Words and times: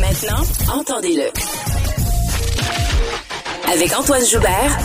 Maintenant, 0.00 0.42
entendez-le. 0.72 1.30
Avec 3.72 3.96
Antoine 3.96 4.24
Joubert, 4.26 4.78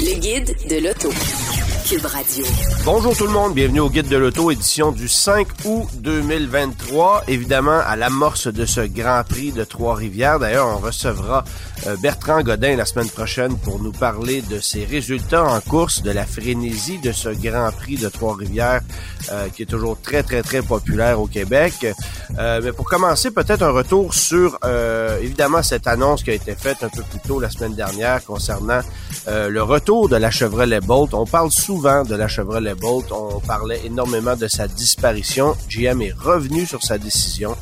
le 0.00 0.18
guide 0.18 0.56
de 0.68 0.84
l'auto. 0.84 1.10
Cube 1.88 2.06
Radio. 2.06 2.44
Bonjour 2.84 3.16
tout 3.16 3.26
le 3.26 3.32
monde, 3.32 3.54
bienvenue 3.54 3.80
au 3.80 3.90
Guide 3.90 4.08
de 4.08 4.16
l'Auto, 4.16 4.50
édition 4.50 4.92
du 4.92 5.08
5 5.08 5.48
août 5.64 5.88
2023. 5.94 7.24
Évidemment, 7.28 7.80
à 7.84 7.96
l'amorce 7.96 8.46
de 8.46 8.64
ce 8.64 8.80
Grand 8.80 9.24
Prix 9.28 9.52
de 9.52 9.64
Trois-Rivières. 9.64 10.38
D'ailleurs, 10.38 10.68
on 10.68 10.78
recevra 10.78 11.44
Bertrand 12.00 12.42
Godin 12.42 12.76
la 12.76 12.84
semaine 12.84 13.08
prochaine 13.08 13.56
pour 13.58 13.80
nous 13.80 13.92
parler 13.92 14.42
de 14.42 14.60
ses 14.60 14.84
résultats 14.84 15.44
en 15.44 15.60
course, 15.60 16.02
de 16.02 16.10
la 16.10 16.24
frénésie 16.24 16.98
de 16.98 17.12
ce 17.12 17.28
Grand 17.28 17.70
Prix 17.72 17.96
de 17.96 18.08
Trois-Rivières 18.08 18.82
euh, 19.30 19.48
qui 19.48 19.62
est 19.62 19.66
toujours 19.66 20.00
très, 20.00 20.22
très, 20.22 20.42
très 20.42 20.62
populaire 20.62 21.20
au 21.20 21.26
Québec. 21.26 21.86
Euh, 22.38 22.60
mais 22.62 22.72
pour 22.72 22.86
commencer, 22.86 23.30
peut-être 23.30 23.62
un 23.62 23.70
retour 23.70 24.14
sur, 24.14 24.58
évidemment, 25.20 25.62
cette 25.62 25.86
annonce 25.86 26.22
qui 26.22 26.30
a 26.30 26.34
été 26.34 26.54
faite 26.54 26.82
un 26.82 26.88
peu 26.88 27.02
plus 27.02 27.20
tôt 27.20 27.40
la 27.40 27.50
semaine 27.50 27.74
dernière 27.74 28.24
concernant 28.24 28.80
le 29.26 29.62
retour 29.62 30.08
de 30.08 30.16
la 30.16 30.30
Chevrolet 30.30 30.80
Bolt. 30.80 31.14
On 31.14 31.26
parle 31.26 31.50
souvent 31.50 32.04
de 32.04 32.14
la 32.14 32.28
Chevrolet 32.28 32.74
Bolt. 32.74 33.10
On 33.12 33.40
parlait 33.40 33.80
énormément 33.84 34.36
de 34.36 34.48
sa 34.48 34.68
disparition. 34.68 35.56
GM 35.68 36.02
est 36.02 36.12
revenu 36.12 36.66
sur 36.66 36.82
sa 36.82 36.98
décision 36.98 37.56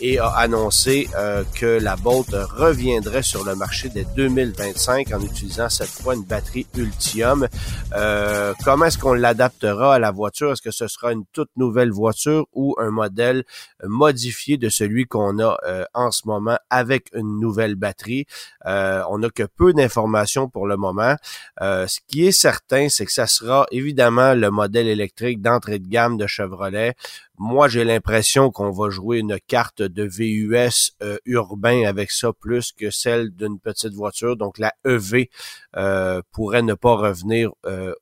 et 0.00 0.18
a 0.18 0.28
annoncé 0.28 1.08
euh, 1.16 1.44
que 1.54 1.66
la 1.66 1.96
Bolt 1.96 2.28
reviendrait 2.32 3.22
sur 3.22 3.44
le 3.44 3.54
marché 3.54 3.88
dès 3.88 4.04
2025 4.16 5.12
en 5.12 5.20
utilisant 5.20 5.68
cette 5.68 5.88
fois 5.88 6.14
une 6.14 6.24
batterie 6.24 6.66
Ultium. 6.76 7.48
Euh, 7.94 8.54
comment 8.64 8.86
est-ce 8.86 8.98
qu'on 8.98 9.14
l'adaptera 9.14 9.94
à 9.94 9.98
la 9.98 10.10
voiture? 10.10 10.52
Est-ce 10.52 10.62
que 10.62 10.70
ce 10.70 10.88
sera 10.88 11.12
une 11.12 11.24
toute 11.32 11.50
nouvelle 11.56 11.90
voiture 11.90 12.46
ou 12.52 12.74
un 12.78 12.90
modèle 12.90 13.44
modifié 13.84 14.56
de 14.56 14.68
celui 14.68 15.06
qu'on 15.06 15.38
a 15.38 15.56
euh, 15.66 15.84
en 15.94 16.10
ce 16.10 16.22
moment 16.26 16.58
avec 16.70 17.08
une 17.14 17.40
nouvelle 17.40 17.74
batterie? 17.74 18.26
on 18.64 19.18
n'a 19.18 19.30
que 19.30 19.44
peu 19.44 19.72
d'informations 19.72 20.48
pour 20.48 20.66
le 20.66 20.76
moment. 20.76 21.16
ce 21.60 21.98
qui 22.06 22.26
est 22.26 22.32
certain, 22.32 22.88
c'est 22.90 23.06
que 23.06 23.12
ça 23.12 23.26
sera 23.26 23.66
évidemment 23.70 24.34
le 24.34 24.50
modèle 24.50 24.86
électrique 24.86 25.40
d'entrée 25.40 25.78
de 25.78 25.88
gamme 25.88 26.18
de 26.18 26.26
Chevrolet 26.26 26.94
moi, 27.38 27.68
j'ai 27.68 27.84
l'impression 27.84 28.50
qu'on 28.50 28.72
va 28.72 28.90
jouer 28.90 29.18
une 29.18 29.38
carte 29.46 29.80
de 29.88 30.04
VUS 30.04 30.92
euh, 31.02 31.18
urbain 31.24 31.84
avec 31.84 32.10
ça 32.10 32.32
plus 32.32 32.72
que 32.72 32.90
celle 32.90 33.30
d'une 33.30 33.58
petite 33.58 33.94
voiture. 33.94 34.36
Donc, 34.36 34.58
la 34.58 34.72
EV 34.86 35.30
euh, 35.76 36.22
pourrait 36.32 36.62
ne 36.62 36.74
pas 36.74 36.94
revenir 36.94 37.50
euh, 37.66 37.94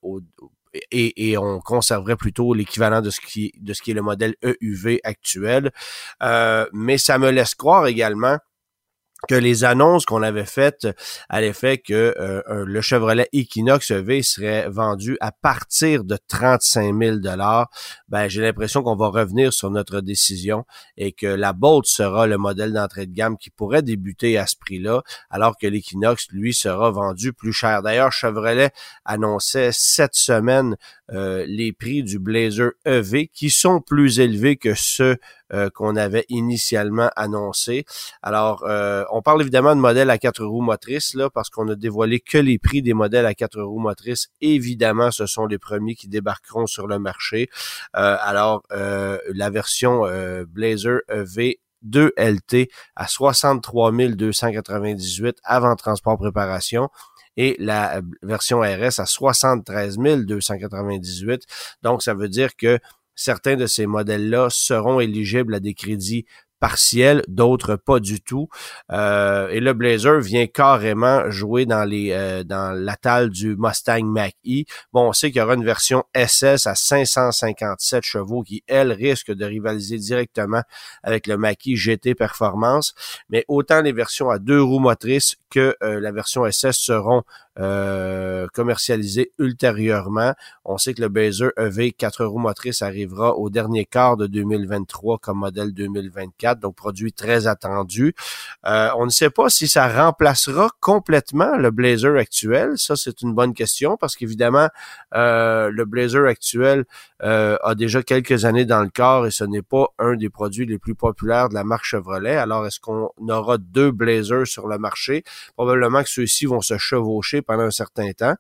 et, 0.91 1.31
et, 1.31 1.39
on 1.39 1.61
conserverait 1.61 2.17
plutôt 2.17 2.53
l'équivalent 2.53 3.01
de 3.01 3.09
ce 3.09 3.20
qui 3.20 3.53
de 3.59 3.73
ce 3.73 3.81
qui 3.81 3.93
est 3.93 3.95
le 3.95 4.03
modèle 4.03 4.34
EUV 4.45 5.01
actuel. 5.05 5.70
mais 6.73 6.98
ça 6.98 7.19
me 7.19 7.31
laisse 7.31 7.55
croire 7.55 7.87
également 7.87 8.39
que 9.28 9.34
les 9.34 9.64
annonces 9.64 10.05
qu'on 10.05 10.22
avait 10.22 10.45
faites 10.45 10.86
à 11.28 11.41
l'effet 11.41 11.78
que 11.78 12.14
euh, 12.19 12.64
le 12.67 12.81
Chevrolet 12.81 13.28
Equinox 13.33 13.91
EV 13.91 14.22
serait 14.22 14.69
vendu 14.69 15.16
à 15.21 15.32
partir 15.32 16.04
de 16.04 16.19
35 16.28 16.94
000 16.97 17.16
dollars, 17.16 17.71
ben 18.09 18.28
j'ai 18.28 18.43
l'impression 18.43 18.82
qu'on 18.82 18.97
va 18.97 19.09
revenir 19.09 19.53
sur 19.53 19.71
notre 19.71 20.00
décision 20.00 20.65
et 20.97 21.12
que 21.12 21.26
la 21.26 21.53
Bolt 21.53 21.87
sera 21.87 22.26
le 22.26 22.38
modèle 22.38 22.72
d'entrée 22.72 23.06
de 23.06 23.12
gamme 23.12 23.37
qui 23.37 23.50
pourrait 23.50 23.82
débuter 23.82 24.38
à 24.38 24.47
ce 24.47 24.56
prix-là, 24.56 25.03
alors 25.31 25.56
que 25.56 25.66
l'Equinox 25.66 26.28
lui 26.31 26.55
sera 26.55 26.91
vendu 26.91 27.32
plus 27.32 27.53
cher. 27.53 27.82
D'ailleurs, 27.82 28.12
Chevrolet 28.12 28.71
annonçait 29.05 29.71
cette 29.72 30.15
semaine 30.15 30.76
euh, 31.12 31.44
les 31.49 31.72
prix 31.72 32.03
du 32.03 32.19
Blazer 32.19 32.72
EV 32.84 33.28
qui 33.28 33.50
sont 33.50 33.81
plus 33.81 34.21
élevés 34.21 34.56
que 34.56 34.75
ceux 34.75 35.16
euh, 35.53 35.71
qu'on 35.71 35.95
avait 35.95 36.25
initialement 36.29 37.11
annoncé. 37.15 37.84
Alors, 38.23 38.65
euh, 38.65 39.05
on 39.12 39.23
parle 39.23 39.43
évidemment 39.43 39.77
de 39.77 39.81
modèles 39.81 40.11
à 40.11 40.19
quatre 40.19 40.45
roues 40.45 40.61
motrices, 40.61 41.15
là, 41.15 41.31
parce 41.31 41.51
qu'on 41.51 41.69
a 41.69 41.77
dévoilé 41.77 42.19
que 42.19 42.39
les 42.39 42.59
prix 42.59 42.83
des 42.83 42.95
modèles 42.95 43.27
à 43.27 43.34
quatre 43.34 43.62
roues 43.62 43.79
motrices. 43.79 44.29
Évidemment, 44.41 45.11
ce 45.11 45.27
sont 45.27 45.47
les 45.47 45.59
premiers 45.59 45.95
qui 45.95 46.09
débarqueront 46.09 46.67
sur 46.67 46.89
le 46.89 46.99
marché. 46.99 47.49
Euh, 47.97 48.17
alors, 48.21 48.62
la 48.71 49.51
version 49.51 50.03
Blazer 50.49 51.01
EV 51.09 51.61
2 51.83 52.12
LT 52.17 52.69
à 52.97 53.06
63 53.06 53.93
298 53.93 55.39
avant 55.45 55.77
transport 55.77 56.19
préparation 56.19 56.89
et 57.37 57.56
la 57.59 58.01
version 58.23 58.61
RS 58.61 58.99
à 58.99 59.06
73 59.06 59.99
298. 59.99 61.43
Donc, 61.83 62.03
ça 62.03 62.15
veut 62.15 62.29
dire 62.29 62.56
que 62.56 62.79
certains 63.16 63.56
de 63.56 63.66
ces 63.66 63.87
modèles-là 63.87 64.49
seront 64.50 65.00
éligibles 65.00 65.54
à 65.54 65.60
des 65.60 65.75
crédits 65.75 66.27
partiels, 66.60 67.22
d'autres 67.28 67.77
pas 67.77 68.00
du 68.00 68.21
tout. 68.21 68.49
Euh, 68.93 69.49
et 69.49 69.60
le 69.60 69.72
Blazer 69.72 70.21
vient 70.21 70.47
carrément 70.47 71.31
jouer 71.31 71.66
dans 71.66 71.84
les 71.84 72.12
euh, 72.12 72.44
dans 72.44 72.76
du 73.28 73.56
Mustang 73.56 74.05
Mach-E. 74.05 74.65
Bon, 74.93 75.09
on 75.09 75.12
sait 75.12 75.31
qu'il 75.31 75.41
y 75.41 75.43
aura 75.43 75.55
une 75.55 75.65
version 75.65 76.05
SS 76.15 76.66
à 76.66 76.75
557 76.75 78.05
chevaux 78.05 78.43
qui, 78.43 78.62
elle, 78.66 78.93
risque 78.93 79.32
de 79.32 79.44
rivaliser 79.44 79.99
directement 79.99 80.62
avec 81.03 81.26
le 81.26 81.37
Mach-E 81.37 81.75
GT 81.75 82.15
Performance. 82.15 82.94
Mais 83.28 83.44
autant 83.49 83.82
les 83.82 83.93
versions 83.93 84.31
à 84.31 84.38
deux 84.38 84.62
roues 84.62 84.78
motrices 84.78 85.37
que 85.50 85.76
euh, 85.82 86.00
la 86.00 86.12
version 86.12 86.50
SS 86.50 86.76
seront 86.76 87.22
euh, 87.59 88.47
commercialisé 88.53 89.33
ultérieurement. 89.39 90.34
On 90.65 90.77
sait 90.77 90.93
que 90.93 91.00
le 91.00 91.09
Blazer 91.09 91.53
EV 91.56 91.93
4 91.93 92.27
roues 92.27 92.39
motrices 92.39 92.83
arrivera 92.83 93.34
au 93.34 93.49
dernier 93.49 93.87
quart 93.87 94.19
de 94.19 94.27
2023 94.27 95.19
comme 95.19 95.39
modèle 95.39 95.72
2024, 95.72 96.61
donc 96.61 96.75
produit 96.75 97.15
très 97.15 97.47
attendu. 97.47 98.15
Euh, 98.67 98.91
on 98.97 99.06
ne 99.06 99.11
sait 99.11 99.31
pas 99.31 99.49
si 99.49 99.69
ça 99.69 99.89
remplacera 99.89 100.71
complètement 100.81 101.56
le 101.56 101.71
Blazer 101.71 102.17
actuel. 102.19 102.72
Ça, 102.77 102.94
c'est 102.94 103.22
une 103.22 103.34
bonne 103.34 103.55
question 103.55 103.97
parce 103.97 104.17
qu'évidemment, 104.17 104.69
euh, 105.15 105.71
le 105.71 105.84
Blazer 105.87 106.27
actuel 106.27 106.84
a 107.21 107.75
déjà 107.75 108.03
quelques 108.03 108.44
années 108.44 108.67
dans 108.67 108.83
le 108.83 108.91
corps 108.94 109.27
et 109.27 109.31
ce 109.31 109.44
n'est 109.44 109.62
pas 109.62 109.87
un 109.99 110.17
des 110.17 110.28
produits 110.28 110.67
les 110.67 110.78
plus 110.78 110.94
populaires 110.94 111.49
de 111.49 111.55
la 111.55 111.65
marque 111.65 111.84
Chevrolet. 111.84 112.37
Alors, 112.37 112.67
est-ce 112.67 112.78
qu'on 112.81 113.11
aura 113.28 113.56
deux 113.56 113.91
Blazers 113.91 114.47
sur 114.47 114.69
le 114.69 114.77
marché? 114.77 115.25
Probablement 115.56 116.03
que 116.03 116.11
ceux-ci 116.11 116.44
vont 116.44 116.61
se 116.61 116.77
chevaucher 116.77 117.43
pendant 117.47 117.65
un 117.65 117.71
certain 117.71 118.11
temps. 118.12 118.34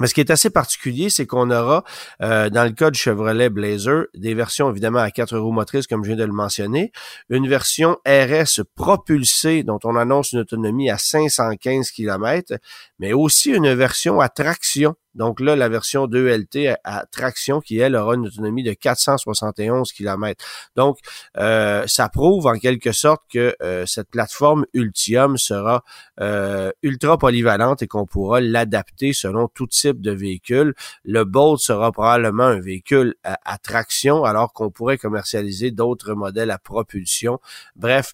Mais 0.00 0.08
ce 0.08 0.14
qui 0.14 0.20
est 0.20 0.30
assez 0.30 0.50
particulier, 0.50 1.08
c'est 1.08 1.24
qu'on 1.24 1.52
aura, 1.52 1.84
euh, 2.20 2.50
dans 2.50 2.64
le 2.64 2.72
cas 2.72 2.90
du 2.90 2.98
Chevrolet 2.98 3.48
Blazer, 3.48 4.06
des 4.14 4.34
versions 4.34 4.68
évidemment 4.68 4.98
à 4.98 5.12
quatre 5.12 5.38
roues 5.38 5.52
motrices, 5.52 5.86
comme 5.86 6.02
je 6.02 6.08
viens 6.08 6.16
de 6.16 6.24
le 6.24 6.32
mentionner, 6.32 6.90
une 7.28 7.48
version 7.48 7.96
RS 8.04 8.62
propulsée, 8.74 9.62
dont 9.62 9.78
on 9.84 9.94
annonce 9.94 10.32
une 10.32 10.40
autonomie 10.40 10.90
à 10.90 10.98
515 10.98 11.92
km, 11.92 12.54
mais 12.98 13.12
aussi 13.12 13.50
une 13.50 13.72
version 13.72 14.18
à 14.18 14.28
traction 14.28 14.96
donc 15.14 15.40
là, 15.40 15.56
la 15.56 15.68
version 15.68 16.06
2LT 16.06 16.76
à, 16.84 17.06
traction 17.06 17.60
qui, 17.60 17.78
elle, 17.78 17.96
aura 17.96 18.14
une 18.14 18.26
autonomie 18.26 18.62
de 18.62 18.72
471 18.72 19.92
km. 19.92 20.44
Donc, 20.76 20.98
euh, 21.36 21.84
ça 21.86 22.08
prouve 22.08 22.46
en 22.46 22.58
quelque 22.58 22.92
sorte 22.92 23.22
que 23.32 23.54
euh, 23.62 23.84
cette 23.86 24.10
plateforme 24.10 24.66
Ultium 24.74 25.38
sera 25.38 25.84
euh, 26.20 26.72
ultra 26.82 27.18
polyvalente 27.18 27.82
et 27.82 27.86
qu'on 27.86 28.06
pourra 28.06 28.40
l'adapter 28.40 29.12
selon 29.12 29.48
tout 29.48 29.66
type 29.66 30.00
de 30.00 30.10
véhicule. 30.10 30.74
Le 31.04 31.24
Bolt 31.24 31.60
sera 31.60 31.92
probablement 31.92 32.44
un 32.44 32.60
véhicule 32.60 33.14
à, 33.22 33.38
à 33.44 33.58
traction 33.58 34.24
alors 34.24 34.52
qu'on 34.52 34.70
pourrait 34.70 34.98
commercialiser 34.98 35.70
d'autres 35.70 36.14
modèles 36.14 36.50
à 36.50 36.58
propulsion. 36.58 37.38
Bref, 37.76 38.12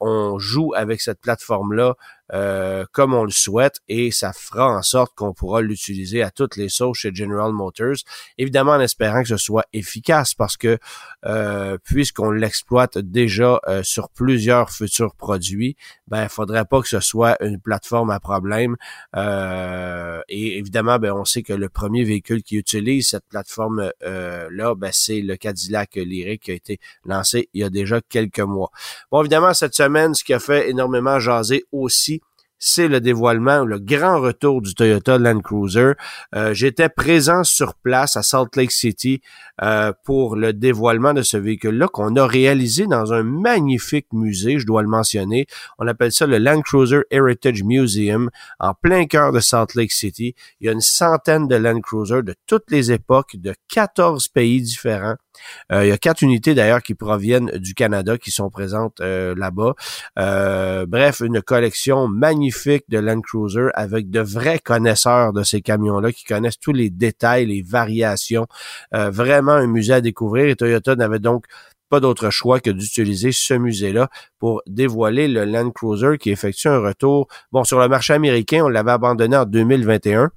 on 0.00 0.38
joue 0.38 0.72
avec 0.74 1.00
cette 1.00 1.20
plateforme-là 1.20 1.96
euh, 2.32 2.84
comme 2.92 3.12
on 3.14 3.24
le 3.24 3.30
souhaite 3.30 3.80
et 3.88 4.10
ça 4.10 4.32
fera 4.32 4.68
en 4.68 4.82
sorte 4.82 5.12
qu'on 5.14 5.34
pourra 5.34 5.60
l'utiliser 5.60 6.22
à 6.22 6.30
toutes 6.30 6.56
les 6.56 6.68
sauces 6.68 6.98
chez 6.98 7.14
General 7.14 7.52
Motors. 7.52 7.96
Évidemment 8.38 8.72
en 8.72 8.80
espérant 8.80 9.22
que 9.22 9.28
ce 9.28 9.36
soit 9.36 9.66
efficace 9.72 10.34
parce 10.34 10.56
que 10.56 10.78
euh, 11.26 11.76
puisqu'on 11.84 12.30
l'exploite 12.30 12.96
déjà 12.98 13.60
euh, 13.68 13.82
sur 13.82 14.08
plusieurs 14.08 14.70
futurs 14.70 15.14
produits, 15.14 15.76
ben 16.08 16.28
faudrait 16.28 16.64
pas 16.64 16.80
que 16.80 16.88
ce 16.88 17.00
soit 17.00 17.36
une 17.44 17.60
plateforme 17.60 18.10
à 18.10 18.20
problème. 18.20 18.76
et 19.14 20.58
évidemment, 20.58 20.98
ben 20.98 21.12
on 21.12 21.24
sait 21.24 21.42
que 21.42 21.52
le 21.52 21.68
premier 21.68 22.04
véhicule 22.04 22.42
qui 22.42 22.56
utilise 22.56 23.08
cette 23.08 23.26
plateforme 23.28 23.90
là, 24.00 24.74
ben 24.74 24.90
c'est 24.92 25.20
le 25.20 25.36
Cadillac 25.36 25.96
Lyric 25.96 26.42
qui 26.42 26.50
a 26.50 26.54
été 26.54 26.80
lancé 27.04 27.48
il 27.52 27.60
y 27.60 27.64
a 27.64 27.70
déjà 27.70 28.00
quelques 28.00 28.40
mois. 28.40 28.70
Bon, 29.10 29.20
évidemment, 29.20 29.54
cette 29.54 29.74
semaine, 29.74 30.14
ce 30.14 30.24
qui 30.24 30.34
a 30.34 30.40
fait 30.40 30.70
énormément 30.70 31.18
jaser 31.18 31.64
aussi, 31.72 32.21
c'est 32.64 32.86
le 32.86 33.00
dévoilement, 33.00 33.64
le 33.64 33.80
grand 33.80 34.20
retour 34.20 34.62
du 34.62 34.72
Toyota 34.72 35.18
Land 35.18 35.40
Cruiser. 35.40 35.94
Euh, 36.36 36.54
j'étais 36.54 36.88
présent 36.88 37.42
sur 37.42 37.74
place 37.74 38.16
à 38.16 38.22
Salt 38.22 38.56
Lake 38.56 38.70
City 38.70 39.20
euh, 39.60 39.92
pour 40.04 40.36
le 40.36 40.52
dévoilement 40.52 41.12
de 41.12 41.22
ce 41.22 41.36
véhicule-là 41.36 41.88
qu'on 41.88 42.14
a 42.14 42.24
réalisé 42.24 42.86
dans 42.86 43.12
un 43.12 43.24
magnifique 43.24 44.06
musée, 44.12 44.60
je 44.60 44.66
dois 44.66 44.82
le 44.82 44.88
mentionner. 44.88 45.46
On 45.80 45.88
appelle 45.88 46.12
ça 46.12 46.28
le 46.28 46.38
Land 46.38 46.60
Cruiser 46.60 47.00
Heritage 47.10 47.64
Museum 47.64 48.30
en 48.60 48.74
plein 48.74 49.06
cœur 49.06 49.32
de 49.32 49.40
Salt 49.40 49.74
Lake 49.74 49.90
City. 49.90 50.36
Il 50.60 50.66
y 50.66 50.68
a 50.68 50.72
une 50.72 50.80
centaine 50.80 51.48
de 51.48 51.56
Land 51.56 51.80
Cruiser 51.80 52.22
de 52.22 52.36
toutes 52.46 52.70
les 52.70 52.92
époques, 52.92 53.34
de 53.34 53.54
14 53.74 54.28
pays 54.28 54.62
différents. 54.62 55.16
Euh, 55.70 55.84
il 55.84 55.88
y 55.88 55.92
a 55.92 55.98
quatre 55.98 56.22
unités 56.22 56.54
d'ailleurs 56.54 56.82
qui 56.82 56.94
proviennent 56.94 57.50
du 57.56 57.74
Canada 57.74 58.18
qui 58.18 58.30
sont 58.30 58.50
présentes 58.50 59.00
euh, 59.00 59.34
là-bas. 59.36 59.74
Euh, 60.18 60.86
bref, 60.86 61.20
une 61.20 61.42
collection 61.42 62.08
magnifique 62.08 62.84
de 62.88 62.98
Land 62.98 63.20
Cruiser 63.20 63.68
avec 63.74 64.10
de 64.10 64.20
vrais 64.20 64.58
connaisseurs 64.58 65.32
de 65.32 65.42
ces 65.42 65.60
camions-là 65.60 66.12
qui 66.12 66.24
connaissent 66.24 66.58
tous 66.58 66.72
les 66.72 66.90
détails, 66.90 67.46
les 67.46 67.62
variations. 67.62 68.46
vraiment 68.92 69.52
un 69.52 69.66
musée 69.66 69.94
à 69.94 70.00
découvrir 70.00 70.48
et 70.48 70.56
Toyota 70.56 70.96
n'avait 70.96 71.18
donc 71.18 71.46
pas 71.88 72.00
d'autre 72.00 72.30
choix 72.30 72.58
que 72.60 72.70
d'utiliser 72.70 73.32
ce 73.32 73.54
musée-là 73.54 74.08
pour 74.38 74.62
dévoiler 74.66 75.28
le 75.28 75.44
Land 75.44 75.72
Cruiser 75.72 76.16
qui 76.18 76.30
effectue 76.30 76.68
un 76.68 76.78
retour. 76.78 77.28
Bon, 77.52 77.64
sur 77.64 77.78
le 77.80 77.88
marché 77.88 78.14
américain, 78.14 78.62
on 78.64 78.68
l'avait 78.68 78.92
abandonné 78.92 79.36
en 79.36 79.44
2021. 79.44 80.30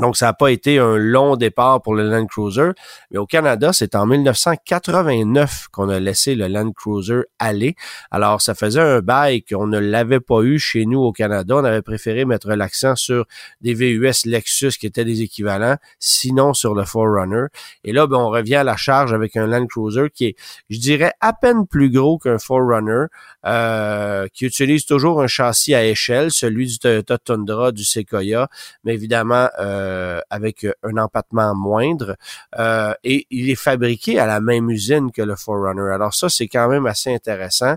Donc, 0.00 0.16
ça 0.16 0.26
n'a 0.26 0.32
pas 0.32 0.50
été 0.50 0.78
un 0.78 0.96
long 0.96 1.36
départ 1.36 1.82
pour 1.82 1.94
le 1.94 2.08
Land 2.08 2.26
Cruiser. 2.26 2.70
Mais 3.10 3.18
au 3.18 3.26
Canada, 3.26 3.72
c'est 3.72 3.94
en 3.94 4.06
1989 4.06 5.68
qu'on 5.70 5.88
a 5.88 6.00
laissé 6.00 6.34
le 6.34 6.48
Land 6.48 6.72
Cruiser 6.72 7.22
aller. 7.38 7.76
Alors, 8.10 8.40
ça 8.40 8.54
faisait 8.54 8.80
un 8.80 9.00
bail 9.00 9.42
qu'on 9.42 9.66
ne 9.66 9.78
l'avait 9.78 10.20
pas 10.20 10.40
eu 10.42 10.58
chez 10.58 10.86
nous 10.86 11.00
au 11.00 11.12
Canada. 11.12 11.56
On 11.56 11.64
avait 11.64 11.82
préféré 11.82 12.24
mettre 12.24 12.48
l'accent 12.50 12.96
sur 12.96 13.26
des 13.60 13.74
VUS 13.74 14.24
Lexus 14.24 14.72
qui 14.78 14.86
étaient 14.86 15.04
des 15.04 15.22
équivalents, 15.22 15.76
sinon 15.98 16.54
sur 16.54 16.74
le 16.74 16.84
Forerunner. 16.84 17.46
Et 17.84 17.92
là, 17.92 18.06
ben, 18.06 18.16
on 18.16 18.30
revient 18.30 18.56
à 18.56 18.64
la 18.64 18.76
charge 18.76 19.12
avec 19.12 19.36
un 19.36 19.46
Land 19.46 19.66
Cruiser 19.66 20.08
qui 20.12 20.26
est, 20.26 20.36
je 20.70 20.78
dirais, 20.78 21.12
à 21.20 21.32
peine 21.32 21.66
plus 21.66 21.90
gros 21.90 22.18
qu'un 22.18 22.38
Forerunner, 22.38 23.06
euh, 23.46 24.26
qui 24.32 24.44
utilise 24.44 24.84
toujours 24.84 25.22
un 25.22 25.26
châssis 25.26 25.74
à 25.74 25.84
échelle, 25.84 26.30
celui 26.30 26.66
du 26.66 26.78
Toyota 26.78 27.16
Tundra, 27.18 27.72
du 27.72 27.84
Sequoia, 27.84 28.48
mais 28.84 28.94
évidemment, 28.94 29.48
euh, 29.58 30.20
avec 30.28 30.66
un 30.82 30.96
empattement 30.98 31.54
moindre 31.54 32.16
euh, 32.58 32.92
et 33.02 33.26
il 33.30 33.48
est 33.48 33.54
fabriqué 33.54 34.18
à 34.18 34.26
la 34.26 34.40
même 34.40 34.70
usine 34.70 35.10
que 35.10 35.22
le 35.22 35.36
Forerunner. 35.36 35.92
Alors 35.92 36.14
ça, 36.14 36.28
c'est 36.28 36.48
quand 36.48 36.68
même 36.68 36.86
assez 36.86 37.14
intéressant. 37.14 37.76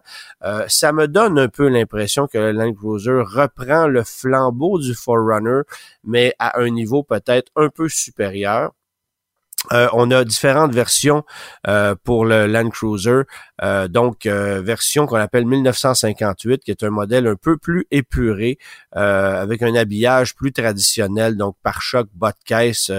Ça 0.68 0.92
me 0.92 1.08
donne 1.08 1.40
un 1.40 1.48
peu 1.48 1.68
l'impression 1.68 2.28
que 2.28 2.38
le 2.38 2.52
Land 2.52 2.74
Cruiser 2.74 3.22
reprend 3.26 3.88
le 3.88 4.04
flambeau 4.04 4.80
du 4.80 4.94
Forerunner, 4.94 5.62
mais 6.04 6.34
à 6.40 6.60
un 6.60 6.70
niveau 6.70 7.04
peut-être 7.04 7.52
un 7.56 7.70
peu 7.70 7.88
supérieur. 7.88 8.72
Euh, 9.72 9.88
on 9.94 10.12
a 10.12 10.24
différentes 10.24 10.74
versions 10.74 11.24
euh, 11.68 11.96
pour 12.04 12.26
le 12.26 12.48
Land 12.48 12.70
Cruiser, 12.70 13.22
euh, 13.62 13.88
donc 13.88 14.26
version 14.26 15.06
qu'on 15.06 15.18
appelle 15.18 15.46
1958, 15.46 16.64
qui 16.64 16.72
est 16.72 16.84
un 16.84 16.90
modèle 16.90 17.28
un 17.28 17.36
peu 17.36 17.58
plus 17.58 17.86
épuré, 17.92 18.58
avec 18.92 19.62
un 19.62 19.74
habillage 19.76 20.36
plus 20.36 20.52
traditionnel, 20.52 21.38
donc 21.38 21.56
pare-choc, 21.64 22.08
bas 22.14 22.32
de 22.32 22.44
caisse 22.46 22.92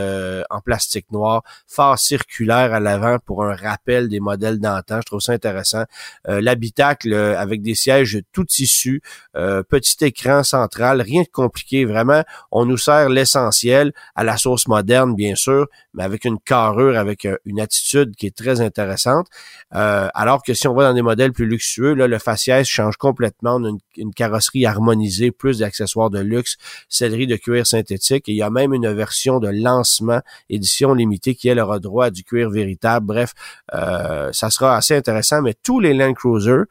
en 0.50 0.60
plastique 0.60 1.10
noir, 1.10 1.42
phare 1.66 1.98
circulaire 1.98 2.72
à 2.72 2.80
l'avant 2.80 3.18
pour 3.18 3.44
un 3.44 3.54
rappel 3.54 4.08
des 4.08 4.20
modèles 4.20 4.58
d'antan. 4.58 5.00
Je 5.00 5.06
trouve 5.06 5.20
ça 5.20 5.32
intéressant. 5.32 5.84
L'habitacle 6.26 7.14
avec 7.14 7.62
des 7.62 7.74
sièges 7.74 8.20
tout 8.32 8.44
tissus, 8.44 9.02
petit 9.34 10.04
écran 10.04 10.42
central, 10.42 11.00
rien 11.00 11.22
de 11.22 11.28
compliqué, 11.28 11.84
vraiment. 11.84 12.22
On 12.50 12.64
nous 12.64 12.78
sert 12.78 13.08
l'essentiel 13.08 13.92
à 14.14 14.24
la 14.24 14.36
sauce 14.36 14.66
moderne, 14.68 15.14
bien 15.14 15.34
sûr, 15.34 15.66
mais 15.94 16.02
avec 16.02 16.24
une 16.24 16.38
avec 16.54 17.24
euh, 17.24 17.36
une 17.44 17.60
attitude 17.60 18.14
qui 18.16 18.26
est 18.26 18.36
très 18.36 18.60
intéressante. 18.60 19.26
Euh, 19.74 20.08
alors 20.14 20.42
que 20.42 20.54
si 20.54 20.68
on 20.68 20.74
va 20.74 20.84
dans 20.84 20.94
des 20.94 21.02
modèles 21.02 21.32
plus 21.32 21.46
luxueux, 21.46 21.94
là, 21.94 22.06
le 22.06 22.18
faciès 22.18 22.66
change 22.66 22.96
complètement. 22.96 23.56
On 23.56 23.64
a 23.64 23.70
une, 23.96 24.14
carrosserie 24.14 24.66
harmonisée, 24.66 25.30
plus 25.30 25.58
d'accessoires 25.58 26.10
de 26.10 26.20
luxe, 26.20 26.56
sellerie 26.88 27.26
de 27.26 27.36
cuir 27.36 27.66
synthétique. 27.66 28.28
Et 28.28 28.32
il 28.32 28.36
y 28.36 28.42
a 28.42 28.50
même 28.50 28.74
une 28.74 28.92
version 28.92 29.40
de 29.40 29.48
lancement, 29.48 30.20
édition 30.48 30.94
limitée, 30.94 31.34
qui 31.34 31.48
elle 31.48 31.60
aura 31.60 31.78
droit 31.78 32.06
à 32.06 32.10
du 32.10 32.24
cuir 32.24 32.50
véritable. 32.50 33.06
Bref, 33.06 33.32
euh, 33.74 34.30
ça 34.32 34.50
sera 34.50 34.76
assez 34.76 34.96
intéressant. 34.96 35.42
Mais 35.42 35.54
tous 35.62 35.80
les 35.80 35.94
Land 35.94 36.14
Cruiser 36.14 36.62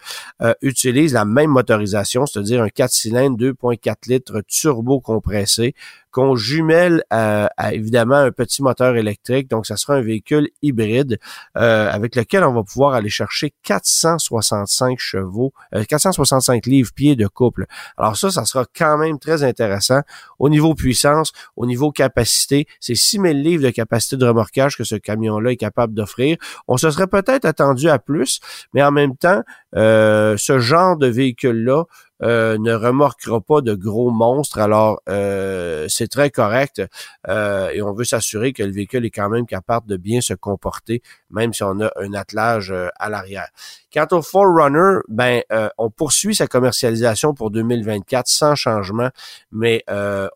utilisent 0.62 1.14
la 1.14 1.26
même 1.26 1.52
motorisation, 1.52 2.26
c'est-à-dire 2.26 2.62
un 2.62 2.70
4 2.70 2.92
cylindres 2.92 3.38
2.4 3.38 3.96
litres 4.08 4.42
turbo 4.48 5.00
compressé 5.00 5.76
qu'on 6.14 6.36
jumelle 6.36 7.04
à, 7.10 7.50
évidemment 7.74 8.16
un 8.16 8.32
petit 8.32 8.62
moteur 8.62 8.96
électrique. 8.96 9.50
Donc, 9.50 9.66
ça 9.66 9.76
sera 9.76 9.96
un 9.96 10.02
véhicule 10.02 10.48
hybride 10.62 11.20
euh, 11.58 11.90
avec 11.92 12.16
lequel 12.16 12.44
on 12.44 12.54
va 12.54 12.64
pouvoir 12.64 12.94
aller 12.94 13.10
chercher 13.10 13.54
465 13.64 15.00
chevaux, 15.00 15.54
465 15.90 16.68
euh, 16.68 16.70
livres-pieds 16.70 17.16
de 17.16 17.28
couple. 17.28 17.66
Alors 17.98 18.16
ça, 18.16 18.30
ça 18.30 18.46
sera 18.46 18.66
quand 18.78 18.98
même 18.98 19.18
très 19.20 19.44
intéressant. 19.44 20.02
Au 20.40 20.50
niveau 20.50 20.76
puissance, 20.76 21.32
au 21.56 21.66
niveau 21.66 21.92
capacité, 21.92 22.68
c'est 22.80 22.96
6000 22.96 23.42
livres 23.42 23.64
de 23.64 23.72
capacité 23.72 24.16
de 24.16 24.26
remorquage 24.26 24.78
que 24.78 24.84
ce 24.84 24.96
camion-là 24.96 25.52
est 25.52 25.58
capable 25.58 25.94
d'offrir. 25.94 26.38
On 26.68 26.78
se 26.78 26.92
serait 26.92 27.08
peut-être 27.08 27.46
attendu 27.46 27.90
à 27.90 27.98
plus, 27.98 28.40
mais 28.74 28.84
en 28.84 28.92
même 28.92 29.18
temps, 29.18 29.42
euh, 29.76 30.36
ce 30.38 30.60
genre 30.60 30.98
de 30.98 31.08
véhicule-là 31.08 31.86
euh, 32.22 32.58
ne 32.58 32.74
remorquera 32.74 33.42
pas 33.42 33.62
de 33.62 33.74
gros 33.74 34.12
monstres. 34.12 34.60
Alors, 34.60 35.02
euh, 35.10 35.88
c'est 35.90 36.08
très 36.08 36.30
correct 36.30 36.82
et 37.28 37.82
on 37.82 37.94
veut 37.94 38.04
s'assurer 38.04 38.54
que 38.54 38.64
le 38.64 38.72
véhicule 38.72 39.06
est 39.06 39.10
quand 39.10 39.30
même 39.30 39.46
capable 39.46 39.88
de 39.88 39.98
bien 39.98 40.22
se 40.22 40.34
comporter, 40.34 41.02
même 41.32 41.54
si 41.54 41.64
on 41.64 41.80
a 41.82 41.92
un 41.98 42.14
attelage 42.14 42.74
à 42.98 43.10
l'arrière. 43.10 43.48
Quant 43.94 44.08
au 44.12 44.22
Forerunner, 44.22 45.00
ben, 45.08 45.42
on 45.78 45.90
poursuit 45.90 46.36
sa 46.36 46.48
commercialisation 46.48 47.34
pour 47.34 47.52
2024 47.52 48.28
sans 48.28 48.56
changement, 48.56 49.10
mais 49.52 49.84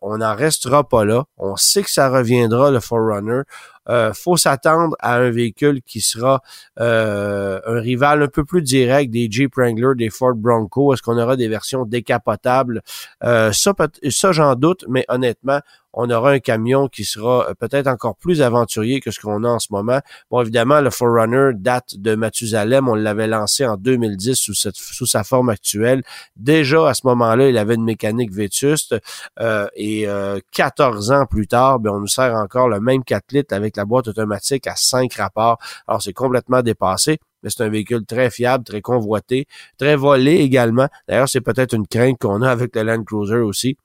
on 0.02 0.18
n'en 0.18 0.34
restera 0.34 0.88
pas 0.88 1.04
là. 1.04 1.24
On 1.36 1.56
sait 1.56 1.82
que 1.82 1.90
ça 1.90 2.08
reviendra, 2.08 2.70
le 2.70 2.80
Forerunner. 2.80 3.42
Euh, 3.90 4.12
faut 4.12 4.36
s'attendre 4.36 4.96
à 5.00 5.16
un 5.16 5.30
véhicule 5.30 5.82
qui 5.82 6.00
sera 6.00 6.42
euh, 6.80 7.60
un 7.66 7.80
rival 7.80 8.22
un 8.22 8.28
peu 8.28 8.44
plus 8.44 8.62
direct 8.62 9.10
des 9.10 9.28
Jeep 9.30 9.54
Wrangler, 9.56 9.94
des 9.96 10.10
Ford 10.10 10.34
Bronco. 10.34 10.92
Est-ce 10.92 11.02
qu'on 11.02 11.18
aura 11.18 11.36
des 11.36 11.48
versions 11.48 11.84
décapotables? 11.84 12.82
Euh, 13.24 13.52
ça, 13.52 13.74
ça 14.10 14.32
j'en 14.32 14.54
doute, 14.54 14.84
mais 14.88 15.04
honnêtement, 15.08 15.60
on 16.00 16.10
aura 16.10 16.32
un 16.32 16.38
camion 16.38 16.88
qui 16.88 17.04
sera 17.04 17.48
euh, 17.48 17.54
peut-être 17.54 17.86
encore 17.86 18.16
plus 18.16 18.42
aventurier 18.42 19.00
que 19.00 19.10
ce 19.10 19.20
qu'on 19.20 19.42
a 19.44 19.48
en 19.48 19.58
ce 19.58 19.68
moment. 19.70 20.00
Bon, 20.30 20.40
évidemment, 20.42 20.80
le 20.80 20.90
Forerunner 20.90 21.50
date 21.54 21.96
de 21.96 22.14
Mathusalem. 22.14 22.88
On 22.88 22.94
l'avait 22.94 23.26
lancé 23.26 23.66
en 23.66 23.76
2010 23.76 24.34
sous, 24.34 24.54
sous 24.54 25.06
sa 25.06 25.24
forme 25.24 25.48
actuelle. 25.48 26.02
Déjà, 26.36 26.88
à 26.88 26.94
ce 26.94 27.06
moment-là, 27.06 27.48
il 27.48 27.56
avait 27.56 27.74
une 27.74 27.84
mécanique 27.84 28.32
vétuste. 28.32 28.96
Euh, 29.40 29.66
et 29.74 30.06
14 30.52 31.10
euh, 31.10 31.14
ans 31.14 31.26
plus 31.26 31.46
tard, 31.46 31.80
ben, 31.80 31.90
on 31.90 32.00
nous 32.00 32.06
sert 32.06 32.34
encore 32.34 32.68
le 32.68 32.80
même 32.80 33.02
4 33.02 33.32
litres 33.32 33.54
avec 33.54 33.77
la 33.78 33.86
boîte 33.86 34.08
automatique 34.08 34.66
à 34.66 34.76
5 34.76 35.12
rapports. 35.14 35.58
Alors, 35.86 36.02
c'est 36.02 36.12
complètement 36.12 36.62
dépassé 36.62 37.18
mais 37.42 37.50
c'est 37.50 37.62
un 37.62 37.68
véhicule 37.68 38.04
très 38.04 38.30
fiable, 38.30 38.64
très 38.64 38.80
convoité, 38.80 39.46
très 39.78 39.94
volé 39.94 40.38
également. 40.38 40.88
D'ailleurs, 41.06 41.28
c'est 41.28 41.40
peut-être 41.40 41.72
une 41.72 41.86
crainte 41.86 42.18
qu'on 42.18 42.42
a 42.42 42.50
avec 42.50 42.74
le 42.74 42.82
Land 42.82 43.04
Cruiser 43.04 43.36
aussi 43.36 43.76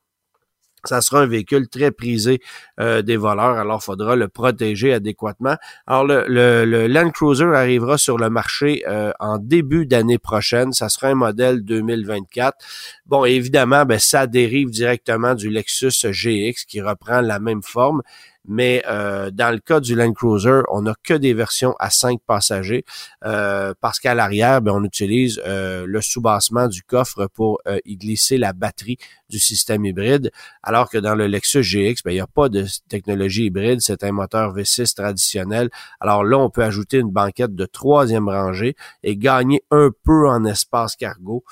ça 0.85 1.01
sera 1.01 1.21
un 1.21 1.25
véhicule 1.25 1.69
très 1.69 1.91
prisé 1.91 2.41
euh, 2.79 3.01
des 3.01 3.17
voleurs, 3.17 3.57
alors 3.57 3.81
faudra 3.81 4.15
le 4.15 4.27
protéger 4.27 4.93
adéquatement. 4.93 5.55
Alors 5.87 6.03
le, 6.03 6.25
le, 6.27 6.87
Land 6.87 7.11
Cruiser 7.11 7.45
arrivera 7.45 7.97
sur 7.97 8.17
le 8.17 8.29
marché 8.29 8.83
euh, 8.87 9.11
en 9.19 9.37
début 9.37 9.85
d'année 9.85 10.17
prochaine, 10.17 10.73
ça 10.73 10.89
sera 10.89 11.07
un 11.07 11.15
modèle 11.15 11.63
2024. 11.63 12.57
Bon, 13.05 13.25
évidemment, 13.25 13.85
ben, 13.85 13.99
ça 13.99 14.27
dérive 14.27 14.69
directement 14.69 15.35
du 15.35 15.49
Lexus 15.49 16.11
GX 16.11 16.65
qui 16.67 16.81
reprend 16.81 17.21
la 17.21 17.39
même 17.39 17.63
forme. 17.63 18.01
Mais 18.45 18.83
euh, 18.89 19.31
dans 19.31 19.51
le 19.51 19.59
cas 19.59 19.79
du 19.79 19.95
Land 19.95 20.13
Cruiser, 20.13 20.61
on 20.69 20.81
n'a 20.81 20.95
que 21.03 21.13
des 21.13 21.33
versions 21.33 21.75
à 21.79 21.89
5 21.89 22.19
passagers 22.25 22.83
euh, 23.23 23.73
parce 23.79 23.99
qu'à 23.99 24.13
l'arrière, 24.15 24.61
ben, 24.61 24.73
on 24.73 24.83
utilise 24.83 25.41
euh, 25.45 25.85
le 25.87 26.01
soubassement 26.01 26.67
du 26.67 26.83
coffre 26.83 27.27
pour 27.27 27.61
y 27.85 27.97
glisser 27.97 28.37
la 28.37 28.53
batterie 28.53 28.97
du 29.29 29.39
système 29.39 29.85
hybride, 29.85 30.31
alors 30.61 30.89
que 30.89 30.97
dans 30.97 31.15
le 31.15 31.27
Lexus 31.27 31.63
GX, 31.63 32.03
ben, 32.03 32.11
il 32.11 32.15
n'y 32.15 32.19
a 32.19 32.27
pas 32.27 32.49
de 32.49 32.65
technologie 32.89 33.45
hybride, 33.45 33.79
c'est 33.81 34.03
un 34.03 34.11
moteur 34.11 34.53
V6 34.55 34.93
traditionnel. 34.93 35.69
Alors 35.99 36.23
là, 36.23 36.37
on 36.37 36.49
peut 36.49 36.63
ajouter 36.63 36.97
une 36.97 37.11
banquette 37.11 37.55
de 37.55 37.65
troisième 37.65 38.27
rangée 38.27 38.75
et 39.03 39.15
gagner 39.15 39.63
un 39.71 39.89
peu 40.03 40.27
en 40.27 40.45
espace 40.45 40.95
cargo. 40.95 41.43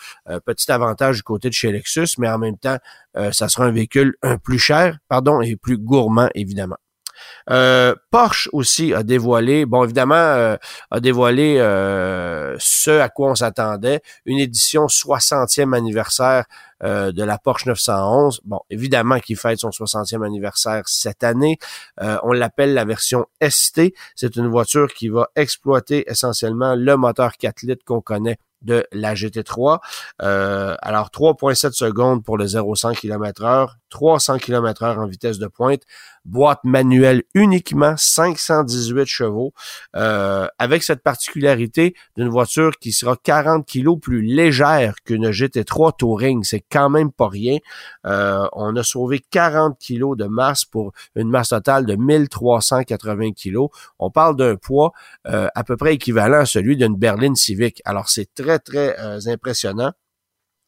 petit 0.45 0.71
avantage 0.71 1.17
du 1.17 1.24
côté 1.24 1.48
de 1.50 1.53
chez 1.53 1.71
Lexus, 1.71 2.15
mais 2.17 2.29
en 2.29 2.38
même 2.38 2.57
temps, 2.57 2.77
ça 3.31 3.48
sera 3.48 3.65
un 3.65 3.71
véhicule 3.71 4.15
plus 4.43 4.60
cher, 4.60 5.00
pardon, 5.07 5.41
et 5.41 5.55
plus 5.55 5.77
gourmand, 5.77 6.29
évidemment. 6.36 6.77
Euh, 7.49 7.95
Porsche 8.11 8.49
aussi 8.53 8.93
a 8.93 9.03
dévoilé, 9.03 9.65
bon 9.65 9.83
évidemment, 9.83 10.15
euh, 10.15 10.57
a 10.89 10.99
dévoilé 10.99 11.57
euh, 11.59 12.55
ce 12.59 12.91
à 12.91 13.09
quoi 13.09 13.31
on 13.31 13.35
s'attendait, 13.35 14.01
une 14.25 14.39
édition 14.39 14.87
60e 14.87 15.75
anniversaire 15.75 16.45
de 16.83 17.23
la 17.23 17.37
Porsche 17.37 17.67
911. 17.67 18.41
Bon, 18.43 18.59
évidemment 18.71 19.19
qu'il 19.19 19.37
fête 19.37 19.59
son 19.59 19.69
60e 19.69 20.25
anniversaire 20.25 20.81
cette 20.87 21.23
année. 21.23 21.59
on 21.99 22.31
l'appelle 22.31 22.73
la 22.73 22.85
version 22.85 23.27
ST. 23.39 23.93
C'est 24.15 24.35
une 24.35 24.47
voiture 24.47 24.91
qui 24.91 25.07
va 25.07 25.27
exploiter 25.35 26.09
essentiellement 26.09 26.73
le 26.73 26.97
moteur 26.97 27.33
4 27.37 27.61
litres 27.61 27.85
qu'on 27.85 28.01
connaît 28.01 28.39
de 28.63 28.83
la 28.93 29.13
GT3. 29.13 29.77
alors 30.17 31.09
3.7 31.09 31.73
secondes 31.73 32.23
pour 32.23 32.39
le 32.39 32.45
0-100 32.45 32.95
km 32.95 33.43
heure, 33.43 33.77
300 33.91 34.39
km 34.39 34.83
heure 34.83 34.98
en 34.98 35.05
vitesse 35.05 35.38
de 35.38 35.48
pointe 35.48 35.83
boîte 36.25 36.63
manuelle 36.63 37.24
uniquement, 37.33 37.95
518 37.98 39.05
chevaux, 39.05 39.53
euh, 39.95 40.48
avec 40.60 40.83
cette 40.83 41.01
particularité 41.01 41.95
d'une 42.15 42.29
voiture 42.29 42.77
qui 42.79 42.91
sera 42.91 43.15
40 43.15 43.65
kilos 43.65 44.00
plus 44.00 44.21
légère 44.21 44.95
qu'une 45.03 45.29
GT3 45.29 45.98
Touring. 45.98 46.43
C'est 46.43 46.63
quand 46.71 46.89
même 46.89 47.12
pas 47.12 47.27
rien. 47.27 47.57
Euh, 48.05 48.48
on 48.53 48.75
a 48.75 48.83
sauvé 48.83 49.21
40 49.31 49.77
kilos 49.79 50.17
de 50.17 50.25
masse 50.25 50.65
pour 50.65 50.91
une 51.15 51.29
masse 51.29 51.50
totale 51.50 51.86
de 51.86 51.95
1380 51.95 53.31
kilos. 53.31 53.69
On 54.00 54.12
parle 54.12 54.36
d'un 54.36 54.55
poids 54.55 54.91
euh, 55.27 55.48
à 55.55 55.63
peu 55.63 55.77
près 55.77 55.95
équivalent 55.95 56.39
à 56.39 56.45
celui 56.45 56.77
d'une 56.77 56.95
berline 56.95 57.36
civique. 57.36 57.81
Alors 57.86 58.10
c'est 58.10 58.33
très, 58.33 58.60
très 58.60 58.95
impressionnant. 59.27 59.93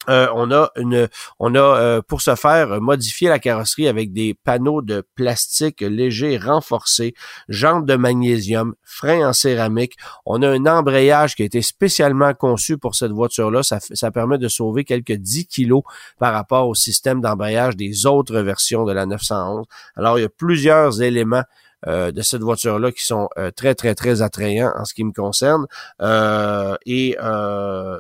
Euh, 0.10 0.28
on 0.34 0.52
a 0.52 0.70
une, 0.76 1.08
on 1.40 1.56
a 1.56 1.60
euh, 1.60 2.02
pour 2.02 2.22
ce 2.22 2.36
faire 2.36 2.82
modifié 2.82 3.30
la 3.30 3.40
carrosserie 3.40 3.88
avec 3.88 4.12
des 4.12 4.34
panneaux 4.34 4.82
de 4.82 5.04
plastique 5.16 5.82
léger 5.82 6.38
renforcés, 6.38 7.14
jantes 7.50 7.86
de 7.86 7.96
magnésium, 7.96 8.76
freins 8.84 9.30
en 9.30 9.34
céramique. 9.34 9.96
On 10.26 10.42
a 10.42 10.50
un 10.50 10.66
embrayage 10.66 11.36
qui 11.36 11.44
a 11.44 11.46
été 11.46 11.62
spécialement 11.62 12.34
conçu 12.34 12.78
pour 12.78 12.96
cette 12.96 13.12
voiture-là. 13.12 13.64
Ça, 13.64 13.80
ça 13.80 14.12
permet 14.12 14.38
de 14.38 14.48
sauver 14.48 14.84
quelques 14.84 15.14
10 15.14 15.48
kilos 15.48 15.84
par 16.20 16.34
rapport 16.34 16.68
au 16.68 16.76
système 16.76 17.22
d'embrayage 17.22 17.76
des 17.76 18.06
autres 18.06 18.40
versions 18.40 18.86
de 18.86 18.94
la 18.94 19.06
911. 19.06 19.66
Alors 19.96 20.20
il 20.20 20.24
y 20.24 20.26
a 20.26 20.30
plusieurs 20.30 21.02
éléments 21.02 21.44
euh, 21.88 22.12
de 22.12 22.22
cette 22.22 22.42
voiture-là 22.42 22.92
qui 22.92 23.04
sont 23.04 23.30
euh, 23.38 23.52
très, 23.52 23.76
très, 23.76 23.94
très 23.94 24.22
attrayants 24.22 24.72
en 24.76 24.86
ce 24.86 24.94
qui 24.94 25.04
me 25.04 25.12
concerne. 25.12 25.66
Euh, 26.02 26.76
et, 26.86 27.18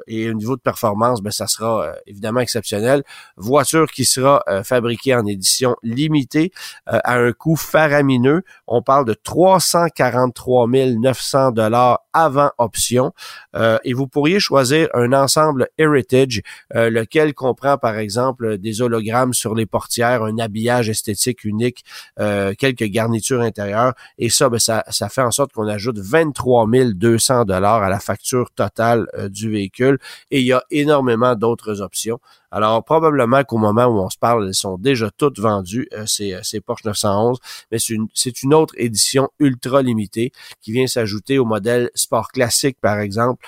et 0.07 0.29
au 0.29 0.33
niveau 0.33 0.55
de 0.55 0.61
performance, 0.61 1.21
ben, 1.21 1.31
ça 1.31 1.47
sera 1.47 1.93
évidemment 2.05 2.39
exceptionnel. 2.39 3.03
Voiture 3.37 3.91
qui 3.91 4.05
sera 4.05 4.43
fabriquée 4.63 5.15
en 5.15 5.25
édition 5.25 5.75
limitée 5.83 6.51
à 6.85 7.15
un 7.15 7.31
coût 7.31 7.55
faramineux. 7.55 8.43
On 8.67 8.81
parle 8.81 9.05
de 9.05 9.13
343 9.13 10.67
900 10.67 11.51
dollars 11.51 11.99
avant 12.13 12.51
option. 12.57 13.13
et 13.55 13.93
vous 13.93 14.07
pourriez 14.07 14.39
choisir 14.39 14.89
un 14.93 15.13
ensemble 15.13 15.67
Heritage, 15.77 16.41
lequel 16.73 17.33
comprend 17.33 17.77
par 17.77 17.97
exemple 17.97 18.57
des 18.57 18.81
hologrammes 18.81 19.33
sur 19.33 19.55
les 19.55 19.65
portières, 19.65 20.23
un 20.23 20.37
habillage 20.37 20.89
esthétique 20.89 21.43
unique, 21.43 21.83
quelques 22.17 22.85
garnitures 22.85 23.41
intérieures 23.41 23.72
et 24.17 24.29
ça, 24.29 24.49
ben, 24.49 24.59
ça, 24.59 24.83
ça 24.89 25.09
fait 25.09 25.21
en 25.21 25.31
sorte 25.31 25.51
qu'on 25.51 25.67
ajoute 25.67 25.99
23 25.99 26.67
200 26.93 27.45
dollars 27.45 27.83
à 27.83 27.89
la 27.89 27.99
facture 27.99 28.51
totale 28.51 29.07
euh, 29.15 29.29
du 29.29 29.49
véhicule. 29.49 29.99
Et 30.31 30.39
il 30.39 30.45
y 30.45 30.53
a 30.53 30.63
énormément 30.71 31.35
d'autres 31.35 31.81
options. 31.81 32.19
Alors, 32.51 32.83
probablement 32.83 33.43
qu'au 33.43 33.57
moment 33.57 33.85
où 33.85 33.99
on 33.99 34.09
se 34.09 34.17
parle, 34.17 34.47
elles 34.47 34.53
sont 34.53 34.77
déjà 34.77 35.09
toutes 35.17 35.39
vendues, 35.39 35.87
euh, 35.93 36.05
ces, 36.05 36.33
euh, 36.33 36.39
ces 36.43 36.61
Porsche 36.61 36.85
911, 36.85 37.39
mais 37.71 37.79
c'est 37.79 37.93
une, 37.93 38.07
c'est 38.13 38.43
une 38.43 38.53
autre 38.53 38.75
édition 38.77 39.29
ultra 39.39 39.81
limitée 39.81 40.31
qui 40.61 40.71
vient 40.71 40.85
s'ajouter 40.85 41.39
au 41.39 41.45
modèle 41.45 41.89
Sport 41.95 42.27
Classique, 42.31 42.77
par 42.79 42.99
exemple, 42.99 43.45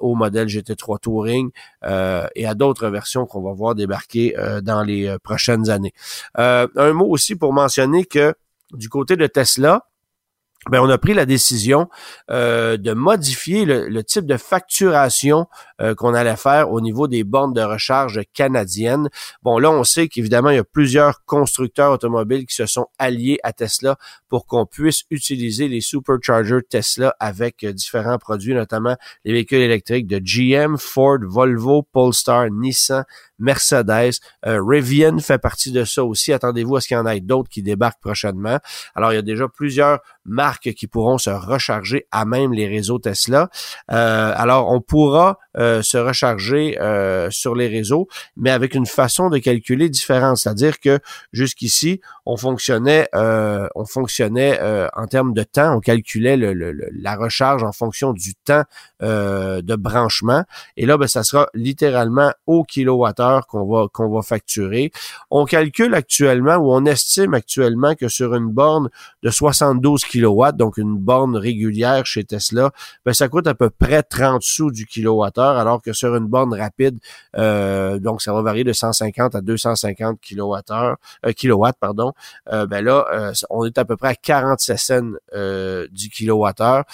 au 0.00 0.14
modèle 0.14 0.48
GT3 0.48 0.98
Touring 0.98 1.50
et 1.84 2.46
à 2.46 2.54
d'autres 2.54 2.88
versions 2.88 3.26
qu'on 3.26 3.42
va 3.42 3.52
voir 3.52 3.74
débarquer 3.74 4.34
dans 4.62 4.82
les 4.82 5.14
prochaines 5.22 5.68
années. 5.68 5.92
un 6.34 6.92
mot 6.94 7.06
aussi 7.06 7.36
pour 7.36 7.52
mentionner 7.52 8.06
que 8.06 8.34
du 8.72 8.88
côté 8.88 9.16
de 9.16 9.26
Tesla, 9.26 9.86
ben, 10.70 10.80
on 10.80 10.88
a 10.90 10.98
pris 10.98 11.12
la 11.12 11.26
décision 11.26 11.88
euh, 12.30 12.76
de 12.76 12.92
modifier 12.92 13.64
le, 13.64 14.04
type 14.04 14.26
de 14.26 14.36
facturation 14.36 15.46
euh, 15.80 15.96
qu'on 15.96 16.14
allait 16.14 16.36
faire 16.36 16.70
au 16.70 16.80
niveau 16.80 17.08
des 17.08 17.24
bornes 17.24 17.52
de 17.52 17.62
recharge 17.62 18.20
canadiennes. 18.32 19.08
Bon, 19.42 19.58
là, 19.58 19.72
on 19.72 19.82
sait 19.82 20.06
qu'évidemment, 20.06 20.50
il 20.50 20.56
y 20.56 20.60
a 20.60 20.64
plusieurs 20.64 21.24
constructeurs 21.24 21.90
automobiles 21.90 22.46
qui 22.46 22.54
se 22.54 22.66
sont 22.66 22.86
alliés 23.00 23.40
à 23.42 23.52
Tesla 23.52 23.96
pour 24.28 24.46
qu'on 24.46 24.64
puisse 24.64 25.02
utiliser 25.10 25.66
les 25.66 25.80
superchargers 25.80 26.62
Tesla 26.70 27.16
avec 27.18 27.64
euh, 27.64 27.72
différents 27.72 28.18
produits, 28.18 28.54
notamment 28.54 28.96
les 29.24 29.32
véhicules 29.32 29.62
électriques 29.62 30.06
de 30.06 30.20
GM, 30.20 30.76
Ford, 30.78 31.18
Volvo, 31.22 31.82
Polestar, 31.82 32.50
Nissan, 32.52 33.04
Mercedes. 33.42 34.14
Rivian 34.44 35.18
fait 35.18 35.38
partie 35.38 35.72
de 35.72 35.84
ça 35.84 36.04
aussi. 36.04 36.32
Attendez-vous 36.32 36.76
à 36.76 36.80
ce 36.80 36.88
qu'il 36.88 36.96
y 36.96 37.00
en 37.00 37.06
ait 37.06 37.20
d'autres 37.20 37.50
qui 37.50 37.62
débarquent 37.62 38.00
prochainement. 38.00 38.58
Alors, 38.94 39.12
il 39.12 39.16
y 39.16 39.18
a 39.18 39.22
déjà 39.22 39.48
plusieurs 39.48 40.00
marques 40.24 40.72
qui 40.74 40.86
pourront 40.86 41.18
se 41.18 41.30
recharger 41.30 42.06
à 42.10 42.24
même 42.24 42.52
les 42.52 42.66
réseaux 42.66 42.98
Tesla. 42.98 43.48
Euh, 43.90 44.32
alors, 44.36 44.70
on 44.70 44.80
pourra 44.80 45.38
euh, 45.58 45.82
se 45.82 45.98
recharger 45.98 46.80
euh, 46.80 47.30
sur 47.30 47.54
les 47.54 47.68
réseaux, 47.68 48.08
mais 48.36 48.50
avec 48.50 48.74
une 48.74 48.86
façon 48.86 49.30
de 49.30 49.38
calculer 49.38 49.88
différente. 49.88 50.38
C'est-à-dire 50.38 50.80
que 50.80 50.98
jusqu'ici, 51.32 52.00
on 52.26 52.36
fonctionnait, 52.36 53.08
on 53.14 53.84
fonctionnait 53.84 54.60
en 54.94 55.06
termes 55.06 55.34
de 55.34 55.42
temps, 55.42 55.76
on 55.76 55.80
calculait 55.80 56.36
la 56.36 57.16
recharge 57.16 57.62
en 57.62 57.72
fonction 57.72 58.12
du 58.12 58.34
temps 58.34 58.64
de 59.00 59.76
branchement. 59.76 60.44
Et 60.76 60.86
là, 60.86 60.96
ben, 60.96 61.08
ça 61.08 61.22
sera 61.24 61.48
littéralement 61.54 62.32
au 62.46 62.64
kilowattheure 62.64 63.31
qu'on 63.40 63.64
va 63.66 63.88
qu'on 63.92 64.08
va 64.08 64.22
facturer. 64.22 64.92
On 65.30 65.44
calcule 65.44 65.94
actuellement 65.94 66.56
ou 66.56 66.72
on 66.72 66.84
estime 66.84 67.34
actuellement 67.34 67.94
que 67.94 68.08
sur 68.08 68.34
une 68.34 68.48
borne 68.48 68.90
de 69.22 69.30
72 69.30 70.04
kilowatts, 70.04 70.56
donc 70.56 70.76
une 70.76 70.96
borne 70.96 71.36
régulière 71.36 72.06
chez 72.06 72.24
Tesla, 72.24 72.70
ben 73.04 73.12
ça 73.12 73.28
coûte 73.28 73.46
à 73.46 73.54
peu 73.54 73.70
près 73.70 74.02
30 74.02 74.42
sous 74.42 74.70
du 74.70 74.86
kilowattheure, 74.86 75.56
alors 75.56 75.82
que 75.82 75.92
sur 75.92 76.14
une 76.16 76.26
borne 76.26 76.54
rapide, 76.54 76.98
euh, 77.36 77.98
donc 77.98 78.22
ça 78.22 78.32
va 78.32 78.42
varier 78.42 78.64
de 78.64 78.72
150 78.72 79.34
à 79.34 79.40
250 79.40 80.20
kilowattheures, 80.20 80.96
euh, 81.26 81.32
pardon, 81.80 82.12
euh, 82.52 82.66
ben 82.66 82.84
là, 82.84 83.06
euh, 83.12 83.32
on 83.50 83.64
est 83.64 83.78
à 83.78 83.84
peu 83.84 83.96
près 83.96 84.08
à 84.08 84.14
47 84.14 84.78
cents 84.78 85.12
du 85.90 86.08
kilowattheure, 86.10 86.84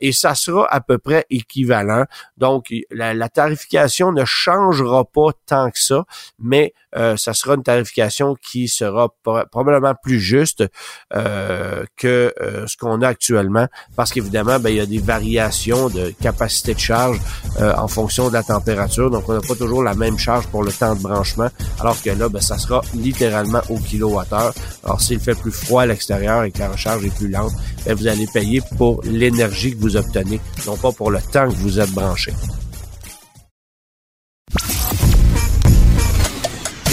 et 0.00 0.12
ça 0.12 0.34
sera 0.34 0.66
à 0.72 0.80
peu 0.80 0.98
près 0.98 1.26
équivalent. 1.30 2.04
Donc, 2.36 2.72
la, 2.90 3.14
la, 3.14 3.28
tarification 3.28 4.12
ne 4.12 4.24
changera 4.24 5.04
pas 5.04 5.30
tant 5.46 5.70
que 5.70 5.77
ça, 5.82 6.04
mais 6.38 6.74
ça 6.94 7.34
sera 7.34 7.54
une 7.54 7.62
tarification 7.62 8.34
qui 8.34 8.68
sera 8.68 9.08
probablement 9.50 9.94
plus 10.02 10.20
juste 10.20 10.64
que 11.10 12.34
ce 12.66 12.76
qu'on 12.76 13.02
a 13.02 13.08
actuellement, 13.08 13.66
parce 13.96 14.12
qu'évidemment, 14.12 14.58
ben, 14.58 14.70
il 14.70 14.76
y 14.76 14.80
a 14.80 14.86
des 14.86 14.98
variations 14.98 15.88
de 15.88 16.12
capacité 16.20 16.74
de 16.74 16.78
charge 16.78 17.20
euh, 17.60 17.74
en 17.76 17.88
fonction 17.88 18.28
de 18.28 18.34
la 18.34 18.42
température. 18.42 19.10
Donc, 19.10 19.28
on 19.28 19.34
n'a 19.34 19.40
pas 19.40 19.54
toujours 19.54 19.82
la 19.82 19.94
même 19.94 20.18
charge 20.18 20.46
pour 20.48 20.62
le 20.62 20.72
temps 20.72 20.94
de 20.94 21.02
branchement, 21.02 21.48
alors 21.80 22.00
que 22.00 22.10
là, 22.10 22.28
ben, 22.28 22.40
ça 22.40 22.58
sera 22.58 22.82
littéralement 22.94 23.60
au 23.68 23.78
kilowattheure. 23.78 24.54
Alors, 24.84 25.00
s'il 25.00 25.20
fait 25.20 25.34
plus 25.34 25.52
froid 25.52 25.82
à 25.82 25.86
l'extérieur 25.86 26.44
et 26.44 26.50
que 26.50 26.58
la 26.58 26.70
recharge 26.70 27.04
est 27.04 27.14
plus 27.14 27.28
lente, 27.28 27.52
ben, 27.84 27.94
vous 27.94 28.06
allez 28.06 28.26
payer 28.32 28.62
pour 28.76 29.02
l'énergie 29.04 29.74
que 29.74 29.80
vous 29.80 29.96
obtenez, 29.96 30.40
non 30.66 30.76
pas 30.76 30.92
pour 30.92 31.10
le 31.10 31.20
temps 31.20 31.48
que 31.48 31.56
vous 31.56 31.80
êtes 31.80 31.90
branché. 31.90 32.32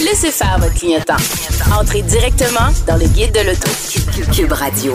Laissez 0.06 0.30
faire 0.30 0.56
votre 0.60 0.74
clignotant. 0.74 1.16
Entrez 1.76 2.00
directement 2.02 2.70
dans 2.86 2.96
le 2.96 3.06
guide 3.08 3.32
de 3.32 3.40
l'auto. 3.40 3.68
Cube 4.32 4.52
Radio. 4.52 4.92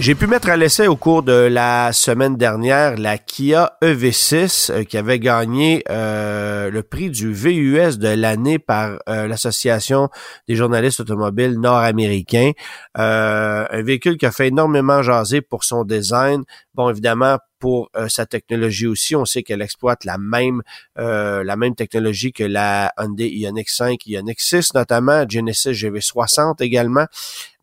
J'ai 0.00 0.16
pu 0.16 0.26
mettre 0.26 0.48
à 0.48 0.56
l'essai 0.56 0.88
au 0.88 0.96
cours 0.96 1.22
de 1.22 1.32
la 1.32 1.92
semaine 1.92 2.36
dernière 2.36 2.96
la 2.96 3.18
Kia 3.18 3.74
EV6 3.82 4.72
euh, 4.72 4.82
qui 4.82 4.96
avait 4.98 5.20
gagné 5.20 5.84
euh, 5.90 6.72
le 6.72 6.82
prix 6.82 7.08
du 7.08 7.32
VUS 7.32 7.98
de 7.98 8.08
l'année 8.08 8.58
par 8.58 8.98
euh, 9.08 9.28
l'Association 9.28 10.08
des 10.48 10.56
journalistes 10.56 10.98
automobiles 10.98 11.60
nord-américains. 11.60 12.50
un 12.96 13.82
véhicule 13.82 14.16
qui 14.16 14.26
a 14.26 14.32
fait 14.32 14.48
énormément 14.48 15.02
jaser 15.02 15.40
pour 15.40 15.62
son 15.62 15.84
design. 15.84 16.42
Bon, 16.74 16.90
évidemment, 16.90 17.38
pour 17.58 17.90
sa 18.08 18.26
technologie 18.26 18.86
aussi. 18.86 19.16
On 19.16 19.24
sait 19.24 19.42
qu'elle 19.42 19.62
exploite 19.62 20.04
la 20.04 20.18
même 20.18 20.62
la 20.96 21.56
même 21.56 21.74
technologie 21.74 22.32
que 22.32 22.44
la 22.44 22.92
Hyundai 22.98 23.28
Ioniq 23.28 23.68
5, 23.68 24.06
Ioniq 24.06 24.40
6 24.40 24.74
notamment, 24.74 25.24
Genesis 25.28 25.72
GV60 25.72 26.62
également. 26.62 27.06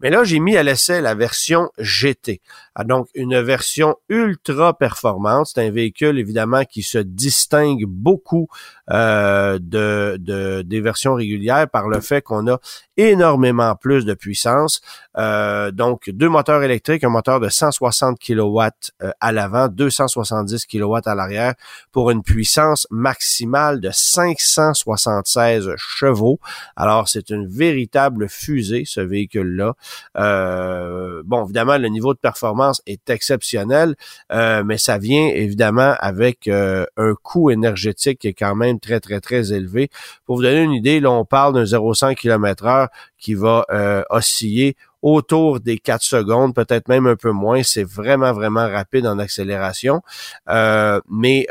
Mais 0.02 0.10
là, 0.10 0.26
j'ai 0.26 0.40
mis 0.40 0.58
à 0.58 0.64
l'essai 0.64 1.00
la 1.00 1.16
version 1.16 1.70
GT. 1.78 2.42
Ah, 2.76 2.84
donc, 2.84 3.08
une 3.16 3.40
version 3.40 3.96
ultra 4.10 4.78
performante. 4.78 5.48
C'est 5.48 5.66
un 5.66 5.72
véhicule, 5.72 6.20
évidemment, 6.20 6.66
qui 6.66 6.84
se 6.84 6.98
distingue 6.98 7.86
beaucoup 7.86 8.48
euh, 8.92 9.58
de, 9.62 10.18
de, 10.20 10.64
des 10.64 10.82
versions 10.82 11.14
régulières 11.14 11.70
par 11.70 11.88
le 11.88 12.02
fait 12.02 12.22
qu'on 12.22 12.52
a 12.52 12.60
énormément 12.98 13.76
plus 13.76 14.06
de 14.06 14.14
puissance. 14.14 14.82
Euh, 15.18 15.72
donc, 15.72 16.10
deux 16.10 16.30
moteurs 16.30 16.62
électriques, 16.62 17.06
un 17.06 17.10
moteur 17.10 17.40
de 17.40 17.48
160 17.48 18.20
kW 18.20 18.60
euh, 19.02 19.12
à 19.22 19.32
l'avant, 19.32 19.70
270 19.86 20.66
kW 20.66 20.96
à 21.06 21.16
l'arrière, 21.16 21.54
pour 21.92 22.10
une 22.12 22.24
puissance 22.24 22.88
maximale 22.90 23.80
de 23.80 23.90
576 23.92 25.72
chevaux. 25.78 26.40
Alors, 26.76 27.08
c'est 27.08 27.30
une 27.30 27.48
véritable 27.48 28.28
fusée, 28.30 28.84
ce 28.86 29.02
véhicule-là. 29.02 29.74
Euh, 30.18 31.22
bon, 31.26 31.44
évidemment, 31.46 31.78
le 31.78 31.88
niveau 31.90 32.14
de 32.14 32.20
performance 32.20 32.82
est 32.86 33.10
exceptionnel, 33.10 33.96
euh, 34.32 34.64
mais 34.64 34.78
ça 34.78 34.98
vient 34.98 35.28
évidemment 35.28 35.96
avec 36.00 36.48
euh, 36.48 36.86
un 36.98 37.14
coût 37.22 37.52
énergétique 37.52 38.20
qui 38.20 38.30
est 38.30 38.34
quand 38.34 38.56
même 38.56 38.80
très, 38.80 39.00
très, 39.00 39.20
très 39.22 39.54
élevé. 39.54 39.90
Pour 40.26 40.38
vous 40.38 40.44
donner 40.44 40.64
une 40.64 40.74
idée, 40.74 41.00
là, 41.00 41.12
on 41.12 41.26
parle 41.26 41.54
d'un 41.54 41.66
0,100 41.66 42.16
km 42.16 42.66
heure 42.66 42.88
qui 43.18 43.34
va 43.34 43.66
osciller 44.10 44.76
autour 45.08 45.60
des 45.60 45.78
4 45.78 46.02
secondes, 46.02 46.56
peut-être 46.56 46.88
même 46.88 47.06
un 47.06 47.16
peu 47.16 47.30
moins. 47.30 47.62
C'est 47.62 47.84
vraiment, 47.84 48.34
vraiment 48.34 48.68
rapide 48.68 49.06
en 49.06 49.20
accélération. 49.20 50.02
mais 50.48 51.46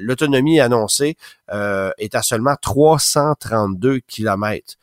l'autonomie 0.00 0.60
annoncée 0.60 1.16
est 1.50 2.14
à 2.14 2.22
seulement 2.22 2.54
332 2.62 3.98
km. 4.06 4.76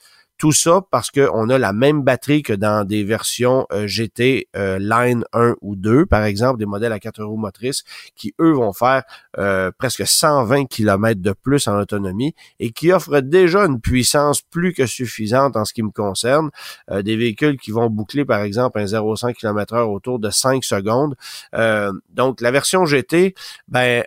Tout 0.43 0.51
ça 0.51 0.81
parce 0.91 1.09
qu'on 1.09 1.47
a 1.47 1.57
la 1.57 1.71
même 1.71 2.01
batterie 2.01 2.43
que 2.43 2.51
dans 2.51 2.85
des 2.85 3.05
versions 3.05 3.65
euh, 3.71 3.87
GT 3.87 4.49
euh, 4.57 4.77
Line 4.77 5.23
1 5.31 5.55
ou 5.61 5.77
2, 5.77 6.05
par 6.05 6.25
exemple, 6.25 6.59
des 6.59 6.65
modèles 6.65 6.91
à 6.91 6.99
4 6.99 7.23
roues 7.23 7.37
motrices, 7.37 7.85
qui, 8.17 8.35
eux, 8.41 8.51
vont 8.51 8.73
faire 8.73 9.03
euh, 9.37 9.71
presque 9.77 10.05
120 10.05 10.65
km 10.65 11.21
de 11.21 11.31
plus 11.31 11.65
en 11.69 11.79
autonomie 11.79 12.35
et 12.59 12.71
qui 12.71 12.91
offrent 12.91 13.21
déjà 13.21 13.63
une 13.63 13.79
puissance 13.79 14.41
plus 14.41 14.73
que 14.73 14.85
suffisante 14.85 15.55
en 15.55 15.63
ce 15.63 15.71
qui 15.71 15.81
me 15.81 15.91
concerne. 15.91 16.49
des 16.91 17.15
véhicules 17.15 17.57
qui 17.57 17.71
vont 17.71 17.89
boucler, 17.89 18.25
par 18.25 18.41
exemple, 18.41 18.79
un 18.79 18.83
0-100 18.83 19.35
km 19.35 19.75
heure 19.75 19.91
autour 19.91 20.19
de 20.19 20.29
5 20.29 20.61
secondes. 20.65 21.15
donc, 22.09 22.41
la 22.41 22.51
version 22.51 22.83
GT, 22.83 23.33
ben, 23.69 24.03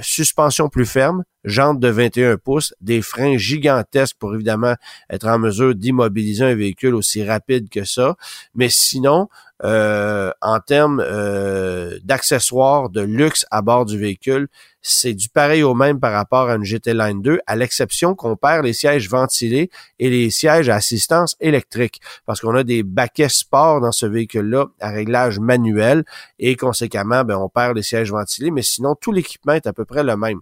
suspension 0.00 0.70
plus 0.70 0.86
ferme, 0.86 1.22
jantes 1.46 1.80
de 1.80 1.88
21 1.88 2.36
pouces, 2.36 2.74
des 2.80 3.00
freins 3.00 3.38
gigantesques 3.38 4.16
pour 4.18 4.34
évidemment 4.34 4.74
être 5.08 5.26
en 5.26 5.38
mesure 5.38 5.74
d'immobiliser 5.74 6.44
un 6.44 6.54
véhicule 6.54 6.94
aussi 6.94 7.24
rapide 7.24 7.70
que 7.70 7.84
ça. 7.84 8.16
Mais 8.54 8.68
sinon, 8.68 9.28
euh, 9.64 10.30
en 10.42 10.60
termes 10.60 11.02
euh, 11.04 11.98
d'accessoires, 12.04 12.90
de 12.90 13.00
luxe 13.00 13.46
à 13.50 13.62
bord 13.62 13.86
du 13.86 13.98
véhicule, 13.98 14.48
c'est 14.82 15.14
du 15.14 15.28
pareil 15.30 15.62
au 15.62 15.74
même 15.74 15.98
par 15.98 16.12
rapport 16.12 16.50
à 16.50 16.56
une 16.56 16.64
GT 16.64 16.92
Line 16.92 17.22
2, 17.22 17.40
à 17.46 17.56
l'exception 17.56 18.14
qu'on 18.14 18.36
perd 18.36 18.64
les 18.64 18.74
sièges 18.74 19.08
ventilés 19.08 19.70
et 19.98 20.10
les 20.10 20.30
sièges 20.30 20.68
à 20.68 20.74
assistance 20.74 21.36
électrique, 21.40 22.00
parce 22.26 22.40
qu'on 22.40 22.54
a 22.54 22.64
des 22.64 22.82
baquets 22.82 23.30
sport 23.30 23.80
dans 23.80 23.92
ce 23.92 24.04
véhicule-là 24.04 24.66
à 24.80 24.90
réglage 24.90 25.38
manuel 25.38 26.04
et 26.38 26.56
conséquemment, 26.56 27.24
ben, 27.24 27.36
on 27.36 27.48
perd 27.48 27.76
les 27.76 27.82
sièges 27.82 28.10
ventilés, 28.10 28.50
mais 28.50 28.62
sinon 28.62 28.94
tout 28.94 29.12
l'équipement 29.12 29.54
est 29.54 29.66
à 29.66 29.72
peu 29.72 29.84
près 29.84 30.04
le 30.04 30.16
même. 30.16 30.40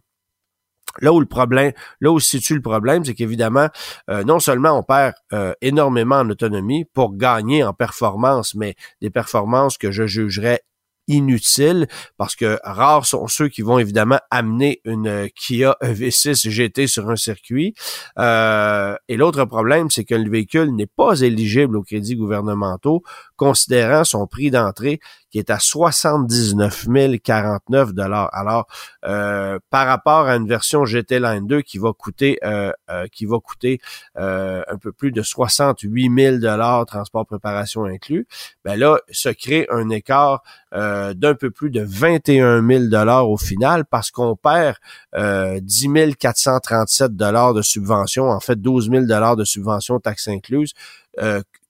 Là 1.00 1.12
où 1.12 1.20
le 1.20 1.26
problème, 1.26 1.72
là 2.00 2.10
où 2.10 2.20
se 2.20 2.28
situe 2.28 2.54
le 2.54 2.62
problème, 2.62 3.04
c'est 3.04 3.14
qu'évidemment, 3.14 3.68
euh, 4.10 4.24
non 4.24 4.38
seulement 4.38 4.78
on 4.78 4.82
perd 4.82 5.14
euh, 5.32 5.52
énormément 5.60 6.16
en 6.16 6.30
autonomie 6.30 6.84
pour 6.84 7.16
gagner 7.16 7.64
en 7.64 7.72
performance, 7.72 8.54
mais 8.54 8.74
des 9.00 9.10
performances 9.10 9.78
que 9.78 9.90
je 9.90 10.06
jugerais 10.06 10.60
inutiles 11.08 11.86
parce 12.16 12.36
que 12.36 12.58
rares 12.64 13.06
sont 13.06 13.26
ceux 13.28 13.48
qui 13.48 13.62
vont 13.62 13.78
évidemment 13.78 14.18
amener 14.30 14.80
une 14.84 15.28
Kia 15.34 15.76
EV6 15.82 16.48
GT 16.48 16.86
sur 16.86 17.10
un 17.10 17.16
circuit. 17.16 17.74
Euh, 18.18 18.96
et 19.08 19.16
l'autre 19.16 19.44
problème, 19.44 19.90
c'est 19.90 20.04
que 20.04 20.14
le 20.14 20.30
véhicule 20.30 20.74
n'est 20.74 20.86
pas 20.86 21.20
éligible 21.20 21.76
aux 21.76 21.82
crédits 21.82 22.16
gouvernementaux, 22.16 23.02
considérant 23.36 24.04
son 24.04 24.26
prix 24.26 24.50
d'entrée 24.50 25.00
qui 25.34 25.40
est 25.40 25.50
à 25.50 25.58
79 25.58 26.86
049 27.24 27.92
dollars. 27.92 28.30
Alors, 28.32 28.68
euh, 29.04 29.58
par 29.68 29.84
rapport 29.88 30.26
à 30.26 30.36
une 30.36 30.46
version 30.46 30.84
GT 30.84 31.18
Line 31.18 31.48
2 31.48 31.60
qui 31.62 31.78
va 31.78 31.92
coûter 31.92 32.38
euh, 32.44 32.70
euh, 32.88 33.08
qui 33.10 33.26
va 33.26 33.38
coûter 33.40 33.80
un 34.14 34.78
peu 34.80 34.92
plus 34.92 35.10
de 35.10 35.22
68 35.22 36.12
000 36.16 36.36
dollars 36.36 36.86
transport 36.86 37.26
préparation 37.26 37.84
inclus, 37.84 38.28
ben 38.64 38.78
là, 38.78 39.00
se 39.10 39.28
crée 39.28 39.66
un 39.70 39.90
écart 39.90 40.44
d'un 40.72 41.34
peu 41.34 41.50
plus 41.50 41.70
de 41.70 41.82
21 41.82 42.64
000 42.64 42.84
dollars 42.84 43.28
au 43.28 43.36
final 43.36 43.84
parce 43.86 44.12
qu'on 44.12 44.36
perd 44.36 44.76
10 45.16 46.14
437 46.16 47.16
dollars 47.16 47.54
de 47.54 47.62
subvention, 47.62 48.30
en 48.30 48.38
fait 48.38 48.60
12 48.60 48.88
000 48.88 49.06
dollars 49.06 49.34
de 49.34 49.44
subvention 49.44 49.98
taxes 49.98 50.28
incluses 50.28 50.74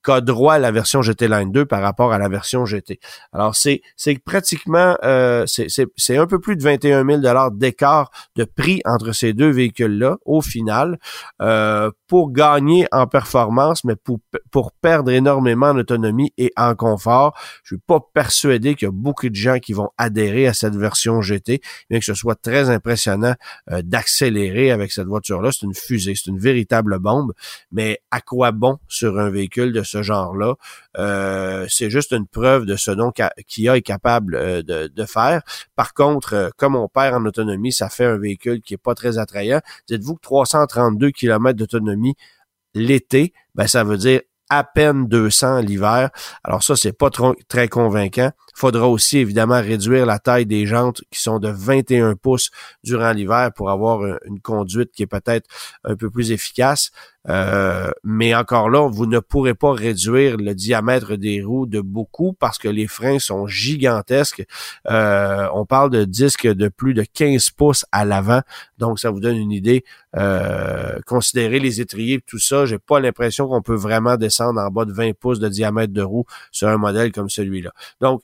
qu'a 0.05 0.21
droit 0.21 0.59
la 0.59 0.71
version 0.71 1.03
GT 1.03 1.29
Line 1.29 1.51
2 1.51 1.64
par 1.64 1.83
rapport 1.83 2.12
à 2.12 2.19
la 2.19 2.29
version 2.29 2.64
GT. 2.64 3.01
Alors, 3.33 3.57
c'est, 3.57 3.81
c'est 3.97 4.19
pratiquement, 4.19 4.97
euh, 5.03 5.45
c'est, 5.47 5.67
c'est, 5.97 6.17
un 6.17 6.27
peu 6.27 6.38
plus 6.38 6.57
de 6.57 6.62
21 6.62 7.05
000 7.05 7.51
d'écart 7.53 8.11
de 8.37 8.45
prix 8.45 8.81
entre 8.85 9.12
ces 9.12 9.33
deux 9.33 9.51
véhicules-là 9.51 10.19
au 10.25 10.43
final 10.43 10.99
euh, 11.43 11.90
pour 12.07 12.33
gagner 12.33 12.87
en 12.93 13.07
performance, 13.07 13.85
mais 13.85 13.97
pour, 13.97 14.21
pour 14.51 14.73
perdre 14.73 15.11
énormément 15.11 15.69
en 15.69 15.79
autonomie 15.79 16.33
et 16.38 16.53
en 16.57 16.75
confort. 16.75 17.37
Je 17.62 17.75
suis 17.75 17.83
pas 17.85 18.01
persuadé 18.12 18.75
qu'il 18.75 18.87
y 18.87 18.88
a 18.88 18.93
beaucoup 18.93 19.29
de 19.29 19.35
gens 19.35 19.59
qui 19.59 19.73
vont 19.73 19.88
adhérer 19.99 20.47
à 20.47 20.53
cette 20.53 20.77
version 20.77 21.23
GT, 21.23 21.61
bien 21.88 21.99
que 21.99 22.05
ce 22.05 22.14
soit 22.14 22.40
très 22.40 22.69
impressionnant 22.71 23.35
euh, 23.71 23.83
d'accélérer 23.83 24.71
avec 24.71 24.93
cette 24.93 25.07
voiture-là. 25.07 25.51
C'est 25.53 25.67
une 25.67 25.75
fusée, 25.75 26.14
c'est 26.14 26.31
une 26.31 26.38
véritable 26.38 26.99
bombe, 26.99 27.33
mais 27.73 28.01
à 28.11 28.21
quoi 28.21 28.53
bon 28.53 28.79
sur 28.88 29.19
un 29.19 29.31
véhicule 29.31 29.73
de 29.73 29.83
ce 29.83 29.94
ce 29.95 30.03
genre-là. 30.03 30.55
Euh, 30.99 31.67
c'est 31.69 31.91
juste 31.91 32.13
une 32.13 32.27
preuve 32.27 32.67
de 32.67 32.77
ce 32.77 32.91
dont 32.91 33.13
Kia 33.13 33.77
est 33.77 33.83
capable 33.83 34.35
euh, 34.35 34.63
de, 34.63 35.05
faire. 35.07 35.43
Par 35.77 35.95
contre, 35.95 36.35
euh, 36.35 36.51
comme 36.57 36.75
on 36.75 36.89
perd 36.89 37.15
en 37.15 37.25
autonomie, 37.27 37.73
ça 37.73 37.89
fait 37.89 38.07
un 38.07 38.19
véhicule 38.19 38.61
qui 38.61 38.75
est 38.75 38.79
pas 38.79 38.95
très 38.95 39.19
attrayant. 39.19 39.61
Dites-vous 39.89 40.17
que 40.17 40.23
332 40.23 41.11
km 41.11 41.57
d'autonomie 41.57 42.17
l'été, 42.75 43.33
ben 43.55 43.69
ça 43.69 43.85
veut 43.85 43.99
dire 43.99 44.21
à 44.51 44.65
peine 44.65 45.07
200 45.07 45.61
l'hiver. 45.61 46.11
Alors 46.43 46.63
ça, 46.63 46.77
c'est 46.77 46.93
pas 46.93 47.11
très 47.49 47.69
convaincant. 47.69 48.31
Faudra 48.55 48.89
aussi 48.89 49.19
évidemment 49.19 49.61
réduire 49.61 50.07
la 50.07 50.19
taille 50.19 50.47
des 50.47 50.67
jantes 50.67 51.03
qui 51.11 51.21
sont 51.21 51.39
de 51.39 51.49
21 51.49 52.15
pouces 52.15 52.51
durant 52.83 53.13
l'hiver 53.13 53.51
pour 53.55 53.71
avoir 53.71 54.01
une 54.25 54.41
conduite 54.41 54.91
qui 54.93 55.03
est 55.03 55.07
peut-être 55.07 55.49
un 55.85 55.97
peu 55.97 56.11
plus 56.11 56.31
efficace. 56.31 56.91
Euh, 57.29 57.91
mais 58.03 58.35
encore 58.35 58.69
là, 58.69 58.89
vous 58.89 59.07
ne 59.07 59.19
pourrez 59.19 59.55
pas 59.55 59.73
réduire 59.73 60.37
le 60.37 60.55
diamètre 60.55 61.17
des 61.17 61.43
roues 61.43 61.67
de 61.67 61.81
beaucoup 61.81 62.33
parce 62.33 62.59
que 62.59 62.69
les 62.69 62.87
freins 62.87 63.19
sont 63.19 63.47
gigantesques. 63.47 64.45
Euh, 64.91 65.49
on 65.55 65.65
parle 65.65 65.91
de 65.91 66.05
disques 66.05 66.47
de 66.47 66.69
plus 66.69 66.95
de 66.95 67.03
15 67.03 67.51
pouces 67.51 67.87
à 67.93 68.05
l'avant, 68.05 68.43
donc 68.79 68.99
ça 68.99 69.11
vous 69.11 69.21
donne 69.21 69.37
une 69.37 69.53
idée. 69.53 69.85
Euh, 70.17 70.99
considérez 71.07 71.61
les 71.61 71.81
étriers, 71.81 72.21
tout 72.21 72.39
ça, 72.39 72.67
j'ai 72.67 72.79
pas 72.79 73.01
l'impression 73.01 73.49
qu'on 73.49 73.63
peut 73.63 73.75
vraiment 73.75 74.17
descendre 74.17 74.61
en 74.61 74.71
bas 74.71 74.85
de 74.85 74.93
20 74.93 75.13
pouces 75.19 75.41
de 75.41 75.49
diamètre 75.49 75.93
de 75.93 76.03
roue 76.03 76.25
sur 76.53 76.69
un 76.69 76.77
modèle 76.77 77.13
comme 77.13 77.31
celui-là. 77.31 77.73
Donc, 78.01 78.23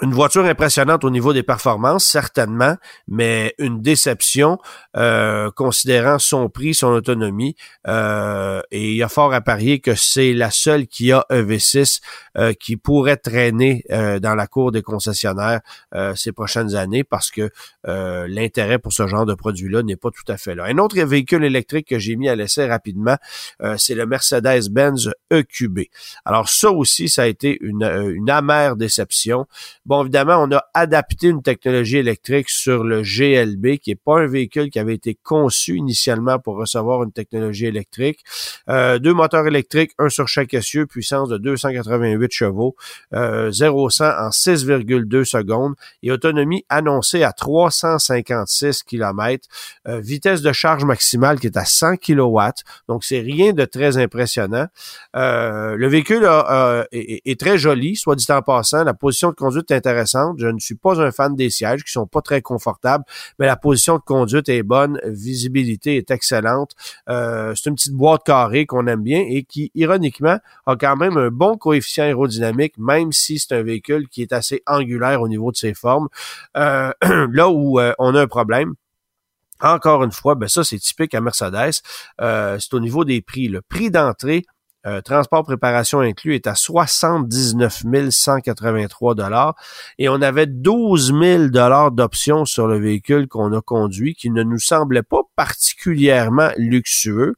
une 0.00 0.12
voiture 0.12 0.44
impressionnante 0.44 1.04
au 1.04 1.10
niveau 1.10 1.32
des 1.32 1.42
performances, 1.42 2.04
certainement, 2.04 2.76
mais 3.08 3.54
une 3.58 3.82
déception 3.82 4.58
euh, 4.96 5.50
considérant 5.50 6.18
son 6.18 6.48
prix, 6.48 6.74
son 6.74 6.88
autonomie. 6.88 7.56
Euh, 7.86 8.62
et 8.70 8.90
il 8.90 8.96
y 8.96 9.02
a 9.02 9.08
fort 9.08 9.34
à 9.34 9.40
parier 9.40 9.80
que 9.80 9.94
c'est 9.94 10.32
la 10.34 10.50
seule 10.50 10.86
qui 10.86 11.10
a 11.12 11.24
EV6 11.30 12.00
euh, 12.36 12.52
qui 12.52 12.76
pourrait 12.76 13.16
traîner 13.16 13.84
dans 13.88 14.34
la 14.34 14.46
cour 14.46 14.72
des 14.72 14.82
concessionnaires 14.82 15.60
ces 16.14 16.32
prochaines 16.32 16.74
années 16.74 17.04
parce 17.04 17.30
que 17.30 17.50
l'intérêt 17.84 18.78
pour 18.78 18.92
ce 18.92 19.06
genre 19.06 19.26
de 19.26 19.34
produit-là 19.34 19.82
n'est 19.82 19.96
pas 19.96 20.10
tout 20.10 20.30
à 20.30 20.36
fait 20.36 20.54
là. 20.54 20.64
Un 20.64 20.78
autre 20.78 20.98
véhicule 21.00 21.44
électrique 21.44 21.88
que 21.88 21.98
j'ai 21.98 22.16
mis 22.16 22.28
à 22.28 22.36
l'essai 22.36 22.66
rapidement, 22.66 23.16
c'est 23.76 23.94
le 23.94 24.06
Mercedes-Benz 24.06 25.12
EQB. 25.30 25.80
Alors 26.24 26.48
ça 26.48 26.70
aussi, 26.70 27.08
ça 27.08 27.22
a 27.22 27.26
été 27.26 27.58
une, 27.60 27.84
une 27.84 28.30
amère 28.30 28.76
déception. 28.76 29.46
Bon, 29.88 30.02
évidemment, 30.02 30.42
on 30.42 30.54
a 30.54 30.62
adapté 30.74 31.28
une 31.28 31.40
technologie 31.40 31.96
électrique 31.96 32.50
sur 32.50 32.84
le 32.84 33.00
GLB, 33.00 33.78
qui 33.78 33.88
n'est 33.88 33.96
pas 33.96 34.20
un 34.20 34.26
véhicule 34.26 34.68
qui 34.68 34.78
avait 34.78 34.92
été 34.92 35.14
conçu 35.14 35.76
initialement 35.76 36.38
pour 36.38 36.56
recevoir 36.56 37.04
une 37.04 37.10
technologie 37.10 37.64
électrique. 37.64 38.22
Euh, 38.68 38.98
deux 38.98 39.14
moteurs 39.14 39.46
électriques, 39.46 39.92
un 39.98 40.10
sur 40.10 40.28
chaque 40.28 40.52
essieu, 40.52 40.84
puissance 40.84 41.30
de 41.30 41.38
288 41.38 42.30
chevaux, 42.30 42.76
euh, 43.14 43.50
0 43.50 43.88
100 43.88 44.04
en 44.04 44.28
6,2 44.28 45.24
secondes 45.24 45.72
et 46.02 46.12
autonomie 46.12 46.66
annoncée 46.68 47.22
à 47.22 47.32
356 47.32 48.82
km, 48.82 49.48
euh, 49.86 50.00
vitesse 50.00 50.42
de 50.42 50.52
charge 50.52 50.84
maximale 50.84 51.40
qui 51.40 51.46
est 51.46 51.56
à 51.56 51.64
100 51.64 51.96
kW. 51.96 52.40
Donc, 52.88 53.04
c'est 53.04 53.20
rien 53.20 53.54
de 53.54 53.64
très 53.64 53.96
impressionnant. 53.96 54.66
Euh, 55.16 55.76
le 55.76 55.88
véhicule 55.88 56.28
est, 56.92 57.22
est, 57.24 57.40
très 57.40 57.56
joli, 57.56 57.96
soit 57.96 58.16
dit 58.16 58.30
en 58.30 58.42
passant. 58.42 58.84
La 58.84 58.92
position 58.92 59.30
de 59.30 59.34
conduite 59.34 59.70
est 59.70 59.77
intéressante. 59.78 60.36
Je 60.38 60.46
ne 60.46 60.58
suis 60.58 60.74
pas 60.74 61.00
un 61.00 61.10
fan 61.10 61.34
des 61.34 61.50
sièges 61.50 61.84
qui 61.84 61.92
sont 61.92 62.06
pas 62.06 62.20
très 62.20 62.42
confortables, 62.42 63.04
mais 63.38 63.46
la 63.46 63.56
position 63.56 63.96
de 63.96 64.02
conduite 64.02 64.48
est 64.48 64.62
bonne, 64.62 65.00
visibilité 65.04 65.96
est 65.96 66.10
excellente. 66.10 66.72
Euh, 67.08 67.54
c'est 67.54 67.70
une 67.70 67.76
petite 67.76 67.94
boîte 67.94 68.22
carrée 68.24 68.66
qu'on 68.66 68.86
aime 68.86 69.02
bien 69.02 69.24
et 69.26 69.44
qui, 69.44 69.70
ironiquement, 69.74 70.38
a 70.66 70.76
quand 70.76 70.96
même 70.96 71.16
un 71.16 71.30
bon 71.30 71.56
coefficient 71.56 72.04
aérodynamique, 72.04 72.74
même 72.78 73.12
si 73.12 73.38
c'est 73.38 73.54
un 73.54 73.62
véhicule 73.62 74.08
qui 74.08 74.22
est 74.22 74.32
assez 74.32 74.62
angulaire 74.66 75.22
au 75.22 75.28
niveau 75.28 75.50
de 75.50 75.56
ses 75.56 75.74
formes. 75.74 76.08
Euh, 76.56 76.92
là 77.32 77.48
où 77.48 77.80
euh, 77.80 77.94
on 77.98 78.14
a 78.14 78.20
un 78.20 78.26
problème, 78.26 78.74
encore 79.60 80.04
une 80.04 80.12
fois, 80.12 80.36
ben 80.36 80.48
ça 80.48 80.62
c'est 80.62 80.78
typique 80.78 81.14
à 81.14 81.20
Mercedes, 81.20 81.80
c'est 82.20 82.74
au 82.74 82.80
niveau 82.80 83.04
des 83.04 83.20
prix. 83.22 83.48
Le 83.48 83.60
prix 83.60 83.90
d'entrée 83.90 84.44
euh, 84.88 85.00
transport 85.02 85.44
préparation 85.44 86.00
inclus 86.00 86.34
est 86.34 86.46
à 86.46 86.54
79 86.54 87.82
183 88.10 89.14
dollars 89.14 89.54
et 89.98 90.08
on 90.08 90.22
avait 90.22 90.46
12 90.46 91.12
000 91.20 91.48
dollars 91.48 91.90
d'options 91.90 92.46
sur 92.46 92.66
le 92.66 92.78
véhicule 92.78 93.28
qu'on 93.28 93.52
a 93.52 93.60
conduit 93.60 94.14
qui 94.14 94.30
ne 94.30 94.42
nous 94.42 94.58
semblait 94.58 95.02
pas 95.02 95.22
particulièrement 95.36 96.50
luxueux 96.56 97.34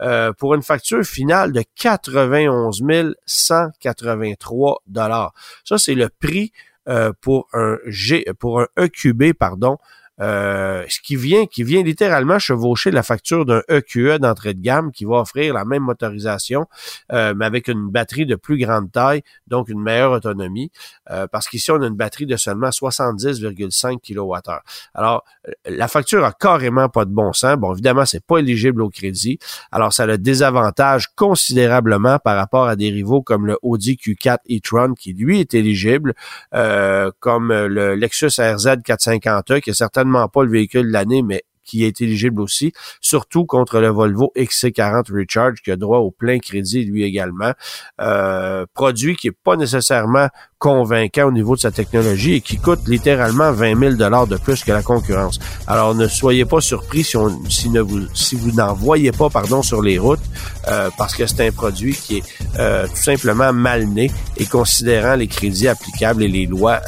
euh, 0.00 0.32
pour 0.32 0.54
une 0.54 0.62
facture 0.62 1.02
finale 1.02 1.52
de 1.52 1.64
91 1.74 2.82
183 3.26 4.82
dollars. 4.86 5.32
Ça 5.64 5.78
c'est 5.78 5.94
le 5.94 6.08
prix 6.08 6.52
euh, 6.88 7.12
pour 7.20 7.48
un 7.52 7.78
G 7.86 8.24
pour 8.38 8.60
un 8.60 8.66
EQB 8.78 9.32
pardon 9.32 9.78
euh, 10.22 10.84
ce 10.88 11.00
qui 11.00 11.16
vient, 11.16 11.46
qui 11.46 11.64
vient 11.64 11.82
littéralement 11.82 12.38
chevaucher 12.38 12.92
la 12.92 13.02
facture 13.02 13.44
d'un 13.44 13.62
EQE 13.68 14.14
e 14.14 14.18
d'entrée 14.18 14.54
de 14.54 14.60
gamme 14.60 14.92
qui 14.92 15.04
va 15.04 15.16
offrir 15.16 15.54
la 15.54 15.64
même 15.64 15.82
motorisation, 15.82 16.66
euh, 17.12 17.34
mais 17.36 17.44
avec 17.44 17.66
une 17.66 17.88
batterie 17.88 18.24
de 18.24 18.36
plus 18.36 18.56
grande 18.56 18.92
taille, 18.92 19.22
donc 19.48 19.68
une 19.68 19.80
meilleure 19.80 20.12
autonomie, 20.12 20.70
euh, 21.10 21.26
parce 21.26 21.48
qu'ici, 21.48 21.72
on 21.72 21.82
a 21.82 21.86
une 21.86 21.96
batterie 21.96 22.26
de 22.26 22.36
seulement 22.36 22.68
70,5 22.68 23.98
kWh. 24.00 24.60
Alors, 24.94 25.24
la 25.66 25.88
facture 25.88 26.24
a 26.24 26.32
carrément 26.32 26.88
pas 26.88 27.04
de 27.04 27.10
bon 27.10 27.32
sens. 27.32 27.56
Bon, 27.56 27.72
évidemment, 27.72 28.04
c'est 28.04 28.24
pas 28.24 28.38
éligible 28.38 28.82
au 28.82 28.90
crédit. 28.90 29.38
Alors, 29.72 29.92
ça 29.92 30.06
le 30.06 30.18
désavantage 30.18 31.08
considérablement 31.16 32.18
par 32.18 32.36
rapport 32.36 32.68
à 32.68 32.76
des 32.76 32.90
rivaux 32.90 33.22
comme 33.22 33.46
le 33.46 33.58
Audi 33.62 33.96
Q4 33.96 34.38
e-tron, 34.50 34.94
qui 34.94 35.14
lui 35.14 35.40
est 35.40 35.54
éligible, 35.54 36.14
comme 36.52 37.52
le 37.52 37.94
Lexus 37.94 38.26
RZ 38.38 38.66
450e, 38.84 39.60
qui 39.60 39.70
est 39.70 39.74
certainement 39.74 40.11
pas 40.28 40.42
le 40.44 40.50
véhicule 40.50 40.86
de 40.86 40.92
l'année, 40.92 41.22
mais 41.22 41.42
qui 41.64 41.84
est 41.84 42.00
éligible 42.00 42.40
aussi, 42.40 42.72
surtout 43.00 43.44
contre 43.44 43.80
le 43.80 43.88
Volvo 43.88 44.32
XC40 44.36 45.12
Recharge 45.12 45.60
qui 45.62 45.70
a 45.70 45.76
droit 45.76 45.98
au 45.98 46.10
plein 46.10 46.38
crédit 46.38 46.84
lui 46.84 47.04
également. 47.04 47.52
Euh, 48.00 48.66
produit 48.74 49.16
qui 49.16 49.28
est 49.28 49.36
pas 49.44 49.56
nécessairement 49.56 50.28
convaincant 50.58 51.26
au 51.26 51.32
niveau 51.32 51.56
de 51.56 51.60
sa 51.60 51.72
technologie 51.72 52.34
et 52.34 52.40
qui 52.40 52.56
coûte 52.56 52.86
littéralement 52.86 53.50
20 53.52 53.78
000 53.78 53.94
dollars 53.94 54.26
de 54.26 54.36
plus 54.36 54.62
que 54.62 54.70
la 54.70 54.82
concurrence. 54.82 55.40
Alors 55.66 55.94
ne 55.94 56.06
soyez 56.06 56.44
pas 56.44 56.60
surpris 56.60 57.02
si, 57.02 57.16
on, 57.16 57.44
si, 57.48 57.68
ne 57.68 57.80
vous, 57.80 58.06
si 58.14 58.36
vous 58.36 58.52
n'en 58.52 58.72
voyez 58.74 59.10
pas 59.12 59.28
pardon 59.28 59.62
sur 59.62 59.82
les 59.82 59.98
routes 59.98 60.20
euh, 60.68 60.88
parce 60.96 61.14
que 61.14 61.26
c'est 61.26 61.46
un 61.46 61.50
produit 61.50 61.94
qui 61.94 62.18
est 62.18 62.22
euh, 62.58 62.86
tout 62.86 62.96
simplement 62.96 63.52
mal 63.52 63.86
né 63.86 64.10
et 64.36 64.46
considérant 64.46 65.16
les 65.16 65.26
crédits 65.26 65.68
applicables 65.68 66.22
et 66.22 66.28
les 66.28 66.46
lois 66.46 66.80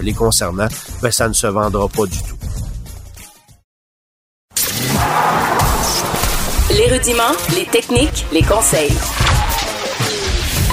les 0.00 0.12
concernant, 0.12 0.68
ben, 1.00 1.10
ça 1.10 1.28
ne 1.28 1.32
se 1.32 1.46
vendra 1.46 1.88
pas 1.88 2.06
du 2.06 2.18
tout. 2.22 2.36
Les 6.92 6.98
les 7.56 7.64
techniques, 7.64 8.26
les 8.32 8.42
conseils. 8.42 8.92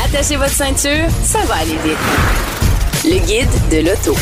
Attachez 0.06 0.36
votre 0.36 0.50
ceinture, 0.50 1.10
ça 1.24 1.40
va 1.46 1.56
aller 1.56 1.78
vite. 1.82 1.98
Le 3.06 3.26
guide 3.26 3.70
de 3.72 3.88
l'auto. 3.88 4.20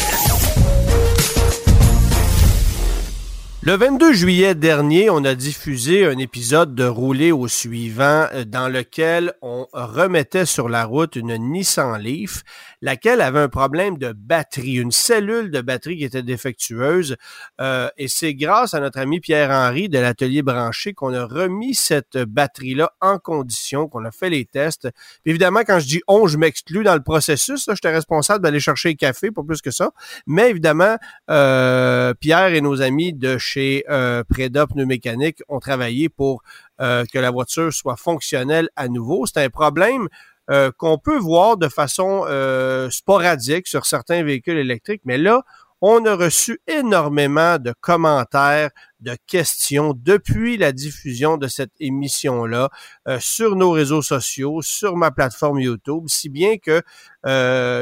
Le 3.63 3.75
22 3.75 4.13
juillet 4.13 4.53
dernier, 4.53 5.09
on 5.09 5.25
a 5.25 5.33
diffusé 5.33 6.05
un 6.05 6.19
épisode 6.19 6.75
de 6.75 6.85
Rouler 6.85 7.31
au 7.31 7.47
suivant 7.47 8.27
euh, 8.31 8.45
dans 8.45 8.69
lequel 8.69 9.33
on 9.41 9.65
remettait 9.73 10.45
sur 10.45 10.69
la 10.69 10.85
route 10.85 11.15
une 11.15 11.35
Nissan 11.35 11.99
Leaf, 11.99 12.43
laquelle 12.81 13.21
avait 13.21 13.39
un 13.39 13.49
problème 13.49 13.97
de 13.97 14.13
batterie, 14.13 14.75
une 14.75 14.91
cellule 14.91 15.51
de 15.51 15.61
batterie 15.61 15.97
qui 15.97 16.03
était 16.03 16.23
défectueuse. 16.23 17.15
Euh, 17.59 17.89
et 17.97 18.07
c'est 18.07 18.33
grâce 18.33 18.73
à 18.73 18.79
notre 18.79 18.99
ami 18.99 19.19
Pierre-Henri 19.19 19.89
de 19.89 19.99
l'atelier 19.99 20.41
branché 20.41 20.93
qu'on 20.93 21.13
a 21.13 21.25
remis 21.25 21.75
cette 21.75 22.17
batterie-là 22.17 22.91
en 23.01 23.17
condition, 23.17 23.87
qu'on 23.87 24.05
a 24.05 24.11
fait 24.11 24.29
les 24.29 24.45
tests. 24.45 24.87
évidemment, 25.25 25.61
quand 25.65 25.79
je 25.79 25.87
dis 25.87 26.01
on, 26.07 26.27
je 26.27 26.37
m'exclus 26.37 26.83
dans 26.83 26.95
le 26.95 27.03
processus. 27.03 27.67
J'étais 27.69 27.91
responsable 27.91 28.43
d'aller 28.43 28.59
chercher 28.59 28.89
le 28.89 28.95
café, 28.95 29.31
pas 29.31 29.43
plus 29.43 29.61
que 29.61 29.71
ça. 29.71 29.91
Mais 30.25 30.49
évidemment, 30.49 30.97
euh, 31.29 32.13
Pierre 32.13 32.53
et 32.53 32.61
nos 32.61 32.81
amis 32.81 33.13
de 33.13 33.37
chez 33.37 33.83
euh, 33.89 34.23
Preda 34.23 34.67
Pneumécanique 34.67 35.41
ont 35.47 35.59
travaillé 35.59 36.09
pour 36.09 36.43
euh, 36.79 37.05
que 37.11 37.19
la 37.19 37.31
voiture 37.31 37.73
soit 37.73 37.95
fonctionnelle 37.95 38.69
à 38.75 38.87
nouveau. 38.87 39.25
C'est 39.25 39.43
un 39.43 39.49
problème 39.49 40.07
euh, 40.49 40.71
qu'on 40.77 40.97
peut 40.97 41.17
voir 41.17 41.57
de 41.57 41.67
façon 41.67 42.25
euh, 42.27 42.89
sporadique 42.89 43.67
sur 43.67 43.85
certains 43.85 44.23
véhicules 44.23 44.57
électriques, 44.57 45.01
mais 45.03 45.17
là, 45.17 45.41
on 45.81 46.05
a 46.05 46.15
reçu 46.15 46.59
énormément 46.67 47.57
de 47.59 47.73
commentaires, 47.81 48.71
de 49.01 49.15
questions 49.27 49.93
depuis 49.95 50.57
la 50.57 50.71
diffusion 50.71 51.37
de 51.37 51.47
cette 51.47 51.73
émission-là 51.79 52.69
euh, 53.07 53.17
sur 53.19 53.55
nos 53.55 53.71
réseaux 53.71 54.01
sociaux, 54.01 54.61
sur 54.61 54.95
ma 54.95 55.11
plateforme 55.11 55.59
YouTube, 55.59 56.05
si 56.07 56.29
bien 56.29 56.57
que 56.57 56.81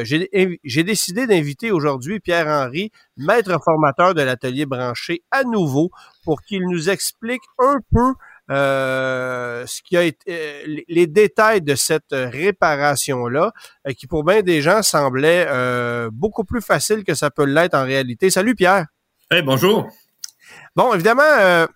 j'ai 0.04 0.84
décidé 0.84 1.28
d'inviter 1.28 1.72
aujourd'hui 1.72 2.20
Pierre-Henri, 2.20 2.92
maître 3.16 3.58
formateur 3.64 4.16
de 4.16 4.24
l'atelier 4.24 4.66
branché, 4.66 5.22
à 5.30 5.44
nouveau 5.44 5.92
pour 6.24 6.42
qu'il 6.42 6.64
nous 6.68 6.90
explique 6.90 7.44
un 7.60 7.78
peu 7.94 8.14
euh, 8.52 9.66
ce 9.66 9.82
qui 9.82 9.98
a 9.98 10.04
été 10.04 10.24
euh, 10.30 10.82
les 10.88 11.08
détails 11.08 11.64
de 11.64 11.74
cette 11.74 12.12
réparation 12.12 13.26
là 13.26 13.52
euh, 13.88 13.94
qui 13.94 14.06
pour 14.06 14.24
bien 14.24 14.44
des 14.44 14.62
gens 14.62 14.84
semblait 14.84 15.48
beaucoup 16.12 16.44
plus 16.44 16.62
facile 16.62 17.04
que 17.04 17.16
ça 17.16 17.32
peut 17.32 17.46
l'être 17.46 17.74
en 17.74 17.84
réalité. 17.84 18.30
Salut 18.30 18.56
Pierre. 18.56 18.86
Hey, 19.32 19.42
bonjour. 19.42 19.88
Bon, 20.76 20.94
évidemment 20.94 21.68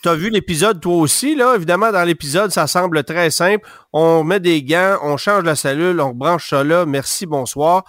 tu 0.00 0.08
as 0.08 0.14
vu 0.14 0.30
l'épisode 0.30 0.80
toi 0.80 0.94
aussi, 0.94 1.34
là. 1.34 1.56
Évidemment, 1.56 1.90
dans 1.90 2.04
l'épisode, 2.04 2.52
ça 2.52 2.68
semble 2.68 3.02
très 3.02 3.32
simple. 3.32 3.68
On 3.92 4.22
met 4.22 4.38
des 4.38 4.62
gants, 4.62 4.98
on 5.02 5.16
change 5.16 5.42
la 5.42 5.56
cellule, 5.56 6.00
on 6.00 6.14
branche 6.14 6.50
ça 6.50 6.62
là. 6.62 6.86
Merci, 6.86 7.26
bonsoir. 7.26 7.82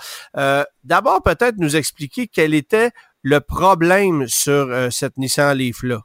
D'abord, 0.84 1.22
peut-être 1.22 1.58
nous 1.58 1.76
expliquer 1.76 2.28
quel 2.28 2.56
était 2.56 2.90
le 3.22 3.42
problème 3.42 4.28
sur 4.28 4.92
cette 4.92 5.18
Nissan 5.18 5.56
Leaf-là. 5.56 6.02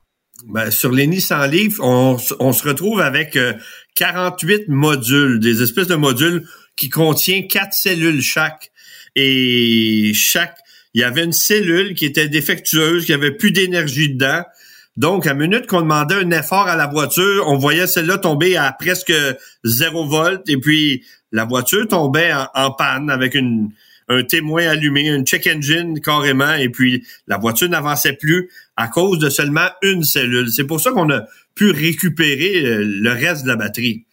Ben, 0.47 0.71
sur 0.71 0.93
les 0.93 1.07
Nissan 1.07 1.51
Leaf, 1.51 1.81
on, 1.81 2.17
on 2.39 2.53
se 2.53 2.67
retrouve 2.67 3.01
avec 3.01 3.39
48 3.97 4.53
euh, 4.53 4.65
modules, 4.69 5.41
des 5.41 5.63
espèces 5.63 5.89
de 5.89 5.97
modules 5.97 6.47
qui 6.77 6.89
contiennent 6.89 7.49
quatre 7.49 7.75
cellules 7.75 8.23
chaque. 8.23 8.71
Et 9.17 10.13
chaque, 10.15 10.57
il 10.95 11.01
y 11.01 11.05
avait 11.05 11.25
une 11.25 11.33
cellule 11.33 11.95
qui 11.95 12.07
était 12.07 12.29
défectueuse, 12.29 13.05
qui 13.05 13.13
avait 13.13 13.33
plus 13.33 13.51
d'énergie 13.51 14.15
dedans. 14.15 14.45
Donc, 14.97 15.27
à 15.27 15.35
minute 15.35 15.67
qu'on 15.67 15.83
demandait 15.83 16.17
un 16.17 16.31
effort 16.31 16.67
à 16.67 16.77
la 16.77 16.87
voiture, 16.87 17.45
on 17.47 17.57
voyait 17.57 17.87
celle-là 17.87 18.19
tomber 18.19 18.57
à 18.57 18.73
presque 18.73 19.13
0 19.65 20.07
volt 20.07 20.49
et 20.49 20.57
puis 20.57 21.05
la 21.31 21.45
voiture 21.45 21.87
tombait 21.87 22.33
en, 22.55 22.73
panne 22.73 23.11
avec 23.11 23.35
une, 23.35 23.71
un 24.09 24.23
témoin 24.23 24.67
allumé, 24.67 25.09
un 25.11 25.23
check 25.23 25.47
engine 25.47 26.01
carrément, 26.01 26.55
et 26.55 26.69
puis 26.69 27.07
la 27.27 27.39
voiture 27.39 27.69
n'avançait 27.69 28.15
plus 28.15 28.51
à 28.77 28.89
cause 28.89 29.19
de 29.19 29.29
seulement 29.29 29.69
une 29.83 30.05
cellule. 30.05 30.49
C'est 30.51 30.65
pour 30.65 30.81
ça 30.81 30.91
qu'on 30.91 31.11
a 31.11 31.27
pu 31.55 31.71
récupérer 31.71 32.65
euh, 32.65 32.85
le 32.85 33.11
reste 33.11 33.43
de 33.43 33.49
la 33.49 33.57
batterie. 33.57 34.07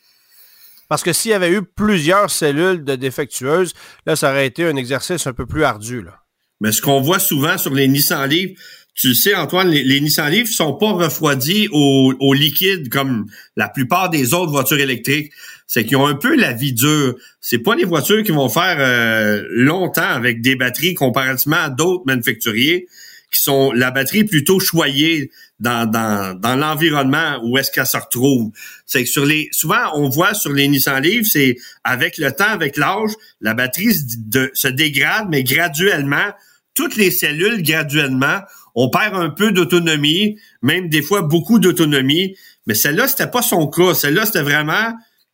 Parce 0.88 1.04
que 1.04 1.14
s'il 1.14 1.32
y 1.32 1.34
avait 1.34 1.52
eu 1.52 1.62
plusieurs 1.64 2.30
cellules 2.30 2.84
de 2.84 2.96
défectueuses, 2.96 3.74
là, 4.06 4.16
ça 4.16 4.32
aurait 4.32 4.46
été 4.46 4.66
un 4.66 4.76
exercice 4.76 5.26
un 5.26 5.34
peu 5.34 5.46
plus 5.46 5.64
ardu. 5.64 6.02
Là. 6.02 6.20
Mais 6.62 6.72
ce 6.72 6.82
qu'on 6.82 7.02
voit 7.02 7.20
souvent 7.20 7.58
sur 7.58 7.74
les 7.74 7.88
Nissan 7.88 8.30
Leaf, 8.30 8.52
tu 8.96 9.14
sais, 9.14 9.36
Antoine, 9.36 9.70
les, 9.70 9.84
les 9.84 10.00
Nissan 10.00 10.32
Leaf 10.32 10.50
sont 10.50 10.74
pas 10.74 10.92
refroidis 10.92 11.68
au, 11.72 12.14
au, 12.18 12.34
liquide 12.34 12.90
comme 12.90 13.26
la 13.58 13.68
plupart 13.68 14.10
des 14.10 14.34
autres 14.34 14.52
voitures 14.52 14.80
électriques. 14.80 15.34
C'est 15.68 15.86
qu'ils 15.86 15.98
ont 15.98 16.08
un 16.08 16.16
peu 16.16 16.36
la 16.36 16.54
vie 16.54 16.74
dure. 16.74 17.16
C'est 17.42 17.60
pas 17.60 17.76
les 17.76 17.84
voitures 17.84 18.24
qui 18.24 18.32
vont 18.32 18.48
faire 18.48 18.78
euh, 18.80 19.44
longtemps 19.50 20.02
avec 20.02 20.42
des 20.42 20.56
batteries 20.56 20.94
comparativement 20.94 21.58
à 21.58 21.70
d'autres 21.70 22.04
manufacturiers 22.06 22.88
qui 23.32 23.42
sont 23.42 23.74
la 23.74 23.92
batterie 23.92 24.24
plutôt 24.24 24.60
choyée 24.60 25.30
dans, 25.60 25.90
dans, 25.90 26.40
dans 26.40 26.56
l'environnement 26.56 27.42
où 27.44 27.58
est-ce 27.58 27.72
qu'elle 27.72 27.86
se 27.86 27.98
retrouve. 27.98 28.52
C'est 28.86 29.04
que 29.04 29.10
sur 29.10 29.26
les 29.26 29.50
souvent 29.52 29.92
on 29.96 30.08
voit 30.08 30.34
sur 30.34 30.54
les 30.54 30.70
Nissan 30.70 31.02
Leaf, 31.02 31.28
c'est 31.28 31.58
avec 31.84 32.18
le 32.18 32.32
temps, 32.32 32.46
avec 32.46 32.78
l'âge, 32.78 33.12
la 33.42 33.54
batterie 33.54 33.94
se 33.94 34.68
dégrade, 34.68 35.28
mais 35.30 35.44
graduellement, 35.44 36.32
toutes 36.76 36.96
les 36.96 37.12
cellules 37.12 37.62
graduellement 37.62 38.42
on 38.76 38.90
perd 38.90 39.16
un 39.16 39.30
peu 39.30 39.52
d'autonomie, 39.52 40.38
même 40.62 40.90
des 40.90 41.02
fois 41.02 41.22
beaucoup 41.22 41.60
d'autonomie. 41.60 42.36
Mais 42.68 42.74
celle-là, 42.74 43.08
c'était 43.08 43.28
pas 43.28 43.42
son 43.42 43.68
cas. 43.68 43.94
Celle-là, 43.94 44.26
c'était 44.26 44.42
vraiment 44.42 44.94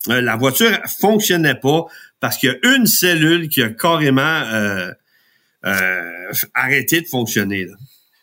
euh, 0.10 0.22
la 0.22 0.36
voiture 0.36 0.72
fonctionnait 1.00 1.56
pas 1.56 1.86
parce 2.20 2.38
qu'il 2.38 2.50
y 2.50 2.54
a 2.54 2.76
une 2.76 2.86
cellule 2.86 3.50
qui 3.50 3.62
a 3.64 3.70
carrément 3.70 4.22
euh, 4.22 4.92
euh, 5.66 6.32
arrêté 6.54 7.02
de 7.02 7.08
fonctionner. 7.08 7.68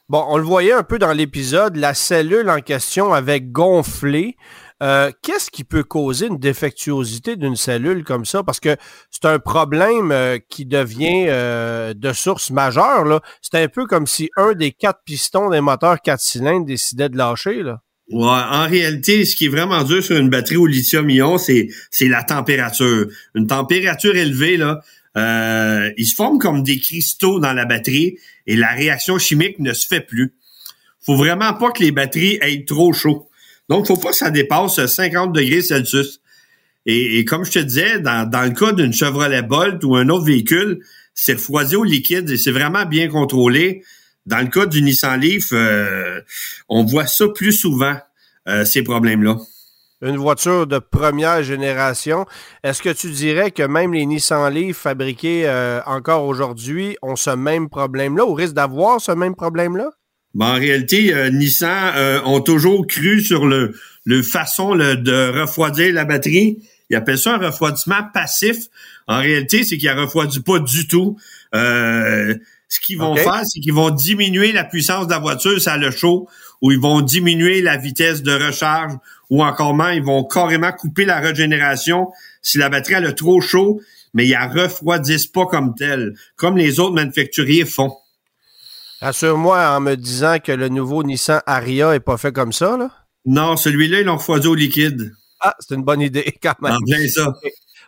Bon, 0.09 0.24
on 0.28 0.38
le 0.38 0.44
voyait 0.44 0.72
un 0.72 0.83
peu 0.83 0.98
dans 0.98 1.12
l'épisode, 1.12 1.76
la 1.76 1.94
cellule 1.94 2.48
en 2.48 2.61
question 2.61 3.12
avait 3.12 3.40
gonflé. 3.40 4.37
Euh, 4.82 5.10
qu'est-ce 5.22 5.50
qui 5.50 5.64
peut 5.64 5.82
causer 5.82 6.26
une 6.26 6.38
défectuosité 6.38 7.36
d'une 7.36 7.56
cellule 7.56 8.04
comme 8.04 8.24
ça? 8.24 8.42
Parce 8.42 8.60
que 8.60 8.76
c'est 9.10 9.24
un 9.24 9.38
problème 9.38 10.12
euh, 10.12 10.38
qui 10.48 10.66
devient 10.66 11.26
euh, 11.28 11.94
de 11.94 12.12
source 12.12 12.50
majeure. 12.50 13.20
C'est 13.42 13.60
un 13.60 13.68
peu 13.68 13.86
comme 13.86 14.06
si 14.06 14.30
un 14.36 14.52
des 14.52 14.72
quatre 14.72 15.00
pistons 15.04 15.50
des 15.50 15.60
moteurs 15.60 16.00
quatre 16.00 16.20
cylindres 16.20 16.66
décidait 16.66 17.08
de 17.08 17.16
lâcher. 17.16 17.62
Là. 17.62 17.82
Ouais, 18.10 18.24
en 18.24 18.66
réalité, 18.66 19.24
ce 19.24 19.36
qui 19.36 19.46
est 19.46 19.50
vraiment 19.50 19.84
dur 19.84 20.02
sur 20.02 20.16
une 20.16 20.30
batterie 20.30 20.56
au 20.56 20.66
lithium-ion, 20.66 21.36
c'est 21.38 21.68
la 22.02 22.22
température. 22.22 23.06
Une 23.34 23.46
température 23.46 24.16
élevée, 24.16 24.56
là, 24.56 24.80
euh, 25.16 25.90
ils 25.98 26.06
se 26.06 26.14
forment 26.14 26.38
comme 26.38 26.62
des 26.62 26.78
cristaux 26.78 27.40
dans 27.40 27.52
la 27.52 27.66
batterie 27.66 28.16
et 28.46 28.56
la 28.56 28.68
réaction 28.68 29.18
chimique 29.18 29.58
ne 29.58 29.72
se 29.72 29.86
fait 29.86 30.00
plus. 30.00 30.34
Faut 31.04 31.16
vraiment 31.16 31.52
pas 31.54 31.70
que 31.70 31.82
les 31.82 31.90
batteries 31.90 32.38
aient 32.40 32.64
trop 32.66 32.92
chaud. 32.92 33.27
Donc, 33.68 33.87
faut 33.87 33.96
pas 33.96 34.11
que 34.11 34.16
ça 34.16 34.31
dépasse 34.31 34.85
50 34.85 35.33
degrés 35.33 35.62
Celsius. 35.62 36.20
Et, 36.87 37.24
comme 37.26 37.44
je 37.44 37.52
te 37.52 37.59
disais, 37.59 38.00
dans, 38.00 38.24
le 38.33 38.59
cas 38.59 38.72
d'une 38.72 38.92
Chevrolet 38.94 39.42
Bolt 39.42 39.85
ou 39.85 39.96
un 39.96 40.09
autre 40.09 40.24
véhicule, 40.24 40.81
c'est 41.14 41.35
refroidi 41.35 41.76
au 41.76 41.85
liquide 41.85 42.31
et 42.31 42.38
c'est 42.38 42.50
vraiment 42.50 42.87
bien 42.87 43.09
contrôlé. 43.09 43.83
Dans 44.24 44.38
le 44.38 44.46
cas 44.46 44.64
du 44.64 44.83
Nissan 44.83 45.20
Leaf, 45.20 45.52
euh, 45.52 46.20
on 46.68 46.85
voit 46.85 47.07
ça 47.07 47.28
plus 47.28 47.52
souvent, 47.52 47.96
euh, 48.48 48.64
ces 48.64 48.83
problèmes-là. 48.83 49.37
Une 50.00 50.16
voiture 50.16 50.66
de 50.66 50.78
première 50.78 51.42
génération. 51.42 52.24
Est-ce 52.62 52.83
que 52.83 52.90
tu 52.90 53.11
dirais 53.11 53.50
que 53.50 53.64
même 53.64 53.92
les 53.92 54.07
Nissan 54.07 54.48
Leaf 54.52 54.78
fabriqués 54.78 55.48
euh, 55.48 55.81
encore 55.87 56.24
aujourd'hui 56.24 56.96
ont 57.02 57.16
ce 57.16 57.31
même 57.31 57.68
problème-là 57.68 58.24
ou 58.24 58.33
risquent 58.33 58.54
d'avoir 58.54 59.00
ce 59.00 59.12
même 59.12 59.35
problème-là? 59.35 59.90
Ben, 60.34 60.46
en 60.46 60.54
réalité, 60.54 61.14
euh, 61.14 61.30
Nissan 61.30 61.92
euh, 61.96 62.20
ont 62.24 62.40
toujours 62.40 62.86
cru 62.86 63.20
sur 63.20 63.46
le, 63.46 63.74
le 64.04 64.22
façon 64.22 64.76
de 64.76 65.40
refroidir 65.40 65.92
la 65.92 66.04
batterie. 66.04 66.58
Ils 66.90 66.96
appellent 66.96 67.18
ça 67.18 67.34
un 67.34 67.38
refroidissement 67.38 68.02
passif. 68.12 68.56
En 69.06 69.18
réalité, 69.18 69.64
c'est 69.64 69.78
qu'ils 69.78 69.94
ne 69.94 70.00
refroidissent 70.00 70.42
pas 70.42 70.58
du 70.58 70.86
tout. 70.86 71.18
Euh, 71.54 72.34
ce 72.68 72.80
qu'ils 72.80 72.98
vont 72.98 73.16
faire, 73.16 73.42
c'est 73.44 73.60
qu'ils 73.60 73.72
vont 73.72 73.90
diminuer 73.90 74.52
la 74.52 74.64
puissance 74.64 75.06
de 75.06 75.12
la 75.12 75.18
voiture, 75.18 75.60
ça 75.60 75.76
le 75.78 75.90
chaud, 75.90 76.28
ou 76.60 76.70
ils 76.70 76.80
vont 76.80 77.00
diminuer 77.00 77.62
la 77.62 77.78
vitesse 77.78 78.22
de 78.22 78.32
recharge, 78.32 78.92
ou 79.30 79.42
encore 79.42 79.74
moins, 79.74 79.92
ils 79.92 80.02
vont 80.02 80.24
carrément 80.24 80.72
couper 80.72 81.06
la 81.06 81.18
régénération 81.18 82.08
si 82.42 82.58
la 82.58 82.68
batterie 82.68 82.96
a 82.96 83.00
le 83.00 83.14
trop 83.14 83.40
chaud, 83.40 83.80
mais 84.12 84.26
ils 84.26 84.32
la 84.32 84.48
refroidissent 84.48 85.26
pas 85.26 85.46
comme 85.46 85.74
telle, 85.74 86.14
comme 86.36 86.56
les 86.56 86.78
autres 86.78 86.94
manufacturiers 86.94 87.64
font. 87.64 87.94
Assure-moi 89.00 89.58
en 89.76 89.80
me 89.80 89.94
disant 89.94 90.38
que 90.42 90.50
le 90.50 90.68
nouveau 90.68 91.04
Nissan 91.04 91.40
Aria 91.46 91.94
est 91.94 92.00
pas 92.00 92.16
fait 92.16 92.32
comme 92.32 92.52
ça, 92.52 92.76
là? 92.76 92.90
Non, 93.24 93.56
celui-là, 93.56 94.00
ils 94.00 94.06
l'ont 94.06 94.16
refroidi 94.16 94.48
au 94.48 94.54
liquide. 94.54 95.12
Ah, 95.40 95.54
c'est 95.61 95.74
une 95.74 95.84
bonne 95.84 96.00
idée, 96.00 96.34
quand 96.42 96.61
même. 96.61 96.72
En 96.72 96.78
plein 96.80 97.06
ça. 97.08 97.32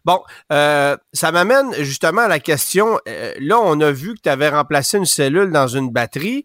Bon, 0.04 0.20
euh, 0.52 0.96
ça 1.12 1.32
m'amène 1.32 1.74
justement 1.80 2.22
à 2.22 2.28
la 2.28 2.38
question. 2.40 2.98
Euh, 3.08 3.34
là, 3.40 3.58
on 3.60 3.80
a 3.80 3.90
vu 3.90 4.14
que 4.14 4.20
tu 4.22 4.28
avais 4.28 4.48
remplacé 4.48 4.98
une 4.98 5.04
cellule 5.04 5.50
dans 5.50 5.66
une 5.66 5.90
batterie. 5.90 6.44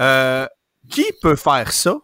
Euh, 0.00 0.46
qui 0.90 1.04
peut 1.20 1.36
faire 1.36 1.72
ça? 1.72 1.98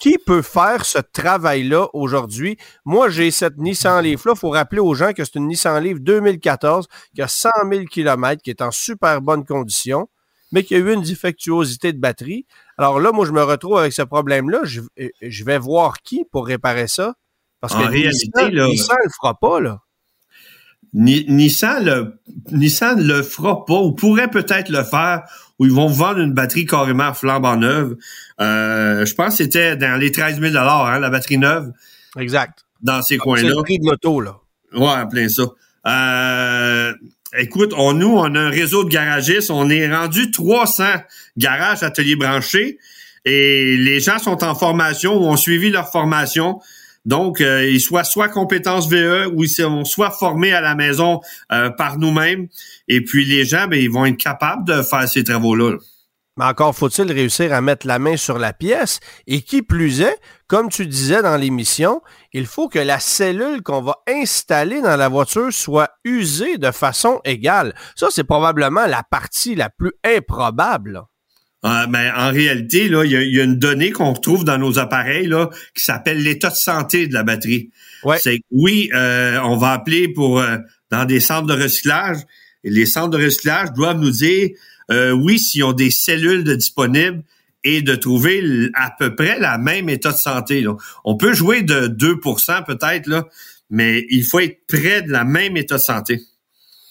Qui 0.00 0.16
peut 0.18 0.42
faire 0.42 0.84
ce 0.84 0.98
travail-là 0.98 1.88
aujourd'hui? 1.92 2.56
Moi, 2.84 3.10
j'ai 3.10 3.30
cette 3.30 3.58
Nissan 3.58 4.02
Leaf-là. 4.02 4.32
Il 4.34 4.38
faut 4.38 4.50
rappeler 4.50 4.80
aux 4.80 4.94
gens 4.94 5.12
que 5.12 5.24
c'est 5.24 5.34
une 5.34 5.48
Nissan 5.48 5.82
Leaf 5.82 6.00
2014 6.00 6.86
qui 7.14 7.22
a 7.22 7.28
100 7.28 7.50
000 7.70 7.84
km, 7.84 8.40
qui 8.42 8.50
est 8.50 8.62
en 8.62 8.70
super 8.70 9.20
bonne 9.20 9.44
condition 9.44 10.08
mais 10.52 10.62
qu'il 10.62 10.78
y 10.78 10.80
a 10.80 10.84
eu 10.84 10.92
une 10.94 11.02
défectuosité 11.02 11.92
de 11.92 11.98
batterie. 11.98 12.46
Alors 12.76 13.00
là, 13.00 13.12
moi, 13.12 13.26
je 13.26 13.32
me 13.32 13.42
retrouve 13.42 13.78
avec 13.78 13.92
ce 13.92 14.02
problème-là. 14.02 14.60
Je, 14.64 14.80
je 15.20 15.44
vais 15.44 15.58
voir 15.58 16.02
qui 16.02 16.24
pour 16.30 16.46
réparer 16.46 16.88
ça. 16.88 17.14
Parce 17.60 17.74
que 17.74 17.90
Nissan, 17.90 18.52
là, 18.52 18.68
Nissan 18.68 18.96
le 19.02 19.10
fera 19.10 19.38
pas, 19.38 19.60
là. 19.60 19.80
Nissan 20.94 21.84
le, 21.84 22.20
Nissan 22.50 23.00
le 23.00 23.22
fera 23.22 23.64
pas 23.66 23.78
ou 23.78 23.92
pourrait 23.92 24.30
peut-être 24.30 24.70
le 24.70 24.84
faire 24.84 25.24
où 25.58 25.66
ils 25.66 25.72
vont 25.72 25.88
vendre 25.88 26.20
une 26.20 26.32
batterie 26.32 26.66
carrément 26.66 27.12
flambant 27.12 27.56
neuve. 27.56 27.96
Euh, 28.40 29.04
je 29.04 29.14
pense 29.14 29.36
que 29.36 29.44
c'était 29.44 29.76
dans 29.76 29.98
les 29.98 30.12
13 30.12 30.40
000 30.40 30.56
hein, 30.56 30.98
la 30.98 31.10
batterie 31.10 31.38
neuve. 31.38 31.72
Exact. 32.16 32.64
Dans 32.80 33.02
ces 33.02 33.18
coins-là. 33.18 33.48
C'est 33.48 33.54
le 33.54 33.62
prix 33.62 33.78
de 33.78 33.86
l'auto, 33.86 34.20
là. 34.20 34.36
Ouais, 34.74 35.08
plein 35.10 35.28
ça. 35.28 35.44
Euh, 35.86 36.94
Écoute, 37.36 37.74
on, 37.76 37.92
nous, 37.92 38.08
on 38.08 38.34
a 38.34 38.40
un 38.40 38.50
réseau 38.50 38.84
de 38.84 38.88
garagistes. 38.88 39.50
On 39.50 39.68
est 39.68 39.94
rendu 39.94 40.30
300 40.30 40.84
garages 41.36 41.82
ateliers 41.82 42.16
branchés 42.16 42.78
et 43.24 43.76
les 43.76 44.00
gens 44.00 44.18
sont 44.18 44.42
en 44.44 44.54
formation 44.54 45.14
ou 45.14 45.26
ont 45.26 45.36
suivi 45.36 45.70
leur 45.70 45.90
formation. 45.90 46.60
Donc, 47.04 47.40
euh, 47.40 47.68
ils 47.68 47.80
soient 47.80 48.04
soit 48.04 48.28
compétences 48.28 48.88
VE 48.88 49.26
ou 49.32 49.44
ils 49.44 49.50
sont 49.50 49.84
soit 49.84 50.10
formés 50.10 50.52
à 50.52 50.60
la 50.60 50.74
maison 50.74 51.20
euh, 51.52 51.70
par 51.70 51.98
nous-mêmes. 51.98 52.48
Et 52.86 53.02
puis, 53.02 53.24
les 53.24 53.44
gens, 53.44 53.66
ben, 53.66 53.78
ils 53.78 53.90
vont 53.90 54.06
être 54.06 54.16
capables 54.16 54.66
de 54.66 54.82
faire 54.82 55.08
ces 55.08 55.24
travaux-là. 55.24 55.72
là 55.72 55.78
mais 56.38 56.44
encore 56.44 56.74
faut-il 56.74 57.10
réussir 57.10 57.52
à 57.52 57.60
mettre 57.60 57.86
la 57.86 57.98
main 57.98 58.16
sur 58.16 58.38
la 58.38 58.52
pièce. 58.52 59.00
Et 59.26 59.42
qui 59.42 59.60
plus 59.62 60.00
est, 60.00 60.16
comme 60.46 60.68
tu 60.68 60.86
disais 60.86 61.20
dans 61.20 61.36
l'émission, 61.36 62.00
il 62.32 62.46
faut 62.46 62.68
que 62.68 62.78
la 62.78 63.00
cellule 63.00 63.62
qu'on 63.62 63.82
va 63.82 63.96
installer 64.08 64.80
dans 64.80 64.96
la 64.96 65.08
voiture 65.08 65.52
soit 65.52 65.90
usée 66.04 66.56
de 66.56 66.70
façon 66.70 67.20
égale. 67.24 67.74
Ça, 67.96 68.06
c'est 68.10 68.24
probablement 68.24 68.86
la 68.86 69.02
partie 69.02 69.56
la 69.56 69.68
plus 69.68 69.92
improbable. 70.04 71.02
Euh, 71.64 71.86
ben, 71.88 72.12
en 72.16 72.30
réalité, 72.30 72.86
il 72.86 73.10
y, 73.10 73.40
a 73.40 73.44
une 73.44 73.58
donnée 73.58 73.90
qu'on 73.90 74.12
retrouve 74.12 74.44
dans 74.44 74.58
nos 74.58 74.78
appareils 74.78 75.26
là, 75.26 75.50
qui 75.74 75.84
s'appelle 75.84 76.22
l'état 76.22 76.50
de 76.50 76.54
santé 76.54 77.08
de 77.08 77.14
la 77.14 77.24
batterie. 77.24 77.70
Ouais. 78.04 78.18
C'est 78.22 78.38
oui, 78.52 78.90
euh, 78.94 79.40
on 79.42 79.56
va 79.56 79.72
appeler 79.72 80.06
pour 80.06 80.38
euh, 80.38 80.58
dans 80.92 81.04
des 81.04 81.18
centres 81.18 81.48
de 81.48 81.60
recyclage. 81.60 82.18
Et 82.62 82.70
les 82.70 82.86
centres 82.86 83.18
de 83.18 83.24
recyclage 83.24 83.72
doivent 83.72 83.98
nous 83.98 84.10
dire 84.12 84.50
euh, 84.90 85.12
oui, 85.12 85.38
s'ils 85.38 85.64
ont 85.64 85.72
des 85.72 85.90
cellules 85.90 86.44
de 86.44 86.54
disponibles 86.54 87.22
et 87.64 87.82
de 87.82 87.94
trouver 87.94 88.70
à 88.74 88.90
peu 88.98 89.14
près 89.14 89.38
la 89.38 89.58
même 89.58 89.88
état 89.88 90.12
de 90.12 90.16
santé. 90.16 90.64
On 91.04 91.16
peut 91.16 91.32
jouer 91.32 91.62
de 91.62 91.88
2% 91.88 92.64
peut-être, 92.64 93.06
là, 93.06 93.26
mais 93.70 94.06
il 94.10 94.24
faut 94.24 94.40
être 94.40 94.66
près 94.66 95.02
de 95.02 95.10
la 95.10 95.24
même 95.24 95.56
état 95.56 95.76
de 95.76 95.82
santé. 95.82 96.22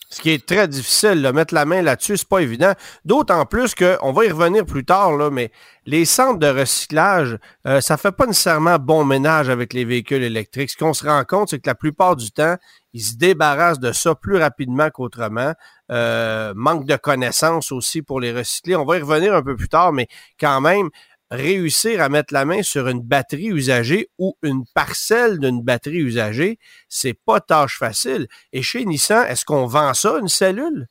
Ce 0.10 0.22
qui 0.22 0.30
est 0.30 0.46
très 0.46 0.70
difficile, 0.70 1.22
de 1.22 1.32
mettre 1.32 1.54
la 1.54 1.66
main 1.66 1.82
là-dessus, 1.82 2.16
c'est 2.16 2.30
pas 2.30 2.40
évident. 2.40 2.72
D'autant 3.04 3.46
plus 3.46 3.76
qu'on 3.76 4.14
va 4.14 4.26
y 4.26 4.32
revenir 4.32 4.66
plus 4.66 4.86
tard, 4.86 5.18
là, 5.18 5.30
mais 5.30 5.52
les 5.86 6.06
centres 6.06 6.40
de 6.40 6.48
recyclage, 6.48 7.38
euh, 7.66 7.82
ça 7.82 7.98
fait 7.98 8.14
pas 8.14 8.26
nécessairement 8.26 8.78
bon 8.78 9.04
ménage 9.04 9.50
avec 9.50 9.74
les 9.74 9.84
véhicules 9.84 10.24
électriques. 10.24 10.70
Ce 10.70 10.78
qu'on 10.78 10.94
se 10.94 11.06
rend 11.06 11.24
compte, 11.26 11.50
c'est 11.50 11.60
que 11.60 11.68
la 11.68 11.76
plupart 11.76 12.16
du 12.16 12.32
temps, 12.32 12.56
ils 12.94 13.02
se 13.02 13.16
débarrassent 13.16 13.82
de 13.82 13.92
ça 13.92 14.16
plus 14.16 14.38
rapidement 14.38 14.90
qu'autrement. 14.90 15.54
Euh, 15.90 16.54
manque 16.56 16.86
de 16.86 16.96
connaissances 16.98 17.72
aussi 17.72 18.02
pour 18.02 18.20
les 18.20 18.34
recycler. 18.34 18.76
On 18.76 18.86
va 18.86 18.98
y 18.98 19.02
revenir 19.02 19.34
un 19.34 19.42
peu 19.42 19.56
plus 19.56 19.70
tard, 19.70 19.94
mais 19.94 20.08
quand 20.40 20.60
même, 20.60 20.90
réussir 21.32 22.02
à 22.02 22.10
mettre 22.10 22.34
la 22.34 22.46
main 22.46 22.64
sur 22.64 22.88
une 22.88 23.02
batterie 23.02 23.48
usagée 23.50 24.10
ou 24.18 24.38
une 24.44 24.64
parcelle 24.74 25.40
d'une 25.40 25.62
batterie 25.62 26.00
usagée, 26.00 26.58
c'est 26.90 27.14
pas 27.14 27.40
tâche 27.40 27.78
facile. 27.78 28.28
Et 28.54 28.62
chez 28.62 28.86
Nissan, 28.86 29.26
est-ce 29.28 29.46
qu'on 29.46 29.66
vend 29.66 29.94
ça, 29.94 30.18
une 30.22 30.28
cellule? 30.28 30.88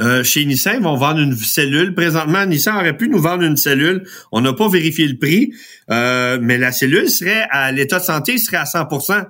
Euh, 0.00 0.24
chez 0.24 0.44
Nissan, 0.44 0.76
ils 0.78 0.82
vont 0.82 0.96
vendre 0.96 1.20
une 1.20 1.36
cellule. 1.36 1.94
Présentement, 1.94 2.46
Nissan 2.46 2.76
aurait 2.76 2.96
pu 2.96 3.08
nous 3.08 3.20
vendre 3.20 3.42
une 3.42 3.56
cellule. 3.56 4.06
On 4.30 4.40
n'a 4.40 4.52
pas 4.52 4.68
vérifié 4.68 5.06
le 5.06 5.18
prix, 5.18 5.52
euh, 5.90 6.38
mais 6.40 6.58
la 6.58 6.72
cellule 6.72 7.10
serait 7.10 7.46
à 7.50 7.72
l'état 7.72 7.98
de 7.98 8.04
santé 8.04 8.38
serait 8.38 8.58
à 8.58 8.64
100% 8.64 9.26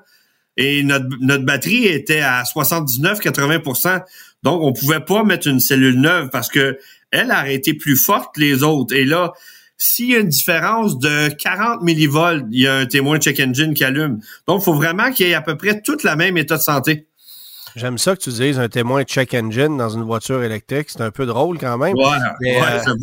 et 0.58 0.82
notre, 0.82 1.06
notre 1.20 1.44
batterie 1.44 1.86
était 1.86 2.20
à 2.20 2.42
79-80 2.42 4.02
Donc, 4.42 4.62
on 4.62 4.72
pouvait 4.72 5.00
pas 5.00 5.24
mettre 5.24 5.46
une 5.46 5.60
cellule 5.60 6.00
neuve 6.00 6.28
parce 6.30 6.48
que 6.48 6.78
elle 7.10 7.30
aurait 7.30 7.54
été 7.54 7.74
plus 7.74 7.96
forte 7.96 8.34
que 8.34 8.40
les 8.40 8.62
autres. 8.62 8.94
Et 8.94 9.04
là, 9.04 9.32
s'il 9.76 10.10
y 10.10 10.16
a 10.16 10.18
une 10.18 10.28
différence 10.28 10.98
de 10.98 11.28
40 11.28 11.82
millivolts, 11.82 12.44
il 12.50 12.62
y 12.62 12.66
a 12.66 12.74
un 12.74 12.86
témoin 12.86 13.18
check 13.18 13.38
engine 13.40 13.74
qui 13.74 13.84
allume. 13.84 14.20
Donc, 14.46 14.62
il 14.62 14.64
faut 14.64 14.74
vraiment 14.74 15.10
qu'il 15.10 15.26
y 15.26 15.30
ait 15.30 15.34
à 15.34 15.42
peu 15.42 15.56
près 15.56 15.80
tout 15.80 15.98
le 16.02 16.16
même 16.16 16.36
état 16.36 16.56
de 16.56 16.62
santé. 16.62 17.06
J'aime 17.76 17.98
ça 17.98 18.14
que 18.14 18.20
tu 18.20 18.30
dises 18.30 18.58
un 18.58 18.68
témoin 18.68 19.02
check 19.04 19.34
engine 19.34 19.76
dans 19.76 19.88
une 19.88 20.02
voiture 20.02 20.42
électrique. 20.42 20.90
C'est 20.90 21.00
un 21.00 21.10
peu 21.10 21.26
drôle 21.26 21.58
quand 21.58 21.78
même. 21.78 21.94
Ouais, 21.94 22.04
ouais, 22.40 22.60
euh, 22.60 22.94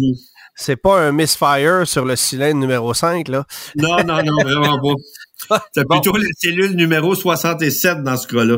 c'est 0.55 0.75
pas 0.75 0.99
un 0.99 1.11
misfire 1.11 1.87
sur 1.87 2.05
le 2.05 2.15
cylindre 2.15 2.59
numéro 2.59 2.93
5, 2.93 3.29
là. 3.29 3.45
Non, 3.75 3.97
non, 4.03 4.21
non, 4.23 4.43
vraiment 4.43 4.79
pas. 5.47 5.59
C'est 5.73 5.87
plutôt 5.87 6.15
la 6.17 6.27
cellule 6.37 6.75
numéro 6.75 7.15
67 7.15 8.03
dans 8.03 8.17
ce 8.17 8.27
cas-là. 8.27 8.57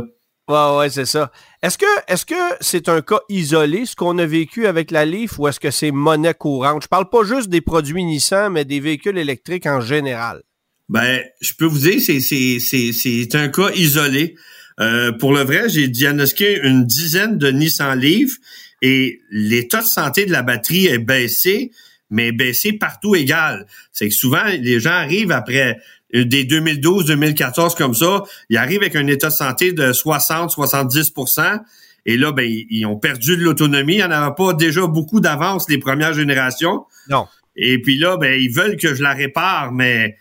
Ouais, 0.52 0.78
ouais, 0.80 0.90
c'est 0.90 1.06
ça. 1.06 1.32
Est-ce 1.64 1.78
que 1.78 1.86
est-ce 2.10 2.26
c'est 2.60 2.90
un 2.90 3.02
cas 3.02 3.22
isolé, 3.30 3.86
ce 3.86 3.96
qu'on 3.96 4.18
a 4.18 4.26
vécu 4.26 4.68
avec 4.68 4.92
la 4.92 5.06
Leaf, 5.06 5.40
ou 5.40 5.48
est-ce 5.48 5.62
que 5.62 5.72
c'est 5.72 5.92
monnaie 5.92 6.34
courante? 6.34 6.84
Je 6.84 6.88
parle 6.90 7.10
pas 7.10 7.24
juste 7.24 7.48
des 7.48 7.62
produits 7.62 8.04
Nissan, 8.04 8.52
mais 8.52 8.66
des 8.66 8.82
véhicules 8.82 9.18
électriques 9.18 9.66
en 9.66 9.80
général. 9.80 10.42
Ben, 10.90 11.22
je 11.40 11.54
peux 11.58 11.66
vous 11.66 11.80
dire, 11.80 12.02
c'est, 12.02 12.20
c'est, 12.20 12.60
c'est, 12.60 12.92
c'est 12.92 13.34
un 13.36 13.48
cas 13.48 13.72
isolé. 13.76 14.36
Euh, 14.82 15.14
pour 15.14 15.32
le 15.32 15.44
vrai, 15.44 15.70
j'ai 15.70 15.88
diagnostiqué 15.88 16.60
une 16.64 16.84
dizaine 16.86 17.38
de 17.38 17.50
Nissan 17.50 17.98
Leaf 17.98 18.36
et 18.82 19.22
l'état 19.30 19.80
de 19.80 19.88
santé 19.88 20.26
de 20.26 20.34
la 20.34 20.44
batterie 20.44 20.88
est 20.88 21.00
baissé, 21.00 21.72
mais 22.10 22.34
baissé 22.34 22.74
partout 22.74 23.16
égal. 23.16 23.68
C'est 23.94 24.10
que 24.10 24.14
souvent, 24.14 24.44
les 24.44 24.82
gens 24.82 24.92
arrivent 24.92 25.32
après 25.32 25.78
des 26.14 26.46
2012-2014 26.46 27.76
comme 27.76 27.94
ça, 27.94 28.24
ils 28.50 28.58
arrivent 28.58 28.82
avec 28.82 28.96
un 28.96 29.08
état 29.08 29.28
de 29.28 29.34
santé 29.34 29.72
de 29.72 29.92
60-70% 29.92 31.62
et 32.06 32.18
là, 32.18 32.32
ben, 32.32 32.46
ils 32.48 32.86
ont 32.86 32.98
perdu 32.98 33.38
de 33.38 33.44
l'autonomie. 33.44 33.94
Il 33.94 33.98
n'y 33.98 34.04
en 34.04 34.12
avait 34.12 34.34
pas 34.36 34.54
déjà 34.54 34.88
beaucoup 34.88 35.20
d'avance 35.20 35.70
les 35.70 35.78
premières 35.78 36.14
générations. 36.14 36.86
Non. 37.10 37.28
Et 37.56 37.82
puis 37.82 37.98
là, 37.98 38.18
ben, 38.18 38.40
ils 38.40 38.52
veulent 38.52 38.78
que 38.78 38.94
je 38.94 39.04
la 39.04 39.14
répare, 39.14 39.72
mais 39.72 40.18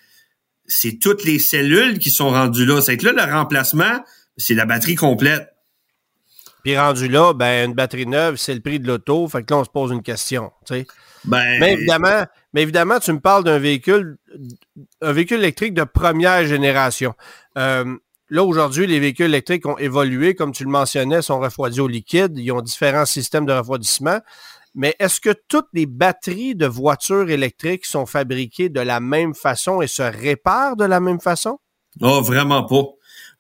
c'est 0.67 0.99
toutes 0.99 1.25
les 1.25 1.39
cellules 1.39 1.99
qui 1.99 2.11
sont 2.11 2.31
rendues 2.31 2.67
là. 2.67 2.81
C'est 2.81 2.97
que 2.97 3.07
là, 3.07 3.27
le 3.27 3.33
remplacement, 3.33 4.05
c'est 4.37 4.55
la 4.55 4.67
batterie 4.67 4.95
complète. 4.95 5.49
Puis 6.65 6.77
rendu 6.77 7.09
là, 7.09 7.33
ben, 7.33 7.71
une 7.71 7.75
batterie 7.75 8.07
neuve, 8.07 8.37
c'est 8.37 8.55
le 8.55 8.61
prix 8.61 8.79
de 8.79 8.87
l'auto. 8.87 9.27
Fait 9.29 9.43
que 9.43 9.55
là, 9.55 9.61
on 9.61 9.65
se 9.65 9.71
pose 9.71 9.91
une 9.91 10.03
question. 10.03 10.53
Tu 10.67 10.75
sais. 10.75 10.87
Ben, 11.25 11.59
mais 11.59 11.73
évidemment, 11.73 12.27
mais 12.53 12.63
évidemment, 12.63 12.99
tu 12.99 13.13
me 13.13 13.21
parles 13.21 13.45
d'un 13.45 13.59
véhicule, 13.59 14.19
un 15.01 15.13
véhicule 15.13 15.39
électrique 15.39 15.75
de 15.75 15.85
première 15.85 16.45
génération. 16.45 17.15
Euh, 17.57 17.97
là, 18.29 18.45
aujourd'hui, 18.45 18.87
les 18.87 18.99
véhicules 18.99 19.27
électriques 19.27 19.67
ont 19.67 19.79
évolué, 19.79 20.35
comme 20.35 20.53
tu 20.53 20.65
le 20.65 20.71
mentionnais, 20.71 21.23
sont 21.23 21.39
refroidis 21.39 21.81
au 21.81 21.89
liquide. 21.89 22.37
Ils 22.37 22.51
ont 22.53 22.61
différents 22.61 23.07
systèmes 23.07 23.47
de 23.47 23.53
refroidissement. 23.53 24.21
Mais 24.75 24.95
est-ce 24.99 25.21
que 25.21 25.35
toutes 25.49 25.69
les 25.73 25.87
batteries 25.87 26.55
de 26.55 26.67
voitures 26.67 27.29
électriques 27.29 27.85
sont 27.85 28.07
fabriquées 28.07 28.69
de 28.69 28.81
la 28.81 29.01
même 29.01 29.35
façon 29.35 29.83
et 29.83 29.89
se 29.89 30.03
réparent 30.03 30.77
de 30.77 30.85
la 30.85 31.01
même 31.01 31.21
façon? 31.21 31.59
Oh, 32.01 32.21
vraiment 32.21 32.65
pas. 32.65 32.85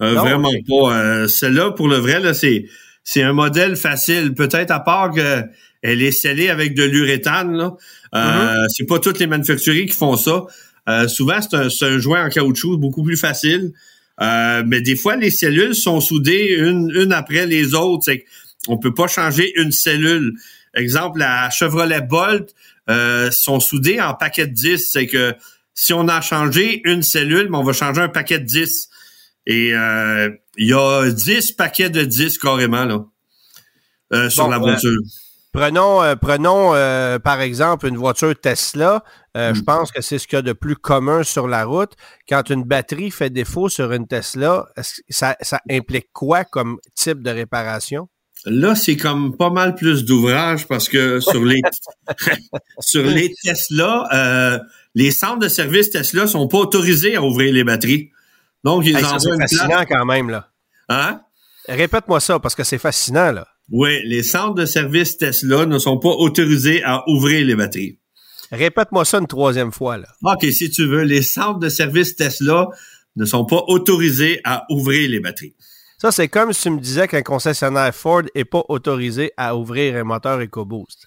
Euh, 0.03 0.14
vraiment 0.14 0.51
pas. 0.68 0.96
Euh, 0.96 1.29
celle-là, 1.29 1.73
pour 1.73 1.88
le 1.88 1.96
vrai, 1.96 2.35
c'est, 2.35 2.64
c'est 3.05 3.23
un 3.23 3.33
modèle 3.33 3.77
facile. 3.77 4.35
Peut-être 4.35 4.70
à 4.70 4.81
part 4.81 5.12
que 5.12 5.44
elle 5.83 6.03
est 6.03 6.12
scellée 6.12 6.49
avec 6.49 6.75
de 6.75 6.85
l'uréthane. 6.85 7.57
Là. 7.57 7.77
Euh, 8.14 8.19
mm-hmm. 8.19 8.66
C'est 8.69 8.87
pas 8.87 8.99
toutes 8.99 9.19
les 9.19 9.27
manufacturiers 9.27 9.87
qui 9.87 9.95
font 9.95 10.16
ça. 10.16 10.47
Euh, 10.88 11.09
souvent, 11.09 11.40
c'est 11.40 11.85
un, 11.85 11.99
joint 11.99 12.27
en 12.27 12.29
caoutchouc 12.29 12.77
beaucoup 12.79 13.03
plus 13.03 13.16
facile. 13.16 13.73
Euh, 14.21 14.62
mais 14.66 14.81
des 14.81 14.97
fois, 14.97 15.16
les 15.16 15.31
cellules 15.31 15.75
sont 15.75 16.01
soudées 16.01 16.57
une, 16.59 16.90
une 16.95 17.12
après 17.12 17.47
les 17.47 17.75
autres. 17.75 18.05
C'est 18.05 18.25
on 18.69 18.77
peut 18.77 18.93
pas 18.93 19.07
changer 19.07 19.53
une 19.59 19.73
cellule. 19.73 20.35
Exemple, 20.75 21.21
la 21.21 21.49
Chevrolet 21.51 22.03
Bolt 22.03 22.55
euh, 22.88 23.31
sont 23.31 23.61
soudées 23.61 24.01
en 24.01 24.14
paquet 24.14 24.47
de 24.47 24.53
10. 24.53 24.90
C'est 24.90 25.07
que 25.07 25.35
si 25.75 25.93
on 25.95 26.09
a 26.09 26.21
changé 26.21 26.83
une 26.85 27.03
cellule, 27.03 27.49
on 27.53 27.62
va 27.62 27.73
changer 27.73 28.03
un 28.03 28.09
paquet 28.09 28.38
de 28.38 28.45
10. 28.45 28.88
Et 29.47 29.71
il 29.71 30.66
y 30.66 30.73
a 30.73 31.11
10 31.11 31.53
paquets 31.53 31.90
de 31.90 32.05
10 32.05 32.38
carrément 32.38 32.85
là, 32.85 34.29
sur 34.29 34.49
la 34.49 34.59
voiture. 34.59 35.01
Prenons, 35.52 36.00
euh, 36.00 36.14
prenons 36.14 36.74
euh, 36.74 37.18
par 37.18 37.40
exemple 37.40 37.88
une 37.88 37.96
voiture 37.96 38.38
Tesla. 38.40 39.02
Euh, 39.36 39.52
je 39.52 39.60
mm. 39.60 39.64
pense 39.64 39.90
que 39.90 40.00
c'est 40.00 40.18
ce 40.18 40.28
qu'il 40.28 40.36
y 40.36 40.38
a 40.38 40.42
de 40.42 40.52
plus 40.52 40.76
commun 40.76 41.24
sur 41.24 41.48
la 41.48 41.64
route. 41.64 41.92
Quand 42.28 42.50
une 42.50 42.62
batterie 42.62 43.10
fait 43.10 43.30
défaut 43.30 43.68
sur 43.68 43.92
une 43.92 44.06
Tesla, 44.06 44.66
ça, 45.08 45.36
ça 45.40 45.60
implique 45.68 46.08
quoi 46.12 46.44
comme 46.44 46.78
type 46.94 47.22
de 47.22 47.30
réparation? 47.30 48.08
Là, 48.46 48.74
c'est 48.74 48.96
comme 48.96 49.36
pas 49.36 49.50
mal 49.50 49.74
plus 49.74 50.04
d'ouvrage 50.04 50.66
parce 50.66 50.88
que 50.88 51.20
sur 51.20 51.44
les 51.44 51.60
sur 52.80 53.04
les 53.04 53.34
Tesla, 53.42 54.62
les 54.94 55.10
centres 55.10 55.40
de 55.40 55.48
service 55.48 55.90
Tesla 55.90 56.26
sont 56.26 56.46
pas 56.48 56.58
autorisés 56.58 57.16
à 57.16 57.22
ouvrir 57.22 57.52
les 57.52 57.64
batteries. 57.64 58.10
Donc, 58.64 58.84
ils 58.86 58.96
hey, 58.96 59.04
C'est 59.18 59.36
fascinant 59.36 59.84
quand 59.88 60.04
même, 60.04 60.30
là. 60.30 60.48
Hein? 60.88 61.20
Répète-moi 61.68 62.20
ça 62.20 62.38
parce 62.38 62.54
que 62.54 62.64
c'est 62.64 62.78
fascinant, 62.78 63.32
là. 63.32 63.46
Oui, 63.70 64.00
les 64.04 64.22
centres 64.22 64.54
de 64.54 64.66
service 64.66 65.16
Tesla 65.16 65.66
ne 65.66 65.78
sont 65.78 65.98
pas 65.98 66.09
autorisés 66.11 66.83
à 66.83 67.09
ouvrir 67.09 67.46
les 67.46 67.54
batteries. 67.54 67.98
Répète-moi 68.50 69.04
ça 69.04 69.18
une 69.18 69.28
troisième 69.28 69.70
fois. 69.70 69.96
Là. 69.98 70.09
OK, 70.22 70.44
si 70.50 70.70
tu 70.70 70.87
veux, 70.87 71.02
les 71.02 71.22
centres 71.22 71.61
de 71.61 71.68
service 71.68 72.16
Tesla 72.16 72.68
ne 73.16 73.24
sont 73.24 73.44
pas 73.44 73.62
autorisés 73.68 74.40
à 74.44 74.64
ouvrir 74.70 75.09
les 75.09 75.20
batteries. 75.20 75.54
Ça, 75.98 76.11
c'est 76.11 76.28
comme 76.28 76.52
si 76.52 76.62
tu 76.62 76.70
me 76.70 76.80
disais 76.80 77.06
qu'un 77.06 77.22
concessionnaire 77.22 77.94
Ford 77.94 78.22
n'est 78.35 78.44
pas 78.44 78.62
autorisé 78.68 79.33
à 79.37 79.54
ouvrir 79.54 79.96
un 79.96 80.04
moteur 80.04 80.40
EcoBoost. 80.40 81.06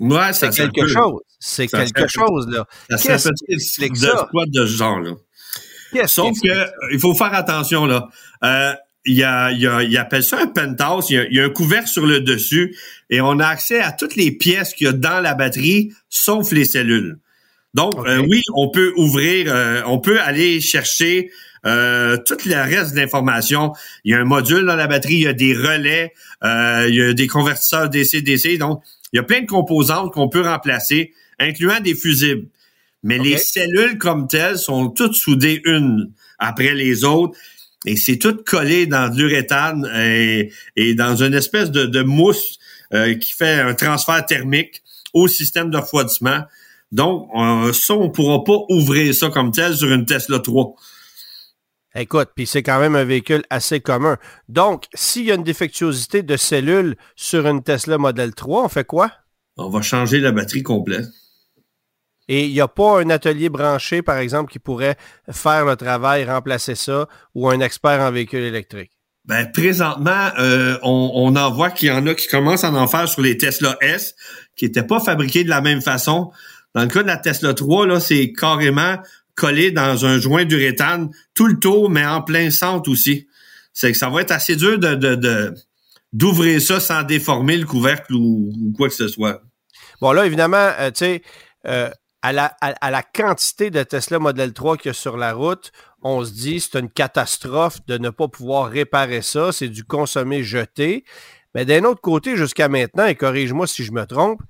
Ouais, 0.00 0.32
c'est 0.32 0.50
quelque 0.50 0.86
chose. 0.86 1.20
C'est 1.38 1.68
quelque 1.68 2.08
chose, 2.08 2.48
là. 2.48 2.66
Ça? 2.96 3.16
De, 3.16 4.50
de 4.50 4.66
ce 4.66 4.76
genre, 4.76 5.00
là? 5.00 5.12
Sauf 6.06 6.32
que, 6.40 6.92
il 6.92 6.98
faut 6.98 7.14
faire 7.14 7.32
attention, 7.34 7.86
là. 7.86 8.08
Euh, 8.42 8.74
il, 9.06 9.14
y 9.14 9.22
a, 9.22 9.50
il, 9.52 9.60
y 9.60 9.66
a, 9.66 9.82
il 9.82 9.96
appelle 9.96 10.22
ça 10.22 10.38
un 10.40 10.46
penthouse. 10.46 11.10
Il 11.10 11.28
y, 11.30 11.40
a, 11.40 11.44
un 11.44 11.48
couvercle 11.48 11.88
sur 11.88 12.06
le 12.06 12.20
dessus 12.20 12.76
et 13.08 13.20
on 13.20 13.38
a 13.38 13.46
accès 13.46 13.80
à 13.80 13.92
toutes 13.92 14.16
les 14.16 14.32
pièces 14.32 14.74
qu'il 14.74 14.86
y 14.86 14.90
a 14.90 14.92
dans 14.92 15.20
la 15.20 15.34
batterie, 15.34 15.92
sauf 16.08 16.52
les 16.52 16.64
cellules. 16.64 17.18
Donc, 17.74 17.94
euh, 18.06 18.24
oui, 18.28 18.42
on 18.54 18.70
peut 18.70 18.92
ouvrir, 18.96 19.46
euh, 19.48 19.82
on 19.86 19.98
peut 19.98 20.20
aller 20.20 20.60
chercher 20.60 21.30
euh, 21.66 22.16
tout 22.16 22.38
le 22.46 22.54
reste 22.54 22.94
de 22.94 23.00
l'information. 23.00 23.72
Il 24.04 24.12
y 24.12 24.14
a 24.14 24.20
un 24.20 24.24
module 24.24 24.64
dans 24.64 24.76
la 24.76 24.86
batterie, 24.86 25.14
il 25.14 25.22
y 25.22 25.26
a 25.26 25.32
des 25.32 25.54
relais, 25.54 26.12
il 26.42 26.94
y 26.94 27.02
a 27.02 27.12
des 27.12 27.26
convertisseurs 27.26 27.88
DC-DC. 27.90 28.58
Donc, 28.58 28.82
il 29.12 29.16
y 29.16 29.18
a 29.18 29.22
plein 29.22 29.42
de 29.42 29.46
composantes 29.46 30.12
qu'on 30.12 30.28
peut 30.28 30.40
remplacer, 30.40 31.12
incluant 31.38 31.80
des 31.80 31.94
fusibles. 31.94 32.48
Mais 33.02 33.18
les 33.18 33.36
cellules 33.36 33.98
comme 33.98 34.26
telles 34.26 34.58
sont 34.58 34.88
toutes 34.88 35.14
soudées 35.14 35.60
une 35.64 36.10
après 36.38 36.74
les 36.74 37.04
autres 37.04 37.38
et 37.86 37.96
c'est 37.96 38.18
tout 38.18 38.36
collé 38.44 38.86
dans 38.86 39.08
de 39.08 39.16
l'uréthane 39.16 39.88
et, 40.76 40.94
dans 40.94 41.16
une 41.16 41.34
espèce 41.34 41.70
de, 41.70 42.02
mousse 42.02 42.58
euh, 42.92 43.14
qui 43.14 43.32
fait 43.32 43.60
un 43.60 43.74
transfert 43.74 44.24
thermique 44.26 44.82
au 45.14 45.28
système 45.28 45.70
de 45.70 45.78
refroidissement. 45.78 46.42
Donc, 46.92 47.30
ça, 47.74 47.94
on 47.94 48.10
pourra 48.10 48.44
pas 48.44 48.58
ouvrir 48.68 49.14
ça 49.14 49.30
comme 49.30 49.50
tel 49.50 49.76
sur 49.76 49.90
une 49.90 50.04
Tesla 50.04 50.38
3. 50.38 50.74
Écoute, 51.98 52.28
puis 52.34 52.46
c'est 52.46 52.62
quand 52.62 52.78
même 52.78 52.94
un 52.94 53.04
véhicule 53.04 53.42
assez 53.48 53.80
commun. 53.80 54.18
Donc, 54.48 54.84
s'il 54.92 55.24
y 55.24 55.32
a 55.32 55.34
une 55.34 55.42
défectuosité 55.42 56.22
de 56.22 56.36
cellules 56.36 56.96
sur 57.16 57.46
une 57.46 57.62
Tesla 57.62 57.96
Model 57.96 58.34
3, 58.34 58.64
on 58.64 58.68
fait 58.68 58.84
quoi? 58.84 59.10
On 59.56 59.70
va 59.70 59.80
changer 59.80 60.20
la 60.20 60.30
batterie 60.30 60.62
complète. 60.62 61.06
Et 62.28 62.46
il 62.46 62.52
n'y 62.52 62.60
a 62.60 62.68
pas 62.68 63.00
un 63.00 63.10
atelier 63.10 63.48
branché, 63.48 64.02
par 64.02 64.18
exemple, 64.18 64.50
qui 64.50 64.58
pourrait 64.58 64.96
faire 65.30 65.64
le 65.64 65.76
travail, 65.76 66.24
remplacer 66.24 66.74
ça, 66.74 67.08
ou 67.34 67.48
un 67.48 67.60
expert 67.60 68.00
en 68.00 68.10
véhicule 68.10 68.42
électrique? 68.42 68.90
Ben, 69.26 69.50
présentement, 69.50 70.30
euh, 70.38 70.78
on, 70.82 71.34
en 71.34 71.50
voit 71.50 71.70
qu'il 71.70 71.88
y 71.88 71.90
en 71.90 72.06
a 72.06 72.14
qui 72.14 72.28
commencent 72.28 72.62
à 72.62 72.72
en 72.72 72.86
faire 72.86 73.08
sur 73.08 73.22
les 73.22 73.36
Tesla 73.36 73.76
S, 73.80 74.14
qui 74.54 74.66
n'étaient 74.66 74.84
pas 74.84 75.00
fabriqués 75.00 75.42
de 75.42 75.48
la 75.48 75.60
même 75.60 75.82
façon. 75.82 76.30
Dans 76.74 76.82
le 76.82 76.88
cas 76.88 77.02
de 77.02 77.08
la 77.08 77.16
Tesla 77.16 77.52
3, 77.52 77.86
là, 77.86 77.98
c'est 77.98 78.32
carrément 78.32 78.98
collé 79.34 79.72
dans 79.72 80.06
un 80.06 80.18
joint 80.18 80.44
d'uréthane, 80.44 81.10
tout 81.34 81.46
le 81.46 81.58
tour, 81.58 81.90
mais 81.90 82.06
en 82.06 82.22
plein 82.22 82.50
centre 82.50 82.88
aussi. 82.90 83.26
C'est 83.72 83.92
que 83.92 83.98
ça 83.98 84.08
va 84.08 84.22
être 84.22 84.30
assez 84.30 84.54
dur 84.54 84.78
de, 84.78 85.54
d'ouvrir 86.12 86.60
ça 86.60 86.78
sans 86.78 87.02
déformer 87.02 87.56
le 87.56 87.66
couvercle 87.66 88.14
ou, 88.14 88.72
quoi 88.76 88.88
que 88.88 88.94
ce 88.94 89.08
soit. 89.08 89.42
Bon, 90.00 90.12
là, 90.12 90.24
évidemment, 90.24 90.70
euh, 90.78 90.90
tu 90.90 90.98
sais, 90.98 91.22
euh, 91.66 91.90
à 92.34 92.90
la, 92.90 93.02
quantité 93.02 93.70
de 93.70 93.82
Tesla 93.82 94.18
Model 94.18 94.52
3 94.52 94.76
qu'il 94.76 94.88
y 94.88 94.90
a 94.90 94.94
sur 94.94 95.16
la 95.16 95.32
route, 95.32 95.70
on 96.02 96.24
se 96.24 96.32
dit 96.32 96.60
c'est 96.60 96.78
une 96.78 96.90
catastrophe 96.90 97.78
de 97.86 97.98
ne 97.98 98.10
pas 98.10 98.28
pouvoir 98.28 98.70
réparer 98.70 99.22
ça, 99.22 99.52
c'est 99.52 99.68
du 99.68 99.84
consommer 99.84 100.42
jeté. 100.42 101.04
Mais 101.54 101.64
d'un 101.64 101.84
autre 101.84 102.00
côté, 102.00 102.36
jusqu'à 102.36 102.68
maintenant, 102.68 103.06
et 103.06 103.14
corrige-moi 103.14 103.66
si 103.66 103.84
je 103.84 103.92
me 103.92 104.04
trompe, 104.04 104.40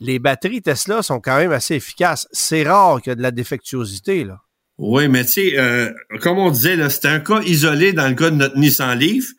les 0.00 0.18
batteries 0.18 0.62
Tesla 0.62 1.02
sont 1.02 1.20
quand 1.20 1.36
même 1.36 1.52
assez 1.52 1.74
efficaces. 1.74 2.26
C'est 2.32 2.64
rare 2.64 3.00
qu'il 3.00 3.10
y 3.10 3.12
ait 3.12 3.16
de 3.16 3.22
la 3.22 3.30
défectuosité, 3.30 4.24
là. 4.24 4.40
Oui, 4.78 5.08
mais 5.08 5.24
tu 5.24 5.32
sais, 5.32 5.58
euh, 5.58 5.90
comme 6.20 6.38
on 6.38 6.50
disait, 6.50 6.76
c'était 6.90 7.08
un 7.08 7.20
cas 7.20 7.40
isolé 7.42 7.94
dans 7.94 8.08
le 8.08 8.14
cas 8.14 8.28
de 8.28 8.36
notre 8.36 8.58
Nissan 8.58 8.98
Leaf. 8.98 9.30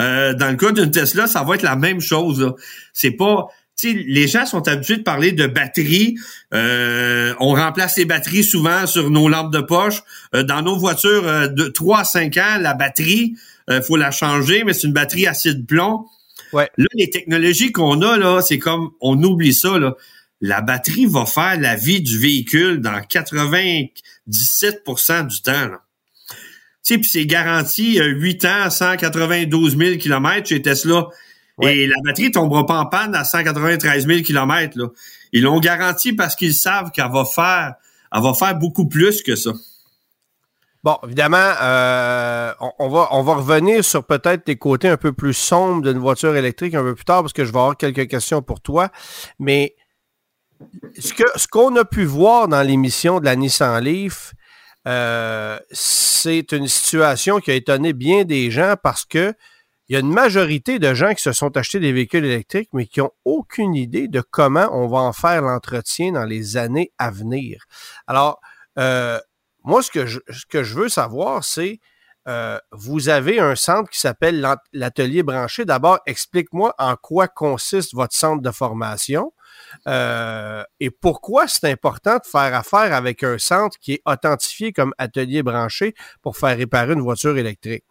Euh, 0.00 0.32
dans 0.32 0.50
le 0.50 0.56
cas 0.56 0.72
d'une 0.72 0.90
Tesla, 0.90 1.26
ça 1.26 1.42
va 1.42 1.56
être 1.56 1.62
la 1.62 1.76
même 1.76 2.00
chose. 2.00 2.54
C'est 2.94 3.10
pas. 3.10 3.46
Les 3.82 4.26
gens 4.26 4.46
sont 4.46 4.66
habitués 4.68 4.96
de 4.96 5.02
parler 5.02 5.32
de 5.32 5.46
batteries. 5.46 6.16
Euh, 6.54 7.34
on 7.40 7.54
remplace 7.54 7.96
les 7.96 8.04
batteries 8.04 8.44
souvent 8.44 8.86
sur 8.86 9.10
nos 9.10 9.28
lampes 9.28 9.52
de 9.52 9.60
poche. 9.60 10.02
dans 10.32 10.62
nos 10.62 10.76
voitures 10.76 11.50
de 11.50 11.68
3 11.68 12.00
à 12.00 12.04
5 12.04 12.36
ans, 12.38 12.58
la 12.60 12.74
batterie, 12.74 13.34
il 13.68 13.82
faut 13.82 13.96
la 13.96 14.10
changer, 14.10 14.64
mais 14.64 14.72
c'est 14.72 14.86
une 14.86 14.92
batterie 14.92 15.26
acide 15.26 15.66
plomb. 15.66 16.06
Ouais. 16.52 16.70
Là, 16.76 16.86
les 16.94 17.10
technologies 17.10 17.72
qu'on 17.72 18.02
a, 18.02 18.16
là, 18.16 18.40
c'est 18.40 18.58
comme 18.58 18.90
on 19.00 19.22
oublie 19.22 19.54
ça. 19.54 19.78
Là. 19.78 19.94
La 20.40 20.60
batterie 20.60 21.06
va 21.06 21.26
faire 21.26 21.58
la 21.60 21.76
vie 21.76 22.00
du 22.00 22.18
véhicule 22.18 22.80
dans 22.80 23.00
80 23.00 23.86
17 24.26 24.82
du 25.28 25.42
temps. 25.42 25.52
Là. 25.52 25.82
Tu 26.30 26.94
sais, 26.94 26.98
puis 26.98 27.08
c'est 27.08 27.26
garanti 27.26 27.98
8 27.98 28.44
euh, 28.44 28.48
ans, 28.66 28.70
192 28.70 29.76
000 29.76 29.96
km 29.96 30.48
chez 30.48 30.62
Tesla. 30.62 31.08
Et 31.62 31.86
la 31.86 31.96
batterie 32.04 32.30
tombera 32.30 32.66
pas 32.66 32.78
en 32.78 32.86
panne 32.86 33.14
à 33.14 33.24
193 33.24 34.06
000 34.06 34.20
km. 34.22 34.78
Là. 34.78 34.88
Ils 35.32 35.42
l'ont 35.42 35.58
garanti 35.58 36.12
parce 36.12 36.36
qu'ils 36.36 36.54
savent 36.54 36.90
qu'elle 36.90 37.10
va 37.10 37.24
faire, 37.24 37.74
elle 38.12 38.22
va 38.22 38.34
faire 38.34 38.54
beaucoup 38.56 38.86
plus 38.86 39.22
que 39.22 39.36
ça. 39.36 39.52
Bon, 40.84 40.98
évidemment, 41.04 41.52
euh, 41.62 42.52
on, 42.78 42.88
va, 42.88 43.08
on 43.10 43.22
va 43.22 43.34
revenir 43.34 43.84
sur 43.84 44.04
peut-être 44.04 44.46
les 44.46 44.56
côtés 44.56 44.88
un 44.88 44.96
peu 44.96 45.12
plus 45.12 45.34
sombres 45.34 45.82
d'une 45.82 45.98
voiture 45.98 46.36
électrique 46.36 46.74
un 46.74 46.82
peu 46.82 46.94
plus 46.94 47.04
tard 47.04 47.22
parce 47.22 47.32
que 47.32 47.44
je 47.44 47.50
vais 47.50 47.58
avoir 47.58 47.76
quelques 47.76 48.06
questions 48.06 48.42
pour 48.42 48.60
toi. 48.60 48.90
Mais 49.38 49.74
ce 50.98 51.12
que 51.12 51.24
ce 51.34 51.48
qu'on 51.48 51.74
a 51.76 51.84
pu 51.84 52.04
voir 52.04 52.48
dans 52.48 52.62
l'émission 52.62 53.18
de 53.18 53.24
la 53.24 53.34
Nissan 53.34 53.82
Leaf, 53.82 54.34
euh, 54.86 55.58
c'est 55.72 56.52
une 56.52 56.68
situation 56.68 57.40
qui 57.40 57.50
a 57.50 57.54
étonné 57.54 57.92
bien 57.92 58.24
des 58.24 58.50
gens 58.50 58.76
parce 58.80 59.04
que 59.04 59.34
il 59.88 59.92
y 59.92 59.96
a 59.96 60.00
une 60.00 60.12
majorité 60.12 60.78
de 60.78 60.94
gens 60.94 61.14
qui 61.14 61.22
se 61.22 61.32
sont 61.32 61.56
achetés 61.56 61.78
des 61.78 61.92
véhicules 61.92 62.24
électriques, 62.24 62.70
mais 62.72 62.86
qui 62.86 63.00
n'ont 63.00 63.12
aucune 63.24 63.74
idée 63.74 64.08
de 64.08 64.20
comment 64.20 64.68
on 64.72 64.88
va 64.88 64.98
en 64.98 65.12
faire 65.12 65.42
l'entretien 65.42 66.12
dans 66.12 66.24
les 66.24 66.56
années 66.56 66.92
à 66.98 67.10
venir. 67.10 67.64
Alors, 68.06 68.40
euh, 68.78 69.20
moi, 69.62 69.82
ce 69.82 69.90
que 69.90 70.06
je, 70.64 70.74
veux 70.74 70.88
savoir, 70.88 71.44
c'est 71.44 71.80
euh, 72.28 72.58
vous 72.72 73.08
avez 73.08 73.38
un 73.38 73.54
centre 73.54 73.88
qui 73.88 74.00
s'appelle 74.00 74.44
l'atelier 74.72 75.22
branché. 75.22 75.64
D'abord, 75.64 76.00
explique-moi 76.06 76.74
en 76.78 76.96
quoi 76.96 77.28
consiste 77.28 77.94
votre 77.94 78.14
centre 78.14 78.42
de 78.42 78.50
formation. 78.50 79.32
Euh, 79.86 80.64
et 80.80 80.90
pourquoi 80.90 81.46
c'est 81.46 81.70
important 81.70 82.16
de 82.16 82.26
faire 82.28 82.54
affaire 82.54 82.92
avec 82.92 83.22
un 83.22 83.38
centre 83.38 83.78
qui 83.78 83.94
est 83.94 84.02
authentifié 84.04 84.72
comme 84.72 84.92
atelier 84.98 85.42
branché 85.44 85.94
pour 86.22 86.36
faire 86.36 86.56
réparer 86.56 86.94
une 86.94 87.00
voiture 87.00 87.38
électrique? 87.38 87.84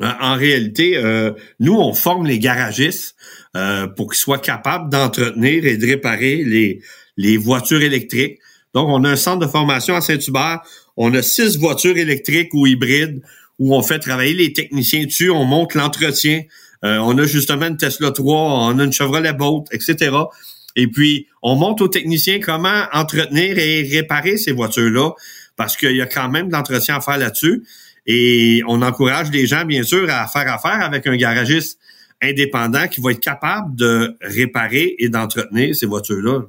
En 0.00 0.36
réalité, 0.36 0.96
euh, 0.96 1.32
nous, 1.60 1.74
on 1.74 1.94
forme 1.94 2.26
les 2.26 2.40
garagistes 2.40 3.14
euh, 3.56 3.86
pour 3.86 4.10
qu'ils 4.10 4.18
soient 4.18 4.38
capables 4.38 4.90
d'entretenir 4.90 5.64
et 5.64 5.76
de 5.76 5.86
réparer 5.86 6.42
les, 6.42 6.80
les 7.16 7.36
voitures 7.36 7.80
électriques. 7.80 8.38
Donc, 8.74 8.88
on 8.88 9.04
a 9.04 9.10
un 9.10 9.16
centre 9.16 9.46
de 9.46 9.50
formation 9.50 9.94
à 9.94 10.00
Saint-Hubert. 10.00 10.62
On 10.96 11.14
a 11.14 11.22
six 11.22 11.58
voitures 11.58 11.96
électriques 11.96 12.52
ou 12.54 12.66
hybrides 12.66 13.22
où 13.60 13.74
on 13.76 13.82
fait 13.82 14.00
travailler 14.00 14.34
les 14.34 14.52
techniciens 14.52 15.04
dessus. 15.04 15.30
On 15.30 15.44
monte 15.44 15.74
l'entretien. 15.74 16.42
on 16.82 17.16
a 17.16 17.24
justement 17.24 17.66
une 17.66 17.76
Tesla 17.76 18.10
3, 18.10 18.36
on 18.36 18.78
a 18.80 18.84
une 18.84 18.92
Chevrolet 18.92 19.32
Bolt, 19.32 19.68
etc. 19.70 20.10
Et 20.76 20.88
puis, 20.88 21.28
on 21.42 21.54
montre 21.54 21.84
aux 21.84 21.88
techniciens 21.88 22.40
comment 22.40 22.84
entretenir 22.92 23.58
et 23.58 23.82
réparer 23.82 24.36
ces 24.36 24.52
voitures-là, 24.52 25.12
parce 25.56 25.76
qu'il 25.76 25.96
y 25.96 26.02
a 26.02 26.06
quand 26.06 26.28
même 26.28 26.48
de 26.48 26.52
l'entretien 26.52 26.96
à 26.96 27.00
faire 27.00 27.18
là-dessus. 27.18 27.64
Et 28.06 28.62
on 28.66 28.82
encourage 28.82 29.30
les 29.30 29.46
gens, 29.46 29.64
bien 29.64 29.82
sûr, 29.82 30.08
à 30.10 30.26
faire 30.26 30.52
affaire 30.52 30.82
avec 30.82 31.06
un 31.06 31.16
garagiste 31.16 31.78
indépendant 32.22 32.86
qui 32.88 33.00
va 33.00 33.12
être 33.12 33.20
capable 33.20 33.74
de 33.74 34.16
réparer 34.20 34.94
et 34.98 35.08
d'entretenir 35.08 35.74
ces 35.74 35.86
voitures-là. 35.86 36.42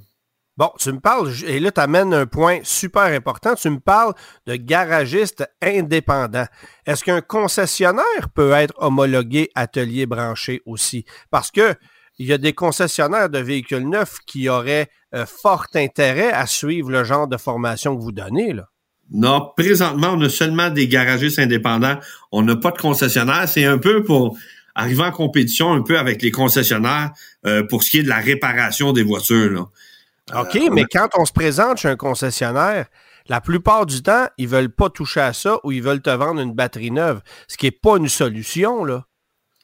Bon, 0.58 0.72
tu 0.80 0.93
me 0.93 1.01
parles, 1.01 1.34
et 1.45 1.60
là, 1.60 1.70
tu 1.70 1.82
amènes 1.82 2.14
un 2.14 2.26
point 2.26 2.60
super 2.64 3.03
important, 3.03 3.56
tu 3.56 3.70
me 3.70 3.80
parles 3.80 4.14
de 4.45 4.56
garagiste 4.56 5.45
indépendant. 5.62 6.45
Est-ce 6.86 7.03
qu'un 7.03 7.20
concessionnaire 7.20 8.30
peut 8.34 8.51
être 8.51 8.74
homologué 8.78 9.49
atelier 9.53 10.06
branché 10.06 10.62
aussi? 10.66 11.03
Parce 11.30 11.51
que 11.51 11.76
il 12.18 12.28
y 12.28 12.32
a 12.32 12.38
des 12.38 12.53
concessionnaires 12.53 13.30
de 13.30 13.39
véhicules 13.39 13.89
neufs 13.89 14.20
qui 14.26 14.47
auraient 14.47 14.88
euh, 15.14 15.26
fort 15.26 15.68
intérêt 15.76 16.32
à 16.32 16.45
suivre 16.45 16.89
le 16.89 17.03
genre 17.03 17.28
de 17.28 17.36
formation 17.36 17.93
que 17.97 18.01
vous 18.01 18.14
donnez. 18.14 18.53
Là. 18.53 18.70
Non, 19.12 19.51
présentement, 19.56 20.14
on 20.14 20.22
a 20.22 20.30
seulement 20.30 20.70
des 20.70 20.88
garagistes 20.88 21.39
indépendants. 21.39 21.99
On 22.32 22.41
n'a 22.41 22.56
pas 22.56 22.72
de 22.72 22.78
concessionnaire. 22.78 23.47
C'est 23.47 23.66
un 23.66 23.78
peu 23.78 24.03
pour 24.03 24.38
arriver 24.74 25.03
en 25.03 25.12
compétition 25.12 25.74
un 25.74 25.82
peu 25.82 25.97
avec 25.97 26.22
les 26.22 26.32
concessionnaires 26.32 27.12
euh, 27.45 27.64
pour 27.64 27.84
ce 27.84 27.91
qui 27.91 27.99
est 27.99 28.03
de 28.03 28.10
la 28.10 28.18
réparation 28.18 28.91
des 28.93 29.03
voitures. 29.03 29.51
Là. 29.51 30.41
OK, 30.41 30.56
euh, 30.56 30.70
mais 30.72 30.86
quand 30.91 31.10
on 31.18 31.26
se 31.26 31.32
présente 31.32 31.78
chez 31.78 31.88
un 31.88 31.95
concessionnaire, 31.95 32.88
la 33.28 33.41
plupart 33.41 33.86
du 33.86 34.01
temps, 34.01 34.28
ils 34.38 34.47
veulent 34.47 34.74
pas 34.74 34.89
toucher 34.89 35.22
à 35.22 35.34
ça 35.34 35.60
ou 35.64 35.72
ils 35.72 35.82
veulent 35.82 36.01
te 36.01 36.10
vendre 36.10 36.41
une 36.41 36.53
batterie 36.53 36.91
neuve, 36.91 37.22
ce 37.47 37.58
qui 37.58 37.68
n'est 37.68 37.72
pas 37.72 37.97
une 37.97 38.10
solution. 38.10 38.84
là. 38.84 39.06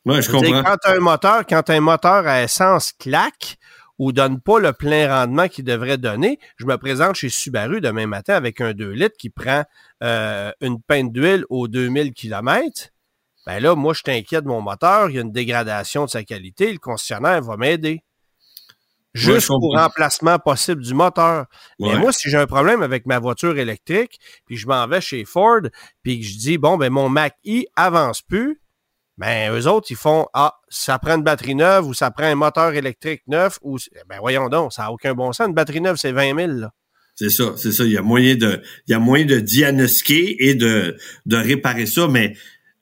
Ouais, 0.06 0.22
je 0.22 0.32
comprends. 0.32 0.64
quand 0.64 0.78
un 0.86 1.00
moteur, 1.00 1.46
quand 1.48 1.70
un 1.70 1.80
moteur 1.80 2.28
à 2.28 2.44
essence 2.44 2.92
claque 2.94 3.58
ou 4.02 4.12
donne 4.12 4.42
pas 4.42 4.58
le 4.58 4.74
plein 4.74 5.08
rendement 5.08 5.48
qu'il 5.48 5.64
devrait 5.64 6.00
donner, 6.00 6.40
je 6.58 6.66
me 6.66 6.76
présente 6.78 7.14
chez 7.14 7.30
Subaru 7.30 7.82
demain 7.82 8.08
matin 8.08 8.34
avec 8.34 8.60
un 8.60 8.74
2 8.74 8.90
litres 8.90 9.16
qui 9.16 9.30
prend 9.30 9.64
euh, 10.02 10.52
une 10.60 10.82
pinte 10.82 11.14
d'huile 11.14 11.46
aux 11.52 11.68
2000 11.68 12.12
km. 12.12 12.90
Ben 13.46 13.60
là, 13.60 13.76
moi, 13.76 13.94
je 13.94 14.02
t'inquiète 14.02 14.46
de 14.46 14.50
mon 14.50 14.60
moteur, 14.60 15.12
il 15.12 15.18
y 15.18 15.20
a 15.20 15.22
une 15.22 15.32
dégradation 15.32 16.06
de 16.06 16.10
sa 16.10 16.24
qualité, 16.24 16.74
le 16.74 16.80
concessionnaire 16.80 17.44
va 17.44 17.58
m'aider. 17.58 18.04
Juste 19.14 19.52
au 19.52 19.60
remplacement 19.60 20.40
possible 20.40 20.82
du 20.82 20.96
moteur. 20.96 21.46
Mais 21.80 21.96
moi, 22.00 22.12
si 22.12 22.28
j'ai 22.28 22.38
un 22.38 22.48
problème 22.48 22.82
avec 22.82 23.06
ma 23.06 23.20
voiture 23.20 23.60
électrique, 23.60 24.20
puis 24.48 24.58
je 24.58 24.66
m'en 24.66 24.88
vais 24.88 25.02
chez 25.02 25.26
Ford, 25.26 25.62
puis 26.02 26.22
que 26.22 26.26
je 26.26 26.38
dis, 26.38 26.58
bon, 26.58 26.76
ben 26.78 26.92
mon 26.92 27.08
Mac-E 27.08 27.66
avance 27.76 28.24
plus, 28.24 28.61
ben, 29.22 29.54
eux 29.56 29.68
autres, 29.68 29.88
ils 29.92 29.96
font 29.98 30.26
Ah, 30.34 30.56
ça 30.68 30.98
prend 30.98 31.16
une 31.16 31.24
batterie 31.24 31.54
neuve 31.54 31.88
ou 31.88 31.94
ça 31.94 32.10
prend 32.10 32.26
un 32.26 32.36
moteur 32.36 32.74
électrique 32.74 33.22
neuf 33.28 33.60
ou 33.62 33.78
ben 34.10 34.18
voyons 34.20 34.50
donc, 34.50 34.74
ça 34.74 34.84
n'a 34.84 34.92
aucun 34.92 35.14
bon 35.14 35.32
sens. 35.32 35.48
Une 35.48 35.54
batterie 35.54 35.80
neuve, 35.80 35.98
c'est 35.98 36.12
20 36.12 36.36
000. 36.36 36.52
Là. 36.54 36.74
C'est 37.16 37.30
ça, 37.30 37.54
c'est 37.56 37.72
ça. 37.72 37.84
Il 37.84 37.92
y 37.92 37.98
a 37.98 38.02
moyen 38.02 38.36
de, 38.36 38.62
il 38.88 38.92
y 38.92 38.94
a 38.96 39.00
moyen 39.00 39.26
de 39.26 39.40
diagnostiquer 39.40 40.48
et 40.50 40.56
de, 40.56 40.98
de 41.28 41.38
réparer 41.38 41.86
ça, 41.86 42.08
mais 42.08 42.36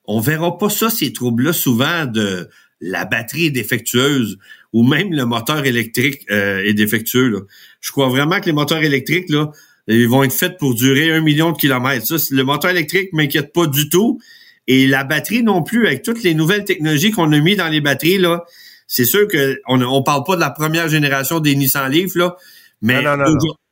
on 0.05 0.21
verra 0.21 0.57
pas 0.57 0.69
ça, 0.69 0.89
ces 0.89 1.11
troubles-là, 1.11 1.51
souvent 1.51 2.05
de 2.05 2.49
la 2.79 3.03
batterie 3.03 3.51
défectueuse 3.51 4.37
ou 4.71 4.87
même 4.87 5.11
le 5.11 5.25
moteur 5.25 5.65
électrique 5.65 6.25
euh, 6.31 6.63
est 6.63 6.73
défectueux. 6.73 7.27
Là. 7.27 7.39
Je 7.81 7.91
crois 7.91 8.07
vraiment 8.07 8.39
que 8.39 8.45
les 8.45 8.53
moteurs 8.53 8.81
électriques, 8.81 9.29
là, 9.29 9.51
ils 9.87 10.07
vont 10.07 10.23
être 10.23 10.33
faits 10.33 10.57
pour 10.57 10.75
durer 10.75 11.11
un 11.11 11.21
million 11.21 11.51
de 11.51 11.57
kilomètres. 11.57 12.05
Ça, 12.05 12.15
le 12.31 12.43
moteur 12.43 12.71
électrique 12.71 13.11
m'inquiète 13.11 13.51
pas 13.51 13.67
du 13.67 13.89
tout. 13.89 14.21
Et 14.69 14.85
la 14.85 15.03
batterie 15.03 15.41
non 15.41 15.63
plus, 15.63 15.87
avec 15.87 16.03
toutes 16.03 16.21
les 16.21 16.35
nouvelles 16.35 16.63
technologies 16.63 17.09
qu'on 17.09 17.31
a 17.33 17.39
mis 17.39 17.55
dans 17.55 17.69
les 17.69 17.81
batteries, 17.81 18.19
là, 18.19 18.45
c'est 18.85 19.03
sûr 19.03 19.27
que 19.27 19.59
on 19.67 19.77
ne 19.77 20.03
parle 20.03 20.23
pas 20.23 20.35
de 20.35 20.41
la 20.41 20.51
première 20.51 20.87
génération 20.87 21.39
des 21.39 21.55
Nissan 21.55 21.91
Leaf, 21.91 22.13
là, 22.13 22.37
mais 22.83 23.03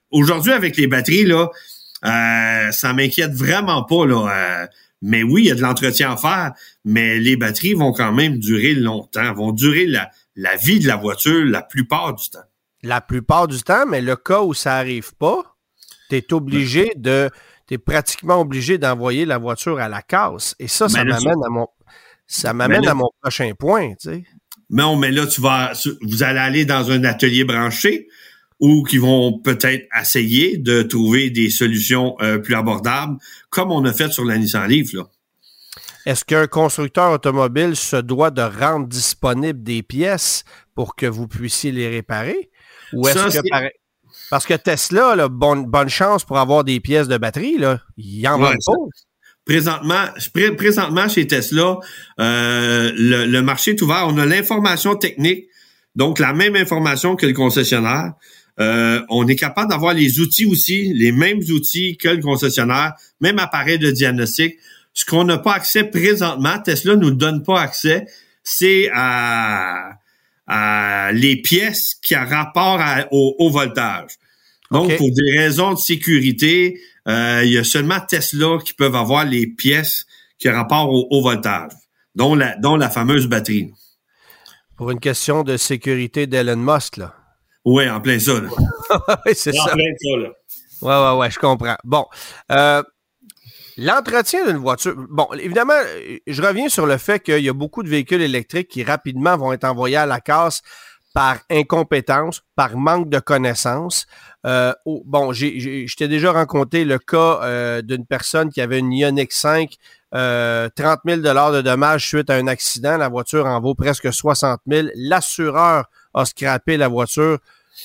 aujourd'hui, 0.09 0.51
avec 0.53 0.75
les 0.75 0.87
batteries, 0.87 1.25
là, 1.25 1.49
euh, 2.03 2.71
ça 2.71 2.93
m'inquiète 2.93 3.31
vraiment 3.31 3.83
pas. 3.83 4.07
Là, 4.07 4.63
euh, 4.63 4.67
mais 5.03 5.21
oui, 5.21 5.43
il 5.43 5.47
y 5.49 5.51
a 5.51 5.55
de 5.55 5.61
l'entretien 5.61 6.13
à 6.13 6.17
faire, 6.17 6.53
mais 6.83 7.19
les 7.19 7.37
batteries 7.37 7.75
vont 7.75 7.93
quand 7.93 8.11
même 8.11 8.39
durer 8.39 8.73
longtemps, 8.73 9.33
vont 9.35 9.51
durer 9.51 9.85
la, 9.85 10.09
la 10.35 10.55
vie 10.55 10.79
de 10.79 10.87
la 10.87 10.95
voiture 10.95 11.45
la 11.45 11.61
plupart 11.61 12.15
du 12.15 12.27
temps. 12.27 12.39
La 12.81 13.01
plupart 13.01 13.47
du 13.47 13.61
temps, 13.61 13.85
mais 13.85 14.01
le 14.01 14.15
cas 14.15 14.41
où 14.41 14.55
ça 14.55 14.77
arrive 14.77 15.13
pas, 15.13 15.57
tu 16.09 16.15
es 16.15 16.33
obligé 16.33 16.91
de 16.95 17.29
tu 17.67 17.73
es 17.75 17.77
pratiquement 17.77 18.39
obligé 18.39 18.77
d'envoyer 18.77 19.25
la 19.25 19.37
voiture 19.37 19.79
à 19.79 19.89
la 19.89 20.01
casse. 20.01 20.55
Et 20.59 20.67
ça, 20.67 20.89
ça 20.89 21.03
m'amène 21.03 21.43
à 21.45 21.49
mon 21.49 21.67
ça 22.25 22.53
m'amène 22.53 22.87
à 22.87 22.93
mon 22.93 23.09
prochain 23.21 23.51
point, 23.57 23.91
tu 23.91 24.09
sais. 24.09 24.23
Non, 24.69 24.97
mais 24.97 25.11
là, 25.11 25.25
tu 25.25 25.39
vas 25.39 25.71
vous 26.01 26.23
allez 26.23 26.39
aller 26.39 26.65
dans 26.65 26.91
un 26.91 27.03
atelier 27.05 27.45
branché 27.45 28.07
ou 28.59 28.83
qui 28.83 28.97
vont 28.97 29.39
peut-être 29.39 29.87
essayer 29.99 30.57
de 30.57 30.81
trouver 30.81 31.29
des 31.29 31.49
solutions 31.49 32.15
euh, 32.21 32.39
plus 32.39 32.55
abordables, 32.55 33.17
comme 33.49 33.71
on 33.71 33.85
a 33.85 33.93
fait 33.93 34.11
sur 34.11 34.25
la 34.25 34.37
Nissan 34.37 34.67
Leaf, 34.67 34.93
là. 34.93 35.03
Est-ce 36.05 36.23
qu'un 36.23 36.47
constructeur 36.47 37.11
automobile 37.11 37.75
se 37.75 37.97
doit 37.97 38.31
de 38.31 38.41
rendre 38.41 38.87
disponible 38.87 39.61
des 39.61 39.83
pièces 39.83 40.45
pour 40.73 40.95
que 40.95 41.05
vous 41.05 41.27
puissiez 41.27 41.73
les 41.73 41.89
réparer? 41.89 42.49
Ou 42.93 43.09
est-ce 43.09 43.37
que, 43.37 43.69
parce 44.29 44.45
que 44.45 44.53
Tesla, 44.53 45.27
bonne, 45.29 45.65
bonne 45.65 45.89
chance 45.89 46.25
pour 46.25 46.37
avoir 46.37 46.63
des 46.63 46.79
pièces 46.79 47.07
de 47.07 47.17
batterie, 47.17 47.57
là. 47.57 47.81
Il 47.97 48.27
en 48.27 48.41
ouais, 48.41 48.55
pas. 48.65 48.73
présentement, 49.45 50.05
présentement 50.57 51.07
chez 51.07 51.27
Tesla, 51.27 51.77
euh, 52.19 52.91
le, 52.95 53.41
marché 53.41 53.71
est 53.71 53.81
ouvert. 53.81 54.05
On 54.07 54.17
a 54.17 54.25
l'information 54.25 54.95
technique, 54.95 55.45
donc 55.95 56.19
la 56.19 56.33
même 56.33 56.55
information 56.55 57.15
que 57.15 57.25
le 57.25 57.33
concessionnaire. 57.33 58.13
Euh, 58.59 59.01
on 59.09 59.27
est 59.27 59.35
capable 59.35 59.69
d'avoir 59.69 59.93
les 59.93 60.19
outils 60.19 60.45
aussi, 60.45 60.91
les 60.93 61.11
mêmes 61.11 61.41
outils 61.49 61.95
que 61.95 62.09
le 62.09 62.21
concessionnaire, 62.21 62.93
même 63.21 63.37
appareil 63.37 63.77
de 63.77 63.91
diagnostic. 63.91 64.55
Ce 64.93 65.05
qu'on 65.05 65.25
n'a 65.25 65.37
pas 65.37 65.53
accès 65.53 65.83
présentement, 65.83 66.59
Tesla 66.59 66.95
nous 66.95 67.11
donne 67.11 67.43
pas 67.43 67.61
accès, 67.61 68.07
c'est 68.43 68.89
à, 68.95 69.91
les 70.47 71.41
pièces 71.43 71.95
qui 72.01 72.15
ont 72.15 72.25
rapport 72.25 72.81
au, 73.11 73.49
voltage. 73.49 74.11
Donc, 74.71 74.95
pour 74.97 75.09
des 75.11 75.37
raisons 75.37 75.73
de 75.73 75.79
sécurité, 75.79 76.79
euh, 77.07 77.41
il 77.45 77.53
y 77.53 77.57
a 77.57 77.63
seulement 77.63 77.99
Tesla 78.01 78.57
qui 78.63 78.73
peuvent 78.73 78.95
avoir 78.95 79.25
les 79.25 79.47
pièces 79.47 80.05
qui 80.39 80.49
ont 80.49 80.53
rapport 80.53 80.89
au, 80.89 81.21
voltage, 81.21 81.71
dont 82.15 82.35
la, 82.35 82.55
dont 82.57 82.75
la 82.75 82.89
fameuse 82.89 83.27
batterie. 83.27 83.71
Pour 84.75 84.91
une 84.91 84.99
question 84.99 85.43
de 85.43 85.57
sécurité 85.57 86.27
d'Elon 86.27 86.57
Musk, 86.57 86.97
là. 86.97 87.15
Oui, 87.65 87.89
en 87.89 87.99
plein 87.99 88.19
ça. 88.19 88.33
oui, 89.25 89.33
c'est 89.33 89.53
ça. 89.53 89.63
En 89.63 89.75
plein 89.75 89.93
ça, 89.99 90.17
là. 90.17 90.29
Ouais, 90.81 91.11
ouais, 91.11 91.19
ouais, 91.19 91.31
je 91.31 91.39
comprends. 91.39 91.75
Bon. 91.83 92.05
Euh, 92.51 92.83
L'entretien 93.77 94.45
d'une 94.45 94.57
voiture, 94.57 94.95
bon, 95.09 95.27
évidemment, 95.33 95.79
je 96.25 96.41
reviens 96.41 96.67
sur 96.67 96.87
le 96.87 96.97
fait 96.97 97.19
qu'il 97.19 97.43
y 97.43 97.49
a 97.49 97.53
beaucoup 97.53 97.83
de 97.83 97.89
véhicules 97.89 98.21
électriques 98.21 98.69
qui 98.69 98.83
rapidement 98.83 99.37
vont 99.37 99.53
être 99.53 99.65
envoyés 99.65 99.97
à 99.97 100.07
la 100.07 100.19
casse 100.19 100.63
par 101.13 101.37
incompétence, 101.49 102.43
par 102.55 102.75
manque 102.75 103.09
de 103.09 103.19
connaissances. 103.19 104.05
Euh, 104.45 104.73
bon, 104.85 105.33
je 105.33 105.95
t'ai 105.95 106.07
déjà 106.07 106.31
rencontré 106.31 106.85
le 106.85 106.99
cas 106.99 107.39
euh, 107.41 107.81
d'une 107.81 108.05
personne 108.05 108.51
qui 108.51 108.61
avait 108.61 108.79
une 108.79 108.93
Ioniq 108.93 109.31
5, 109.31 109.77
euh, 110.15 110.69
30 110.75 110.99
000 111.05 111.21
de 111.21 111.61
dommages 111.61 112.07
suite 112.07 112.29
à 112.29 112.35
un 112.35 112.47
accident. 112.47 112.97
La 112.97 113.09
voiture 113.09 113.45
en 113.45 113.59
vaut 113.59 113.75
presque 113.75 114.13
60 114.13 114.61
000. 114.67 114.87
L'assureur 114.95 115.85
a 116.13 116.25
scrappé 116.25 116.77
la 116.77 116.87
voiture, 116.87 117.39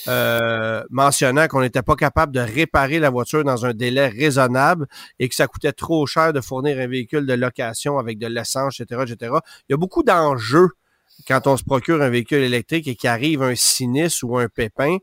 euh, 0.08 0.82
mentionnant 0.90 1.46
qu'on 1.48 1.60
n'était 1.60 1.82
pas 1.82 1.96
capable 1.96 2.32
de 2.32 2.40
réparer 2.40 2.98
la 2.98 3.10
voiture 3.10 3.44
dans 3.44 3.66
un 3.66 3.74
délai 3.74 4.08
raisonnable 4.08 4.86
et 5.18 5.28
que 5.28 5.34
ça 5.34 5.46
coûtait 5.46 5.72
trop 5.72 6.06
cher 6.06 6.32
de 6.32 6.40
fournir 6.40 6.78
un 6.78 6.86
véhicule 6.86 7.26
de 7.26 7.34
location 7.34 7.98
avec 7.98 8.18
de 8.18 8.26
l'essence, 8.26 8.80
etc., 8.80 9.02
etc. 9.06 9.34
Il 9.68 9.72
y 9.72 9.74
a 9.74 9.76
beaucoup 9.76 10.02
d'enjeux 10.02 10.70
quand 11.28 11.46
on 11.46 11.56
se 11.56 11.64
procure 11.64 12.02
un 12.02 12.08
véhicule 12.08 12.42
électrique 12.42 12.88
et 12.88 12.96
qu'il 12.96 13.08
arrive 13.08 13.42
un 13.42 13.54
sinistre 13.54 14.24
ou 14.24 14.38
un 14.38 14.48
pépin. 14.48 14.96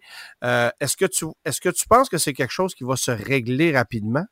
Euh, 0.44 0.70
est-ce 0.80 0.98
que 0.98 1.06
tu 1.70 1.88
penses 1.88 2.10
que 2.10 2.18
c'est 2.18 2.34
quelque 2.34 2.52
chose 2.52 2.74
qui 2.76 2.84
va 2.84 2.96
se 2.96 3.12
régler 3.12 3.72
rapidement? 3.72 4.26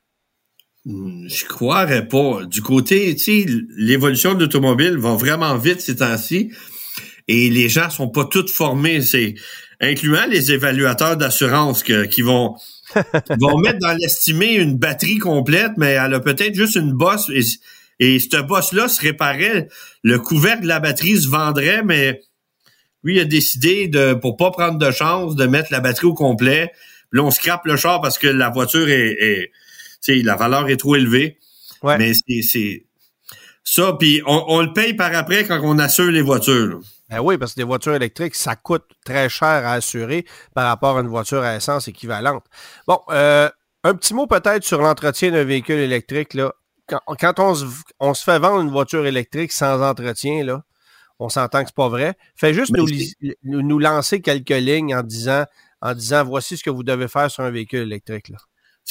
Hmm, 0.86 1.28
je 1.28 1.45
croirais 1.45 2.08
pas. 2.08 2.45
Du 2.45 2.62
côté, 2.62 3.16
tu 3.16 3.24
sais, 3.24 3.45
l'évolution 3.78 4.34
de 4.34 4.39
l'automobile 4.39 4.97
va 4.97 5.16
vraiment 5.16 5.58
vite 5.58 5.82
ces 5.82 5.97
temps-ci 5.97 6.51
et 7.28 7.49
les 7.49 7.70
gens 7.70 7.89
sont 7.89 8.10
pas 8.10 8.26
tous 8.26 8.51
formés. 8.51 9.01
Incluant 9.82 10.25
les 10.28 10.51
évaluateurs 10.51 11.17
d'assurance 11.17 11.84
qui 11.84 12.21
vont 12.21 12.55
vont 13.39 13.57
mettre 13.57 13.80
dans 13.80 13.93
l'estimé 13.93 14.53
une 14.53 14.78
batterie 14.78 15.17
complète, 15.17 15.73
mais 15.78 15.91
elle 15.91 16.13
a 16.13 16.19
peut-être 16.19 16.55
juste 16.55 16.75
une 16.75 16.93
bosse 16.93 17.30
et, 17.30 17.41
et 17.99 18.19
ce 18.19 18.41
boss-là 18.41 18.88
se 18.88 19.01
réparait. 19.01 19.67
Le 20.03 20.19
couvercle 20.19 20.63
de 20.63 20.67
la 20.67 20.80
batterie 20.80 21.19
se 21.19 21.28
vendrait, 21.28 21.84
mais 21.84 22.21
lui 23.03 23.15
il 23.15 23.19
a 23.19 23.25
décidé 23.25 23.88
de 23.88 24.13
pour 24.13 24.38
pas 24.38 24.51
prendre 24.51 24.80
de 24.80 24.91
chance 24.91 25.36
de 25.36 25.45
mettre 25.45 25.71
la 25.71 25.80
batterie 25.80 26.07
au 26.07 26.13
complet. 26.13 26.71
là, 27.11 27.23
on 27.23 27.32
scrape 27.32 27.65
le 27.65 27.75
char 27.75 28.01
parce 28.01 28.17
que 28.17 28.28
la 28.28 28.49
voiture 28.49 28.89
est, 28.89 29.15
est 29.19 29.51
sais, 30.01 30.21
la 30.23 30.36
valeur 30.36 30.69
est 30.69 30.78
trop 30.78 30.95
élevée. 30.95 31.38
Mais 31.84 32.13
c'est 32.13 32.84
ça, 33.63 33.95
puis 33.99 34.21
on, 34.25 34.45
on, 34.47 34.61
le 34.61 34.73
paye 34.73 34.93
par 34.93 35.13
après 35.13 35.45
quand 35.45 35.59
on 35.61 35.78
assure 35.78 36.09
les 36.09 36.21
voitures. 36.21 36.80
Ben 37.10 37.20
oui, 37.20 37.38
parce 37.38 37.53
que 37.53 37.60
les 37.60 37.66
voitures 37.66 37.95
électriques, 37.95 38.36
ça 38.36 38.55
coûte 38.55 38.84
très 39.05 39.30
cher 39.30 39.47
à 39.47 39.74
assurer 39.74 40.26
par 40.53 40.68
rapport 40.68 40.97
à 40.97 41.01
une 41.01 41.08
voiture 41.08 41.41
à 41.41 41.55
essence 41.55 41.88
équivalente. 41.88 42.43
Bon, 42.86 42.99
euh, 43.10 43.49
un 43.84 43.93
petit 43.95 44.14
mot 44.14 44.28
peut-être 44.28 44.64
sur 44.64 44.82
l'entretien 44.82 45.32
d'un 45.32 45.45
véhicule 45.45 45.80
électrique. 45.80 46.34
Là. 46.34 46.53
Quand, 46.88 47.39
on, 47.39 47.55
se, 47.55 47.66
on, 47.99 48.14
se, 48.14 48.24
fait 48.24 48.39
vendre 48.39 48.62
une 48.62 48.72
voiture 48.72 49.05
électrique 49.05 49.53
sans 49.53 49.82
entretien, 49.82 50.43
là, 50.43 50.64
on 51.20 51.30
s'entend 51.30 51.62
que 51.62 51.68
c'est 51.68 51.76
pas 51.76 51.89
vrai. 51.89 52.16
Fait 52.36 52.53
juste 52.53 52.76
nous, 52.76 52.88
nous, 53.43 53.80
lancer 53.80 54.22
quelques 54.22 54.49
lignes 54.49 54.93
en 54.93 55.03
disant, 55.03 55.45
en 55.82 55.93
disant 55.93 56.26
voici 56.26 56.58
ce 56.58 56.64
que 56.64 56.70
vous 56.70 56.84
devez 56.84 57.08
faire 57.08 57.32
sur 57.32 57.43
un 57.43 57.51
véhicule 57.51 57.82
électrique. 57.82 58.30
Là 58.30 58.38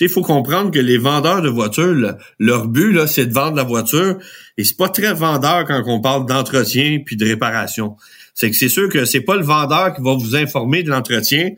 il 0.04 0.10
faut 0.10 0.22
comprendre 0.22 0.70
que 0.70 0.78
les 0.78 0.98
vendeurs 0.98 1.42
de 1.42 1.48
voitures, 1.48 2.16
leur 2.38 2.68
but, 2.68 2.92
là, 2.92 3.06
c'est 3.06 3.26
de 3.26 3.32
vendre 3.32 3.56
la 3.56 3.62
voiture. 3.62 4.18
Et 4.58 4.64
c'est 4.64 4.76
pas 4.76 4.88
très 4.88 5.14
vendeur 5.14 5.64
quand 5.64 5.82
on 5.86 6.00
parle 6.00 6.26
d'entretien 6.26 7.00
puis 7.04 7.16
de 7.16 7.26
réparation. 7.26 7.96
C'est 8.34 8.50
que 8.50 8.56
c'est 8.56 8.68
sûr 8.68 8.88
que 8.88 9.04
c'est 9.04 9.22
pas 9.22 9.36
le 9.36 9.44
vendeur 9.44 9.94
qui 9.94 10.02
va 10.02 10.14
vous 10.14 10.36
informer 10.36 10.82
de 10.82 10.90
l'entretien, 10.90 11.50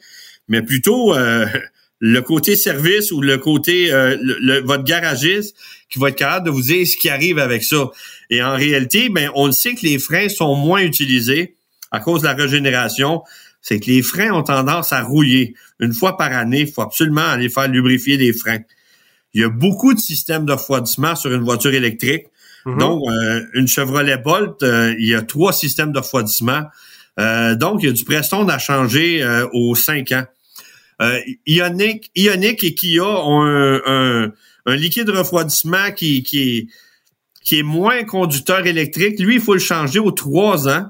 mais 0.47 0.62
plutôt 0.62 1.14
euh, 1.14 1.47
le 2.01 2.20
côté 2.22 2.55
service 2.55 3.11
ou 3.11 3.20
le 3.20 3.39
côté 3.39 3.93
euh, 3.93 4.16
votre 4.64 4.84
garagiste 4.84 5.57
qui 5.91 5.99
va 5.99 6.11
être 6.11 6.16
capable 6.16 6.47
de 6.47 6.51
vous 6.51 6.62
dire 6.62 6.86
ce 6.86 6.97
qui 6.97 7.09
arrive 7.09 7.39
avec 7.39 7.64
ça. 7.64 7.91
Et 8.30 8.43
en 8.43 8.55
réalité, 8.55 9.09
ben, 9.09 9.30
on 9.34 9.47
le 9.47 9.53
sait 9.53 9.74
que 9.74 9.84
les 9.84 9.99
freins 9.99 10.28
sont 10.28 10.55
moins 10.55 10.82
utilisés 10.82 11.57
à 11.91 12.01
cause 12.01 12.22
de 12.22 12.26
la 12.26 12.34
régénération 12.34 13.22
c'est 13.61 13.81
que 13.81 13.87
les 13.87 14.03
freins 14.03 14.33
ont 14.33 14.43
tendance 14.43 14.93
à 14.93 15.03
rouiller. 15.03 15.55
Une 15.81 15.93
fois 15.93 16.17
par 16.17 16.33
année, 16.33 16.61
il 16.61 16.73
faut 16.73 16.83
absolument 16.83 17.27
aller 17.27 17.49
faire 17.49 17.69
lubrifier 17.69 18.17
les 18.17 18.33
freins. 18.33 18.61
Il 19.35 19.43
y 19.43 19.45
a 19.45 19.49
beaucoup 19.49 19.95
de 19.95 19.99
systèmes 19.99 20.47
de 20.47 20.53
refroidissement 20.53 21.15
sur 21.15 21.33
une 21.33 21.43
voiture 21.43 21.75
électrique. 21.75 22.27
Mhm. 22.65 22.79
Donc, 22.79 23.03
euh, 23.09 23.45
une 23.55 23.69
Chevrolet 23.69 24.19
Bolt, 24.19 24.63
euh, 24.63 24.95
il 24.99 25.07
y 25.07 25.15
a 25.15 25.23
trois 25.23 25.53
systèmes 25.53 25.93
de 25.93 25.99
refroidissement. 25.99 26.63
Euh, 27.21 27.55
donc, 27.55 27.83
il 27.83 27.87
y 27.87 27.89
a 27.89 27.93
du 27.93 28.05
Preston 28.05 28.49
à 28.49 28.59
changer 28.59 29.25
aux 29.53 29.75
cinq 29.75 30.13
ans. 30.13 30.25
Ionic, 31.47 32.11
Ionic 32.17 32.65
et 32.65 32.75
Kia 32.75 33.05
ont 33.05 33.43
un, 33.45 34.33
liquide 34.67 35.05
de 35.05 35.13
refroidissement 35.13 35.93
qui, 35.93 36.23
qui, 36.23 36.41
est, 36.41 36.67
qui 37.43 37.61
est 37.61 37.63
moins 37.63 38.05
conducteur 38.05 38.67
électrique. 38.67 39.19
Lui, 39.19 39.37
il 39.37 39.41
faut 39.41 39.55
le 39.55 39.61
changer 39.61 39.99
aux 39.99 40.11
trois 40.11 40.69
ans. 40.69 40.87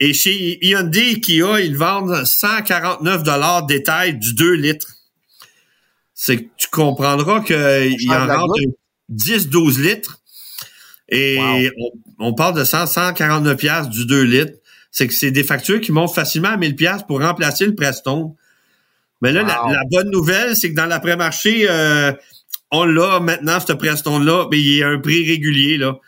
Et 0.00 0.12
chez 0.12 0.58
Hyundai 0.66 1.12
et 1.12 1.20
Kia, 1.20 1.60
ils 1.60 1.76
vendent 1.76 2.24
149 2.24 3.22
dollars 3.22 3.66
détail 3.66 4.18
du 4.18 4.34
2 4.34 4.52
litres. 4.54 4.94
C'est 6.14 6.38
que 6.38 6.48
tu 6.56 6.68
comprendras 6.70 7.40
qu'il 7.42 8.10
en 8.10 8.26
rentre 8.26 8.54
10-12 9.12 9.80
litres. 9.80 10.20
Et 11.08 11.70
on, 12.18 12.34
parle 12.34 12.56
de 12.56 12.64
100, 12.64 12.86
149 12.86 13.56
pièces 13.56 13.88
du 13.88 14.06
2 14.06 14.22
litres. 14.22 14.58
C'est 14.90 15.06
que 15.06 15.14
c'est 15.14 15.30
des 15.30 15.44
factures 15.44 15.80
qui 15.80 15.92
montent 15.92 16.14
facilement 16.14 16.50
à 16.50 16.56
1000 16.56 16.76
pièces 16.76 17.02
pour 17.06 17.20
remplacer 17.20 17.66
le 17.66 17.74
Preston. 17.74 18.36
Mais 19.22 19.32
là, 19.32 19.42
la, 19.42 19.80
bonne 19.90 20.10
nouvelle, 20.10 20.54
c'est 20.54 20.70
que 20.70 20.76
dans 20.76 20.86
l'après-marché, 20.86 21.66
euh, 21.68 22.12
on 22.70 22.84
l'a 22.84 23.20
maintenant, 23.20 23.58
ce 23.60 23.72
Preston-là, 23.72 24.48
mais 24.50 24.58
il 24.58 24.78
y 24.78 24.82
a 24.82 24.88
un 24.88 24.98
prix 24.98 25.26
régulier, 25.26 25.78
là. 25.78 25.98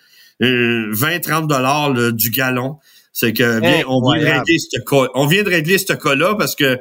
20-30 0.40 0.44
euh, 0.44 1.46
dollars 1.46 2.12
du 2.12 2.30
gallon. 2.30 2.78
C'est 3.18 3.32
que 3.32 3.60
bien, 3.60 3.82
on 3.88 4.02
vient 4.12 4.20
de 4.20 4.30
régler 4.30 4.58
ce 4.58 4.78
cas. 4.78 5.08
On 5.14 5.26
vient 5.26 5.42
de 5.42 5.48
régler 5.48 5.78
ce 5.78 5.94
cas-là 5.94 6.34
parce 6.34 6.54
que 6.54 6.78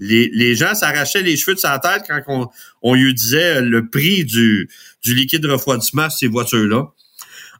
les, 0.00 0.28
les 0.34 0.56
gens 0.56 0.74
s'arrachaient 0.74 1.22
les 1.22 1.36
cheveux 1.36 1.54
de 1.54 1.60
sa 1.60 1.78
tête 1.78 2.02
quand 2.08 2.20
on, 2.26 2.48
on 2.82 2.94
lui 2.94 3.14
disait 3.14 3.60
le 3.60 3.88
prix 3.88 4.24
du, 4.24 4.68
du 5.04 5.14
liquide 5.14 5.42
de 5.42 5.48
refroidissement 5.48 6.10
sur 6.10 6.18
ces 6.18 6.26
voitures-là. 6.26 6.88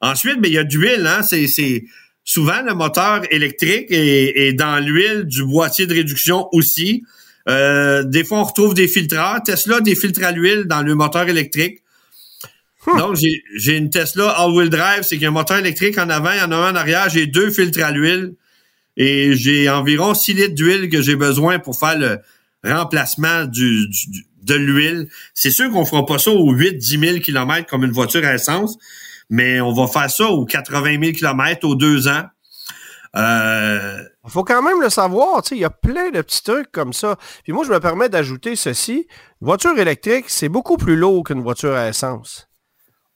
Ensuite, 0.00 0.40
ben, 0.40 0.48
il 0.48 0.54
y 0.54 0.58
a 0.58 0.64
de 0.64 0.74
l'huile, 0.76 1.06
hein. 1.06 1.22
C'est, 1.22 1.46
c'est 1.46 1.84
souvent 2.24 2.62
le 2.62 2.74
moteur 2.74 3.22
électrique 3.30 3.86
et, 3.90 4.52
dans 4.54 4.84
l'huile 4.84 5.22
du 5.22 5.44
boîtier 5.44 5.86
de 5.86 5.94
réduction 5.94 6.48
aussi. 6.50 7.04
Euh, 7.48 8.02
des 8.02 8.24
fois, 8.24 8.40
on 8.40 8.44
retrouve 8.44 8.74
des 8.74 8.88
filtreurs. 8.88 9.40
Tesla 9.44 9.80
des 9.80 9.94
filtres 9.94 10.24
à 10.24 10.32
l'huile 10.32 10.64
dans 10.64 10.82
le 10.82 10.96
moteur 10.96 11.28
électrique. 11.28 11.78
Donc, 12.86 13.16
j'ai 13.16 13.76
une 13.76 13.90
Tesla 13.90 14.30
all-wheel 14.30 14.70
drive, 14.70 15.02
c'est 15.02 15.16
qu'il 15.16 15.22
y 15.22 15.26
a 15.26 15.28
un 15.28 15.32
moteur 15.32 15.58
électrique 15.58 15.98
en 15.98 16.08
avant, 16.08 16.30
il 16.32 16.38
y 16.38 16.42
en 16.42 16.52
a 16.52 16.56
un 16.56 16.72
en 16.72 16.76
arrière, 16.76 17.08
j'ai 17.08 17.26
deux 17.26 17.50
filtres 17.50 17.82
à 17.82 17.90
l'huile 17.90 18.34
et 18.96 19.34
j'ai 19.34 19.68
environ 19.68 20.14
6 20.14 20.34
litres 20.34 20.54
d'huile 20.54 20.88
que 20.88 21.02
j'ai 21.02 21.16
besoin 21.16 21.58
pour 21.58 21.78
faire 21.78 21.98
le 21.98 22.20
remplacement 22.64 23.44
du, 23.44 23.88
de 24.42 24.54
l'huile. 24.54 25.08
C'est 25.34 25.50
sûr 25.50 25.70
qu'on 25.70 25.84
fera 25.84 26.06
pas 26.06 26.18
ça 26.18 26.30
aux 26.30 26.54
8-10 26.54 27.06
000 27.06 27.18
km 27.20 27.68
comme 27.68 27.84
une 27.84 27.92
voiture 27.92 28.24
à 28.24 28.34
essence, 28.34 28.76
mais 29.28 29.60
on 29.60 29.72
va 29.72 29.86
faire 29.86 30.10
ça 30.10 30.26
aux 30.28 30.44
80 30.44 31.00
000 31.00 31.12
km 31.12 31.68
aux 31.68 31.74
deux 31.74 32.08
ans. 32.08 32.24
Euh... 33.16 34.02
Il 34.24 34.30
faut 34.30 34.44
quand 34.44 34.62
même 34.62 34.80
le 34.80 34.90
savoir, 34.90 35.42
il 35.50 35.58
y 35.58 35.64
a 35.64 35.70
plein 35.70 36.10
de 36.10 36.20
petits 36.20 36.42
trucs 36.42 36.70
comme 36.70 36.92
ça. 36.92 37.16
Puis 37.44 37.52
moi, 37.52 37.64
je 37.64 37.72
me 37.72 37.80
permets 37.80 38.08
d'ajouter 38.08 38.56
ceci. 38.56 39.06
Une 39.40 39.46
voiture 39.46 39.78
électrique, 39.78 40.26
c'est 40.28 40.48
beaucoup 40.48 40.76
plus 40.76 40.96
lourd 40.96 41.24
qu'une 41.24 41.42
voiture 41.42 41.74
à 41.74 41.88
essence 41.88 42.45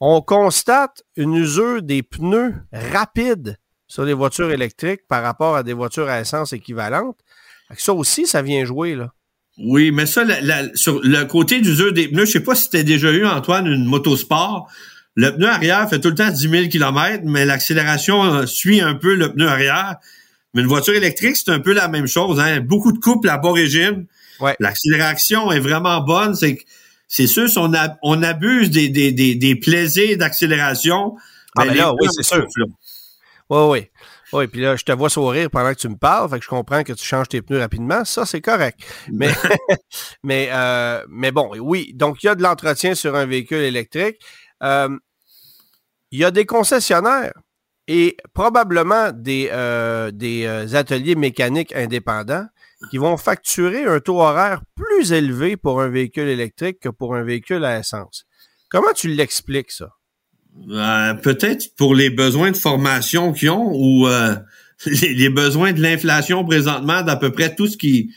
on 0.00 0.22
constate 0.22 1.02
une 1.16 1.34
usure 1.34 1.82
des 1.82 2.02
pneus 2.02 2.54
rapide 2.72 3.58
sur 3.86 4.04
les 4.04 4.14
voitures 4.14 4.50
électriques 4.50 5.02
par 5.08 5.22
rapport 5.22 5.56
à 5.56 5.62
des 5.62 5.74
voitures 5.74 6.08
à 6.08 6.20
essence 6.20 6.52
équivalentes. 6.52 7.18
Ça 7.76 7.92
aussi, 7.92 8.26
ça 8.26 8.42
vient 8.42 8.64
jouer, 8.64 8.94
là. 8.94 9.12
Oui, 9.58 9.90
mais 9.90 10.06
ça, 10.06 10.24
sur 10.74 11.00
le 11.02 11.24
côté 11.24 11.60
d'usure 11.60 11.92
des 11.92 12.08
pneus, 12.08 12.24
je 12.24 12.32
sais 12.32 12.40
pas 12.40 12.54
si 12.54 12.70
tu 12.70 12.78
as 12.78 12.82
déjà 12.82 13.10
eu, 13.10 13.26
Antoine, 13.26 13.66
une 13.66 13.84
motosport. 13.84 14.70
le 15.16 15.34
pneu 15.36 15.48
arrière 15.48 15.88
fait 15.90 16.00
tout 16.00 16.08
le 16.08 16.14
temps 16.14 16.30
10 16.30 16.48
000 16.48 16.68
km, 16.68 17.24
mais 17.24 17.44
l'accélération 17.44 18.24
euh, 18.24 18.46
suit 18.46 18.80
un 18.80 18.94
peu 18.94 19.14
le 19.14 19.32
pneu 19.32 19.48
arrière. 19.48 19.96
Mais 20.54 20.62
une 20.62 20.68
voiture 20.68 20.94
électrique, 20.94 21.36
c'est 21.36 21.50
un 21.50 21.60
peu 21.60 21.74
la 21.74 21.88
même 21.88 22.06
chose. 22.06 22.40
Hein? 22.40 22.60
Beaucoup 22.60 22.92
de 22.92 22.98
couple 22.98 23.28
à 23.28 23.36
bas 23.36 23.52
régime. 23.52 24.06
Ouais. 24.40 24.56
L'accélération 24.60 25.52
est 25.52 25.60
vraiment 25.60 26.00
bonne. 26.00 26.34
C'est 26.34 26.58
c'est 27.12 27.26
sûr, 27.26 27.48
si 27.48 27.58
on, 27.58 27.72
on 28.02 28.22
abuse 28.22 28.70
des, 28.70 28.88
des, 28.88 29.10
des, 29.10 29.34
des 29.34 29.56
plaisirs 29.56 30.16
d'accélération, 30.16 31.16
ah, 31.56 31.64
ben, 31.64 31.72
ben 31.72 31.76
là, 31.76 31.92
oui, 32.00 32.08
c'est 32.12 32.22
sûr. 32.22 32.46
Oui, 33.50 33.58
oui. 33.68 33.86
Oui, 34.32 34.46
puis 34.46 34.60
là, 34.60 34.76
je 34.76 34.84
te 34.84 34.92
vois 34.92 35.10
sourire 35.10 35.50
pendant 35.50 35.74
que 35.74 35.80
tu 35.80 35.88
me 35.88 35.96
parles, 35.96 36.30
fait 36.30 36.38
que 36.38 36.44
je 36.44 36.48
comprends 36.48 36.84
que 36.84 36.92
tu 36.92 37.04
changes 37.04 37.26
tes 37.26 37.42
pneus 37.42 37.58
rapidement. 37.58 38.04
Ça, 38.04 38.24
c'est 38.26 38.40
correct. 38.40 38.78
Mais, 39.10 39.28
mais, 40.22 40.50
euh, 40.52 41.04
mais 41.08 41.32
bon, 41.32 41.50
oui. 41.58 41.90
Donc, 41.96 42.22
il 42.22 42.26
y 42.26 42.28
a 42.28 42.36
de 42.36 42.44
l'entretien 42.44 42.94
sur 42.94 43.16
un 43.16 43.26
véhicule 43.26 43.62
électrique. 43.62 44.20
Euh, 44.62 44.96
il 46.12 46.20
y 46.20 46.24
a 46.24 46.30
des 46.30 46.46
concessionnaires 46.46 47.32
et 47.88 48.16
probablement 48.34 49.10
des, 49.12 49.48
euh, 49.50 50.12
des 50.12 50.76
ateliers 50.76 51.16
mécaniques 51.16 51.74
indépendants 51.74 52.46
qui 52.88 52.98
vont 52.98 53.16
facturer 53.16 53.84
un 53.84 54.00
taux 54.00 54.20
horaire 54.20 54.62
plus 54.74 55.12
élevé 55.12 55.56
pour 55.56 55.80
un 55.82 55.88
véhicule 55.88 56.28
électrique 56.28 56.80
que 56.80 56.88
pour 56.88 57.14
un 57.14 57.22
véhicule 57.22 57.64
à 57.64 57.78
essence. 57.78 58.24
Comment 58.70 58.92
tu 58.94 59.08
l'expliques, 59.08 59.72
ça? 59.72 59.90
Euh, 60.68 61.14
peut-être 61.14 61.74
pour 61.76 61.94
les 61.94 62.10
besoins 62.10 62.50
de 62.50 62.56
formation 62.56 63.32
qu'ils 63.32 63.50
ont 63.50 63.70
ou 63.72 64.08
euh, 64.08 64.34
les, 64.86 65.28
besoins 65.28 65.72
de 65.72 65.80
l'inflation 65.80 66.44
présentement 66.44 67.02
d'à 67.02 67.16
peu 67.16 67.30
près 67.30 67.54
tout 67.54 67.68
ce 67.68 67.76
qui 67.76 68.12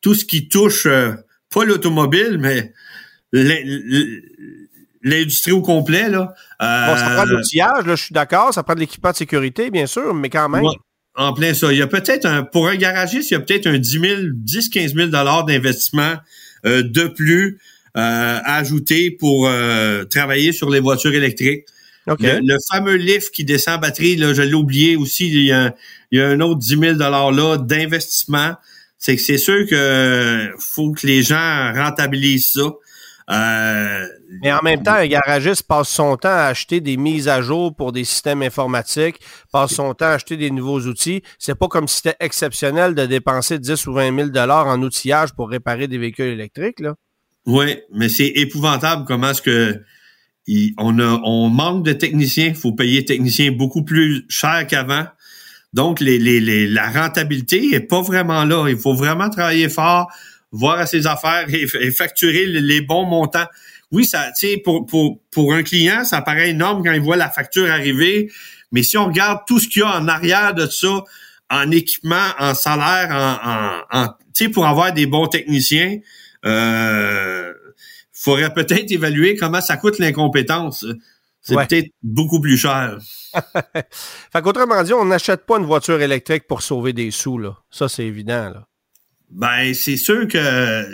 tout 0.00 0.14
ce 0.14 0.24
qui 0.24 0.48
touche 0.48 0.86
euh, 0.86 1.12
pas 1.52 1.64
l'automobile 1.64 2.36
mais 2.38 2.74
l'industrie 5.02 5.52
au 5.52 5.62
complet 5.62 6.10
là. 6.10 6.34
ça 6.60 7.10
prend 7.14 7.24
de 7.24 7.30
l'outillage, 7.30 7.86
là, 7.86 7.96
je 7.96 8.04
suis 8.04 8.12
d'accord, 8.12 8.52
ça 8.52 8.62
prend 8.62 8.74
de 8.74 8.80
l'équipement 8.80 9.10
de 9.10 9.16
sécurité 9.16 9.70
bien 9.70 9.86
sûr, 9.86 10.14
mais 10.14 10.28
quand 10.28 10.48
même. 10.48 10.64
En 11.18 11.32
plein 11.34 11.52
ça, 11.52 11.72
il 11.72 11.78
y 11.78 11.82
a 11.82 11.86
peut-être 11.86 12.24
un 12.24 12.44
pour 12.44 12.68
un 12.68 12.76
garagiste, 12.76 13.30
il 13.30 13.34
y 13.34 13.36
a 13.36 13.40
peut-être 13.40 13.66
un 13.66 13.78
10 13.78 13.90
000, 13.90 14.20
10 14.32 14.68
15 14.70 14.94
000 14.94 15.08
dollars 15.08 15.44
d'investissement 15.44 16.14
de 16.64 17.06
plus 17.08 17.58
euh, 17.96 18.38
ajouter 18.44 19.10
pour 19.10 19.50
travailler 20.10 20.52
sur 20.52 20.70
les 20.70 20.80
voitures 20.80 21.14
électriques. 21.14 21.64
Le, 22.06 22.56
fameux 22.72 22.96
lift 22.96 23.30
qui 23.34 23.44
descend 23.44 23.76
en 23.76 23.80
batterie, 23.80 24.16
là, 24.16 24.32
je 24.32 24.42
l'ai 24.42 24.54
oublié 24.54 24.96
aussi, 24.96 25.28
il 25.28 25.44
y, 25.44 25.52
a, 25.52 25.74
un 26.12 26.40
autre 26.40 26.58
10 26.60 26.78
000 26.78 26.96
là 26.96 27.56
d'investissement. 27.58 28.54
C'est 28.98 29.16
que 29.16 29.22
c'est 29.22 29.38
sûr 29.38 29.66
que 29.68 30.50
faut 30.58 30.92
que 30.92 31.06
les 31.06 31.22
gens 31.22 31.72
rentabilisent 31.74 32.52
ça. 32.52 32.72
Euh, 33.30 34.06
Mais 34.42 34.52
en 34.52 34.62
même 34.62 34.82
temps, 34.82 34.94
un 34.94 35.06
garagiste 35.06 35.64
passe 35.64 35.88
son 35.88 36.16
temps 36.16 36.28
à 36.28 36.44
acheter 36.44 36.80
des 36.80 36.96
mises 36.96 37.28
à 37.28 37.42
jour 37.42 37.74
pour 37.74 37.92
des 37.92 38.04
systèmes 38.04 38.42
informatiques, 38.42 39.20
passe 39.52 39.74
son 39.74 39.92
temps 39.94 40.06
à 40.06 40.10
acheter 40.10 40.36
des 40.36 40.50
nouveaux 40.50 40.80
outils. 40.80 41.22
C'est 41.38 41.54
pas 41.54 41.68
comme 41.68 41.88
si 41.88 41.96
c'était 41.96 42.16
exceptionnel 42.20 42.94
de 42.94 43.04
dépenser 43.04 43.58
10 43.58 43.86
ou 43.86 43.92
20 43.92 44.16
000 44.16 44.28
dollars 44.30 44.66
en 44.66 44.80
outillage 44.82 45.34
pour 45.34 45.50
réparer 45.50 45.88
des 45.88 45.98
véhicules 45.98 46.32
électriques, 46.32 46.80
là. 46.80 46.94
Oui, 47.46 47.78
mais 47.92 48.08
c'est 48.08 48.28
épouvantable 48.28 49.04
comment 49.06 49.30
est-ce 49.30 49.42
que 49.42 49.82
on, 50.78 50.98
a, 50.98 51.20
on 51.24 51.48
manque 51.48 51.84
de 51.84 51.92
techniciens. 51.92 52.48
Il 52.48 52.54
faut 52.54 52.72
payer 52.72 53.04
techniciens 53.04 53.52
beaucoup 53.52 53.84
plus 53.84 54.24
cher 54.28 54.66
qu'avant. 54.66 55.06
Donc, 55.72 56.00
les, 56.00 56.18
les, 56.18 56.66
la 56.66 56.90
rentabilité 56.90 57.74
est 57.74 57.80
pas 57.80 58.00
vraiment 58.00 58.44
là. 58.44 58.68
Il 58.68 58.78
faut 58.78 58.94
vraiment 58.94 59.28
travailler 59.28 59.68
fort, 59.68 60.10
voir 60.52 60.78
à 60.78 60.86
ses 60.86 61.06
affaires 61.06 61.46
et, 61.48 61.90
facturer 61.90 62.46
les, 62.46 62.80
bons 62.80 63.04
montants. 63.04 63.46
Oui, 63.90 64.04
ça, 64.04 64.30
tu 64.38 64.48
sais, 64.48 64.56
pour, 64.58 64.86
pour, 64.86 65.20
pour 65.30 65.54
un 65.54 65.62
client, 65.62 66.04
ça 66.04 66.22
paraît 66.22 66.50
énorme 66.50 66.82
quand 66.84 66.92
il 66.92 67.00
voit 67.00 67.16
la 67.16 67.30
facture 67.30 67.70
arriver. 67.70 68.30
Mais 68.72 68.82
si 68.82 68.98
on 68.98 69.06
regarde 69.06 69.40
tout 69.46 69.58
ce 69.58 69.68
qu'il 69.68 69.80
y 69.80 69.84
a 69.84 69.98
en 69.98 70.08
arrière 70.08 70.54
de 70.54 70.66
ça, 70.66 71.04
en 71.50 71.70
équipement, 71.70 72.26
en 72.38 72.54
salaire, 72.54 73.08
en, 73.10 73.98
en, 73.98 74.08
tu 74.08 74.44
sais, 74.44 74.48
pour 74.50 74.66
avoir 74.66 74.92
des 74.92 75.06
bons 75.06 75.26
techniciens, 75.26 75.98
euh, 76.44 77.52
faudrait 78.12 78.52
peut-être 78.52 78.90
évaluer 78.90 79.36
comment 79.36 79.60
ça 79.60 79.76
coûte 79.76 79.98
l'incompétence. 79.98 80.84
C'est 81.40 81.54
peut-être 81.54 81.90
beaucoup 82.02 82.40
plus 82.40 82.58
cher. 82.58 82.98
fait 83.72 84.42
qu'autrement 84.42 84.82
dit, 84.82 84.92
on 84.92 85.06
n'achète 85.06 85.46
pas 85.46 85.58
une 85.58 85.64
voiture 85.64 86.00
électrique 86.00 86.46
pour 86.46 86.60
sauver 86.60 86.92
des 86.92 87.10
sous, 87.10 87.38
là. 87.38 87.56
Ça, 87.70 87.88
c'est 87.88 88.04
évident, 88.04 88.50
là. 88.50 88.66
Ben, 89.30 89.74
c'est 89.74 89.96
sûr 89.96 90.26
que 90.28 90.84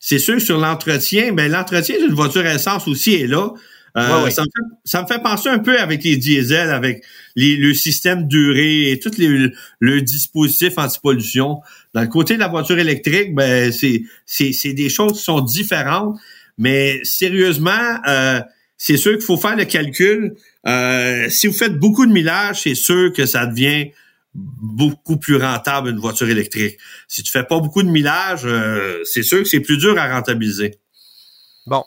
c'est 0.00 0.18
sûr 0.18 0.40
sur 0.40 0.58
l'entretien, 0.58 1.32
ben 1.32 1.50
l'entretien 1.50 1.96
d'une 1.98 2.14
voiture 2.14 2.46
essence 2.46 2.86
aussi 2.86 3.14
est 3.14 3.26
là. 3.26 3.52
Euh, 3.96 4.28
ça, 4.30 4.42
me 4.42 4.46
fait, 4.46 4.74
ça, 4.84 5.02
me 5.02 5.06
fait, 5.06 5.22
penser 5.22 5.48
un 5.48 5.60
peu 5.60 5.78
avec 5.78 6.02
les 6.02 6.16
diesels, 6.16 6.70
avec 6.70 7.04
les, 7.36 7.56
le 7.56 7.72
système 7.74 8.26
durée 8.26 8.90
et 8.90 8.98
tout 8.98 9.12
les, 9.18 9.52
le 9.78 10.02
dispositif 10.02 10.76
anti-pollution. 10.78 11.60
Dans 11.94 12.00
le 12.00 12.08
côté 12.08 12.34
de 12.34 12.40
la 12.40 12.48
voiture 12.48 12.78
électrique, 12.78 13.34
ben 13.34 13.70
c'est, 13.70 14.02
c'est 14.26 14.72
des 14.72 14.88
choses 14.88 15.18
qui 15.18 15.24
sont 15.24 15.40
différentes. 15.40 16.18
Mais 16.58 17.00
sérieusement, 17.04 17.98
euh, 18.08 18.40
c'est 18.76 18.96
sûr 18.96 19.12
qu'il 19.12 19.24
faut 19.24 19.36
faire 19.36 19.56
le 19.56 19.64
calcul. 19.64 20.34
Euh, 20.66 21.28
si 21.30 21.46
vous 21.46 21.54
faites 21.54 21.78
beaucoup 21.78 22.06
de 22.06 22.12
millage, 22.12 22.62
c'est 22.62 22.74
sûr 22.74 23.12
que 23.12 23.26
ça 23.26 23.46
devient 23.46 23.90
beaucoup 24.34 25.16
plus 25.16 25.36
rentable 25.36 25.90
une 25.90 25.98
voiture 25.98 26.28
électrique. 26.28 26.78
Si 27.08 27.22
tu 27.22 27.30
fais 27.30 27.44
pas 27.44 27.60
beaucoup 27.60 27.82
de 27.82 27.88
millage, 27.88 28.44
euh, 28.44 29.02
c'est 29.04 29.22
sûr 29.22 29.38
que 29.38 29.44
c'est 29.44 29.60
plus 29.60 29.78
dur 29.78 29.98
à 29.98 30.12
rentabiliser. 30.12 30.80
Bon. 31.66 31.84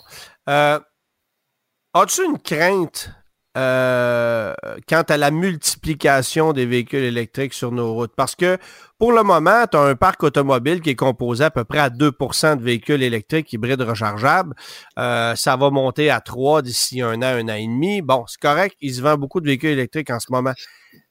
As-tu 1.93 2.23
une 2.23 2.37
crainte 2.37 3.09
euh, 3.57 4.53
quant 4.87 5.01
à 5.01 5.17
la 5.17 5.31
multiplication 5.31 6.53
des 6.53 6.67
véhicules 6.67 7.03
électriques 7.03 7.55
sur 7.55 7.71
nos 7.71 7.91
routes? 7.91 8.13
Parce 8.15 8.35
que 8.35 8.59
pour 8.99 9.11
le 9.11 9.23
moment, 9.23 9.65
tu 9.65 9.77
as 9.77 9.81
un 9.81 9.95
parc 9.95 10.21
automobile 10.21 10.79
qui 10.81 10.91
est 10.91 10.95
composé 10.95 11.45
à 11.45 11.49
peu 11.49 11.63
près 11.63 11.79
à 11.79 11.89
2% 11.89 12.57
de 12.57 12.61
véhicules 12.61 13.01
électriques 13.01 13.51
hybrides 13.51 13.81
rechargeables. 13.81 14.53
Euh, 14.99 15.33
ça 15.33 15.55
va 15.55 15.71
monter 15.71 16.11
à 16.11 16.21
3 16.21 16.61
d'ici 16.61 17.01
un 17.01 17.15
an, 17.23 17.23
un 17.23 17.49
an 17.49 17.55
et 17.55 17.65
demi. 17.65 18.03
Bon, 18.03 18.25
c'est 18.27 18.39
correct, 18.39 18.75
il 18.79 18.93
se 18.93 19.01
vend 19.01 19.17
beaucoup 19.17 19.41
de 19.41 19.47
véhicules 19.47 19.71
électriques 19.71 20.11
en 20.11 20.19
ce 20.19 20.31
moment. 20.31 20.53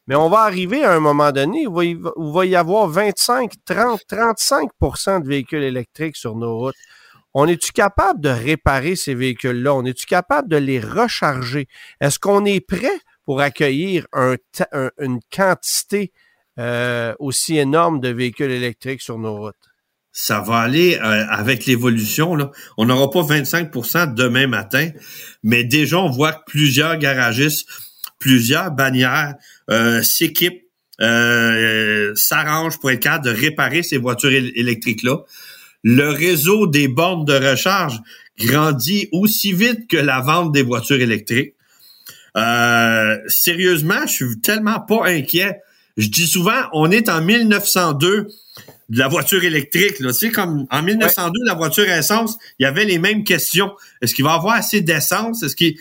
Mais 0.06 0.14
on 0.14 0.28
va 0.28 0.40
arriver 0.40 0.84
à 0.84 0.94
un 0.94 1.00
moment 1.00 1.32
donné 1.32 1.66
où 1.66 1.82
il 1.82 1.98
va 2.16 2.46
y 2.46 2.56
avoir 2.56 2.88
25, 2.88 3.52
30, 3.64 4.00
35% 4.08 5.22
de 5.22 5.28
véhicules 5.28 5.62
électriques 5.62 6.16
sur 6.16 6.36
nos 6.36 6.58
routes 6.58 6.76
on 7.38 7.46
est-tu 7.46 7.70
capable 7.72 8.22
de 8.22 8.30
réparer 8.30 8.96
ces 8.96 9.14
véhicules-là? 9.14 9.74
On 9.74 9.84
est-tu 9.84 10.06
capable 10.06 10.48
de 10.48 10.56
les 10.56 10.80
recharger? 10.80 11.68
Est-ce 12.00 12.18
qu'on 12.18 12.46
est 12.46 12.60
prêt 12.60 12.98
pour 13.26 13.42
accueillir 13.42 14.06
une 14.98 15.20
quantité 15.30 16.12
euh, 16.58 17.14
aussi 17.18 17.58
énorme 17.58 18.00
de 18.00 18.08
véhicules 18.08 18.50
électriques 18.50 19.02
sur 19.02 19.18
nos 19.18 19.36
routes? 19.36 19.54
Ça 20.12 20.40
va 20.40 20.60
aller 20.60 20.96
euh, 20.96 21.26
avec 21.28 21.66
l'évolution. 21.66 22.38
On 22.78 22.86
n'aura 22.86 23.10
pas 23.10 23.20
25% 23.20 24.14
demain 24.14 24.46
matin, 24.46 24.88
mais 25.42 25.62
déjà, 25.62 25.98
on 25.98 26.08
voit 26.08 26.32
que 26.32 26.44
plusieurs 26.46 26.96
garagistes, 26.96 27.68
plusieurs 28.18 28.70
bannières 28.70 29.34
euh, 29.70 30.02
s'équipent, 30.02 30.62
s'arrangent 30.98 32.78
pour 32.78 32.90
être 32.90 33.00
capable 33.00 33.26
de 33.26 33.30
réparer 33.30 33.82
ces 33.82 33.98
voitures 33.98 34.32
électriques-là 34.32 35.24
le 35.88 36.08
réseau 36.08 36.66
des 36.66 36.88
bornes 36.88 37.24
de 37.24 37.34
recharge 37.34 38.00
grandit 38.40 39.08
aussi 39.12 39.52
vite 39.52 39.86
que 39.88 39.96
la 39.96 40.20
vente 40.20 40.50
des 40.50 40.62
voitures 40.62 41.00
électriques. 41.00 41.54
Euh, 42.36 43.16
sérieusement, 43.28 44.04
je 44.04 44.12
suis 44.12 44.40
tellement 44.40 44.80
pas 44.80 45.06
inquiet. 45.06 45.60
Je 45.96 46.08
dis 46.08 46.26
souvent, 46.26 46.60
on 46.72 46.90
est 46.90 47.08
en 47.08 47.22
1902 47.22 48.26
de 48.88 48.98
la 48.98 49.06
voiture 49.06 49.44
électrique. 49.44 50.00
Là. 50.00 50.12
Tu 50.12 50.18
sais, 50.18 50.30
comme 50.30 50.66
en 50.72 50.82
1902, 50.82 51.32
la 51.46 51.54
voiture 51.54 51.88
essence, 51.88 52.36
il 52.58 52.64
y 52.64 52.66
avait 52.66 52.84
les 52.84 52.98
mêmes 52.98 53.22
questions. 53.22 53.72
Est-ce 54.02 54.12
qu'il 54.12 54.24
va 54.24 54.34
avoir 54.34 54.56
assez 54.56 54.80
d'essence? 54.80 55.44
Est-ce 55.44 55.54
qu'il... 55.54 55.76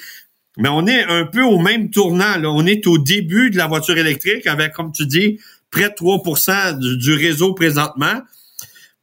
Mais 0.57 0.69
on 0.69 0.87
est 0.87 1.03
un 1.03 1.25
peu 1.25 1.43
au 1.43 1.59
même 1.59 1.89
tournant. 1.89 2.37
Là. 2.37 2.49
On 2.49 2.65
est 2.65 2.87
au 2.87 2.97
début 2.97 3.49
de 3.49 3.57
la 3.57 3.67
voiture 3.67 3.97
électrique 3.97 4.47
avec, 4.47 4.73
comme 4.73 4.91
tu 4.91 5.05
dis, 5.05 5.39
près 5.69 5.89
de 5.89 5.95
3% 5.95 6.97
du 6.97 7.13
réseau 7.13 7.53
présentement 7.53 8.21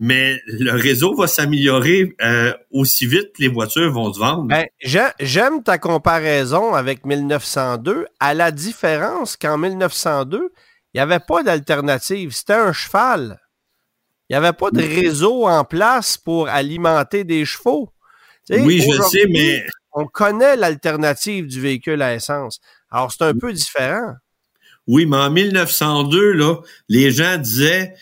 mais 0.04 0.40
le 0.48 0.72
réseau 0.72 1.14
va 1.14 1.28
s'améliorer 1.28 2.16
euh, 2.22 2.52
aussi 2.72 3.06
vite 3.06 3.34
que 3.36 3.42
les 3.42 3.48
voitures 3.48 3.92
vont 3.92 4.12
se 4.12 4.18
vendre. 4.18 4.48
Ben, 4.48 4.66
J'aime 5.20 5.62
ta 5.62 5.78
comparaison 5.78 6.74
avec 6.74 7.06
1902, 7.06 8.06
à 8.18 8.34
la 8.34 8.50
différence 8.50 9.36
qu'en 9.36 9.58
1902, 9.58 10.38
il 10.92 10.96
n'y 10.96 11.00
avait 11.00 11.20
pas 11.20 11.44
d'alternative. 11.44 12.32
C'était 12.32 12.54
un 12.54 12.72
cheval. 12.72 13.40
Il 14.28 14.32
n'y 14.32 14.36
avait 14.38 14.52
pas 14.52 14.72
de 14.72 14.82
réseau 14.82 15.46
en 15.46 15.64
place 15.64 16.16
pour 16.16 16.48
alimenter 16.48 17.22
des 17.22 17.44
chevaux. 17.44 17.92
oui, 18.50 18.80
je 18.80 19.02
sais, 19.02 19.26
mais... 19.30 19.64
On 19.92 20.06
connaît 20.06 20.56
l'alternative 20.56 21.46
du 21.46 21.60
véhicule 21.60 22.02
à 22.02 22.14
essence. 22.14 22.60
Alors, 22.90 23.12
c'est 23.12 23.24
un 23.24 23.34
peu 23.34 23.52
différent. 23.52 24.14
Oui, 24.86 25.06
mais 25.06 25.16
en 25.16 25.30
1902, 25.30 26.32
là, 26.32 26.56
les 26.88 27.10
gens 27.10 27.38
disaient 27.38 27.94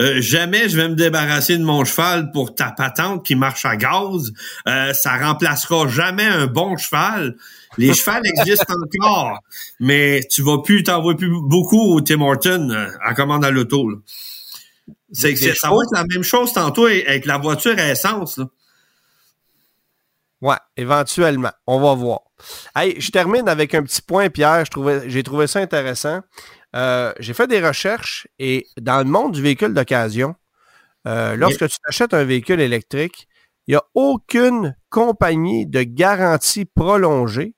euh, 0.00 0.20
jamais 0.20 0.68
je 0.68 0.76
vais 0.76 0.88
me 0.88 0.94
débarrasser 0.94 1.58
de 1.58 1.64
mon 1.64 1.84
cheval 1.84 2.30
pour 2.30 2.54
ta 2.54 2.70
patente 2.70 3.24
qui 3.26 3.34
marche 3.34 3.64
à 3.64 3.76
gaz. 3.76 4.32
Euh, 4.68 4.92
ça 4.92 5.16
remplacera 5.16 5.88
jamais 5.88 6.24
un 6.24 6.46
bon 6.46 6.76
cheval. 6.76 7.36
Les 7.78 7.94
chevals 7.94 8.22
existent 8.38 8.74
encore, 8.84 9.40
mais 9.80 10.22
tu 10.30 10.42
vas 10.42 10.58
plus, 10.58 10.84
t'en 10.84 11.02
vois 11.02 11.16
plus 11.16 11.30
beaucoup 11.30 11.94
au 11.94 12.00
Tim 12.00 12.20
Horton 12.20 12.70
euh, 12.70 12.86
en 13.04 13.14
commande 13.14 13.44
à 13.44 13.50
l'auto. 13.50 13.90
C'est, 15.10 15.34
ça 15.34 15.70
va 15.70 15.76
être 15.76 15.92
la 15.92 16.04
même 16.04 16.22
chose 16.22 16.52
tantôt 16.52 16.86
avec 16.86 17.26
la 17.26 17.38
voiture 17.38 17.74
à 17.76 17.90
essence. 17.90 18.36
Là. 18.36 18.44
Ouais, 20.40 20.56
éventuellement. 20.76 21.50
On 21.66 21.80
va 21.80 21.94
voir. 21.94 22.20
Hey, 22.76 23.00
je 23.00 23.10
termine 23.10 23.48
avec 23.48 23.74
un 23.74 23.82
petit 23.82 24.02
point, 24.02 24.28
Pierre. 24.30 24.64
J'ai 25.06 25.22
trouvé 25.22 25.46
ça 25.46 25.60
intéressant. 25.60 26.20
Euh, 26.76 27.12
j'ai 27.18 27.34
fait 27.34 27.46
des 27.46 27.66
recherches 27.66 28.28
et 28.38 28.66
dans 28.80 28.98
le 28.98 29.04
monde 29.04 29.32
du 29.32 29.42
véhicule 29.42 29.74
d'occasion, 29.74 30.34
euh, 31.06 31.34
lorsque 31.34 31.66
tu 31.68 31.78
achètes 31.88 32.14
un 32.14 32.24
véhicule 32.24 32.60
électrique, 32.60 33.26
il 33.66 33.72
n'y 33.72 33.76
a 33.76 33.84
aucune 33.94 34.76
compagnie 34.90 35.66
de 35.66 35.82
garantie 35.82 36.66
prolongée 36.66 37.54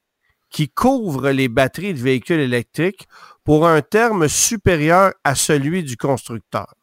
qui 0.50 0.68
couvre 0.68 1.30
les 1.30 1.48
batteries 1.48 1.94
de 1.94 1.98
véhicules 1.98 2.40
électriques 2.40 3.06
pour 3.44 3.66
un 3.66 3.82
terme 3.82 4.28
supérieur 4.28 5.12
à 5.24 5.34
celui 5.34 5.82
du 5.82 5.96
constructeur. 5.96 6.74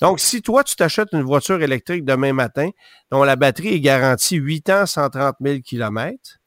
Donc, 0.00 0.20
si 0.20 0.42
toi, 0.42 0.64
tu 0.64 0.76
t'achètes 0.76 1.08
une 1.12 1.22
voiture 1.22 1.62
électrique 1.62 2.04
demain 2.04 2.32
matin, 2.32 2.70
dont 3.10 3.22
la 3.24 3.36
batterie 3.36 3.74
est 3.74 3.80
garantie 3.80 4.36
8 4.36 4.70
ans, 4.70 4.86
130 4.86 5.36
000 5.40 5.58
km, 5.64 6.40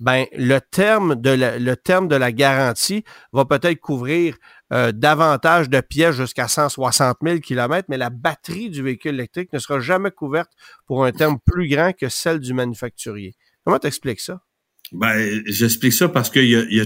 ben, 0.00 0.26
le 0.32 0.58
terme 0.58 1.14
de 1.14 2.16
la, 2.16 2.32
garantie 2.32 3.04
va 3.32 3.44
peut-être 3.44 3.80
couvrir 3.80 4.36
euh, 4.72 4.92
davantage 4.92 5.70
de 5.70 5.80
pièces 5.80 6.16
jusqu'à 6.16 6.48
160 6.48 7.18
000 7.22 7.38
km, 7.38 7.86
mais 7.88 7.96
la 7.96 8.10
batterie 8.10 8.70
du 8.70 8.82
véhicule 8.82 9.14
électrique 9.14 9.52
ne 9.52 9.58
sera 9.58 9.80
jamais 9.80 10.10
couverte 10.10 10.50
pour 10.86 11.04
un 11.04 11.12
terme 11.12 11.38
plus 11.46 11.68
grand 11.68 11.92
que 11.92 12.08
celle 12.08 12.40
du 12.40 12.54
manufacturier. 12.54 13.34
Comment 13.64 13.78
t'expliques 13.78 14.20
ça? 14.20 14.40
Ben, 14.92 15.42
j'explique 15.46 15.92
ça 15.92 16.08
parce 16.08 16.28
que 16.28 16.40
y 16.40 16.80
a, 16.80 16.84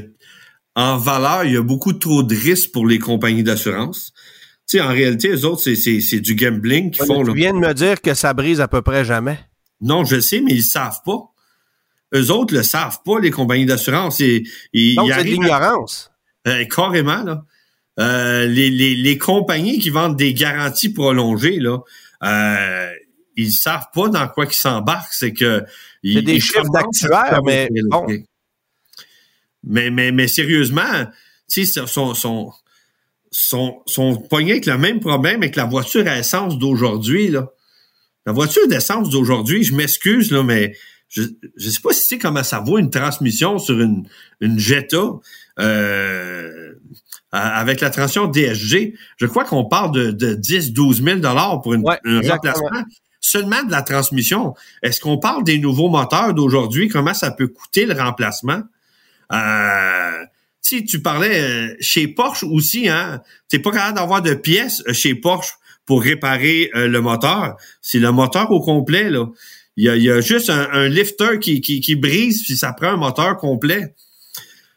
en 0.76 0.96
valeur, 0.96 1.44
il 1.44 1.54
y 1.54 1.56
a 1.56 1.62
beaucoup 1.62 1.94
trop 1.94 2.22
de 2.22 2.34
risques 2.34 2.72
pour 2.72 2.86
les 2.86 2.98
compagnies 2.98 3.42
d'assurance. 3.42 4.12
Tu 4.68 4.76
sais, 4.76 4.82
en 4.82 4.88
réalité, 4.88 5.28
les 5.28 5.46
autres, 5.46 5.62
c'est 5.62 6.20
du 6.20 6.34
gambling 6.34 6.90
qu'ils 6.90 7.06
font. 7.06 7.24
Tu 7.24 7.34
viens 7.34 7.54
de 7.54 7.58
me 7.58 7.72
dire 7.72 8.02
que 8.02 8.12
ça 8.12 8.34
brise 8.34 8.60
à 8.60 8.68
peu 8.68 8.82
près 8.82 9.02
jamais. 9.02 9.38
Non, 9.80 10.04
je 10.04 10.20
sais, 10.20 10.42
mais 10.42 10.52
ils 10.52 10.62
savent 10.62 11.00
pas. 11.06 11.32
Eux 12.14 12.30
autres 12.30 12.54
le 12.54 12.62
savent 12.62 12.98
pas, 13.04 13.18
les 13.18 13.30
compagnies 13.30 13.64
d'assurance. 13.64 14.18
Donc, 14.18 14.42
c'est 14.42 14.42
de 14.74 15.22
l'ignorance. 15.22 16.10
Euh, 16.46 16.64
carrément, 16.66 17.24
là. 17.24 17.44
Euh, 17.98 18.46
les, 18.46 18.70
les, 18.70 18.94
les, 18.94 19.18
compagnies 19.18 19.80
qui 19.80 19.90
vendent 19.90 20.16
des 20.16 20.32
garanties 20.32 20.92
prolongées, 20.92 21.58
là, 21.58 21.78
euh, 22.22 22.90
ils 23.36 23.50
savent 23.50 23.88
pas 23.92 24.08
dans 24.08 24.28
quoi 24.28 24.44
ils 24.44 24.52
s'embarquent. 24.52 25.12
C'est 25.12 25.32
que 25.32 25.64
c'est 26.04 26.22
des 26.22 26.38
chiffres 26.38 26.70
d'actuaires, 26.72 27.40
mais 27.44 27.68
bon. 27.90 28.06
Mais, 29.64 29.90
mais, 29.90 30.12
mais 30.12 30.28
sérieusement, 30.28 31.06
tu 31.50 31.66
sais, 31.66 31.86
sont, 31.86 32.14
sont, 32.14 32.52
sont, 33.30 33.82
sont 33.86 34.16
pognés 34.16 34.52
avec 34.52 34.66
le 34.66 34.78
même 34.78 35.00
problème 35.00 35.42
avec 35.42 35.56
la 35.56 35.64
voiture 35.64 36.06
à 36.06 36.18
essence 36.18 36.58
d'aujourd'hui, 36.58 37.28
là. 37.28 37.48
La 38.26 38.32
voiture 38.34 38.68
d'essence 38.68 39.08
d'aujourd'hui, 39.08 39.64
je 39.64 39.74
m'excuse, 39.74 40.30
là, 40.30 40.42
mais 40.42 40.74
je 41.08 41.22
ne 41.22 41.70
sais 41.70 41.80
pas 41.80 41.94
si 41.94 42.02
tu 42.02 42.06
sais 42.08 42.18
comment 42.18 42.44
ça 42.44 42.60
vaut 42.60 42.76
une 42.76 42.90
transmission 42.90 43.58
sur 43.58 43.80
une, 43.80 44.06
une 44.40 44.58
Jetta 44.58 45.02
euh, 45.58 46.74
avec 47.32 47.80
la 47.80 47.88
transmission 47.88 48.26
DSG. 48.26 48.94
Je 49.16 49.26
crois 49.26 49.44
qu'on 49.44 49.64
parle 49.64 49.92
de, 49.92 50.10
de 50.10 50.34
10-12 50.34 51.02
000 51.02 51.18
dollars 51.20 51.62
pour 51.62 51.72
une, 51.72 51.84
un 52.04 52.20
remplacement 52.20 52.84
seulement 53.20 53.62
de 53.62 53.70
la 53.70 53.82
transmission. 53.82 54.54
Est-ce 54.82 55.00
qu'on 55.00 55.18
parle 55.18 55.44
des 55.44 55.58
nouveaux 55.58 55.88
moteurs 55.88 56.34
d'aujourd'hui? 56.34 56.88
Comment 56.88 57.14
ça 57.14 57.30
peut 57.30 57.48
coûter 57.48 57.86
le 57.86 57.94
remplacement? 57.94 58.62
Euh, 59.32 60.24
si 60.68 60.84
tu 60.84 61.00
parlais 61.00 61.40
euh, 61.40 61.74
chez 61.80 62.08
Porsche 62.08 62.44
aussi, 62.44 62.88
hein, 62.88 63.20
t'es 63.48 63.58
pas 63.58 63.70
capable 63.70 63.98
d'avoir 63.98 64.22
de 64.22 64.34
pièces 64.34 64.82
euh, 64.88 64.92
chez 64.92 65.14
Porsche 65.14 65.54
pour 65.86 66.02
réparer 66.02 66.70
le 66.74 67.00
moteur. 67.00 67.56
C'est 67.80 67.98
le 67.98 68.12
moteur 68.12 68.52
au 68.52 68.60
complet, 68.60 69.08
là. 69.08 69.24
Il 69.78 69.84
y 69.84 70.10
a, 70.10 70.20
juste 70.20 70.50
un, 70.50 70.88
lifter 70.88 71.38
qui, 71.40 71.62
qui, 71.62 71.94
brise, 71.94 72.42
puis 72.42 72.58
ça 72.58 72.74
prend 72.74 72.88
un 72.88 72.96
moteur 72.96 73.38
complet. 73.38 73.94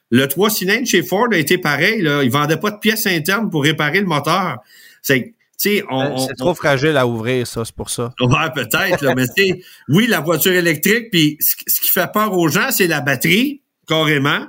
Le 0.09 0.25
3 0.27 0.49
cylindres 0.51 0.87
chez 0.87 1.03
Ford 1.03 1.27
a 1.31 1.37
été 1.37 1.57
pareil. 1.57 2.01
Là. 2.01 2.23
Ils 2.23 2.31
vendaient 2.31 2.55
pas 2.55 2.71
de 2.71 2.77
pièces 2.77 3.07
internes 3.07 3.49
pour 3.49 3.63
réparer 3.63 3.99
le 3.99 4.05
moteur. 4.05 4.59
C'est 5.01 5.33
ben, 5.63 6.17
c'est 6.17 6.35
trop 6.37 6.53
fragile 6.55 6.97
à 6.97 7.05
ouvrir, 7.05 7.45
ça, 7.45 7.63
c'est 7.65 7.75
pour 7.75 7.89
ça. 7.89 8.13
Ouais, 8.19 8.49
peut-être, 8.53 9.13
mais 9.15 9.25
tu 9.35 9.63
oui, 9.89 10.07
la 10.07 10.19
voiture 10.19 10.53
électrique, 10.53 11.09
puis 11.11 11.37
ce 11.39 11.81
qui 11.81 11.89
fait 11.89 12.11
peur 12.11 12.33
aux 12.33 12.47
gens, 12.47 12.71
c'est 12.71 12.87
la 12.87 13.01
batterie, 13.01 13.61
carrément. 13.87 14.47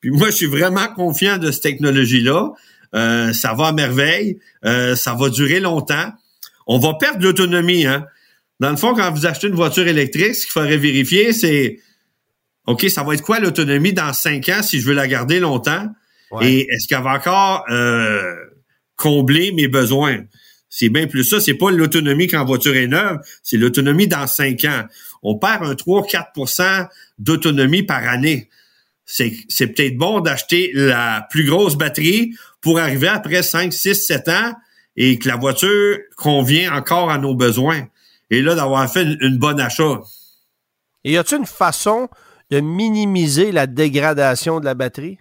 Puis 0.00 0.10
moi, 0.10 0.30
je 0.30 0.36
suis 0.36 0.46
vraiment 0.46 0.88
confiant 0.94 1.38
de 1.38 1.50
cette 1.50 1.62
technologie-là. 1.62 2.50
Euh, 2.94 3.32
ça 3.32 3.54
va 3.54 3.68
à 3.68 3.72
merveille, 3.72 4.38
euh, 4.64 4.94
ça 4.94 5.14
va 5.14 5.28
durer 5.28 5.60
longtemps. 5.60 6.12
On 6.66 6.78
va 6.78 6.94
perdre 6.94 7.22
l'autonomie, 7.22 7.86
hein. 7.86 8.06
Dans 8.58 8.70
le 8.70 8.76
fond, 8.76 8.94
quand 8.94 9.10
vous 9.12 9.26
achetez 9.26 9.48
une 9.48 9.54
voiture 9.54 9.86
électrique, 9.86 10.34
ce 10.34 10.44
qu'il 10.44 10.52
faudrait 10.52 10.78
vérifier, 10.78 11.32
c'est 11.32 11.78
OK, 12.66 12.88
ça 12.88 13.02
va 13.02 13.14
être 13.14 13.22
quoi 13.22 13.38
l'autonomie 13.38 13.92
dans 13.92 14.12
cinq 14.12 14.48
ans 14.48 14.62
si 14.62 14.80
je 14.80 14.86
veux 14.86 14.94
la 14.94 15.06
garder 15.06 15.40
longtemps? 15.40 15.88
Et 16.40 16.62
est-ce 16.62 16.88
qu'elle 16.88 17.02
va 17.02 17.14
encore 17.14 17.64
euh, 17.70 18.34
combler 18.96 19.52
mes 19.52 19.68
besoins? 19.68 20.24
C'est 20.68 20.88
bien 20.88 21.06
plus 21.06 21.22
ça. 21.22 21.38
C'est 21.38 21.54
pas 21.54 21.70
l'autonomie 21.70 22.26
quand 22.26 22.38
la 22.38 22.44
voiture 22.44 22.74
est 22.74 22.88
neuve, 22.88 23.18
c'est 23.42 23.56
l'autonomie 23.56 24.08
dans 24.08 24.26
cinq 24.26 24.64
ans. 24.64 24.84
On 25.22 25.38
perd 25.38 25.62
un 25.62 25.74
3-4% 25.74 26.88
d'autonomie 27.18 27.84
par 27.84 28.06
année. 28.08 28.48
C'est, 29.06 29.32
c'est 29.48 29.68
peut-être 29.68 29.96
bon 29.96 30.20
d'acheter 30.20 30.72
la 30.74 31.26
plus 31.30 31.46
grosse 31.46 31.76
batterie 31.76 32.34
pour 32.60 32.78
arriver 32.78 33.08
après 33.08 33.42
5, 33.42 33.72
6, 33.72 33.94
7 33.94 34.28
ans 34.28 34.52
et 34.96 35.18
que 35.18 35.28
la 35.28 35.36
voiture 35.36 35.98
convient 36.16 36.74
encore 36.74 37.10
à 37.10 37.18
nos 37.18 37.34
besoins 37.34 37.86
et 38.30 38.42
là, 38.42 38.54
d'avoir 38.54 38.90
fait 38.90 39.04
une, 39.20 39.38
bonne 39.38 39.60
achat. 39.60 40.00
Et 41.04 41.12
y 41.12 41.16
a-t-il 41.16 41.38
une 41.38 41.46
façon 41.46 42.08
de 42.50 42.60
minimiser 42.60 43.52
la 43.52 43.66
dégradation 43.66 44.60
de 44.60 44.64
la 44.64 44.74
batterie? 44.74 45.18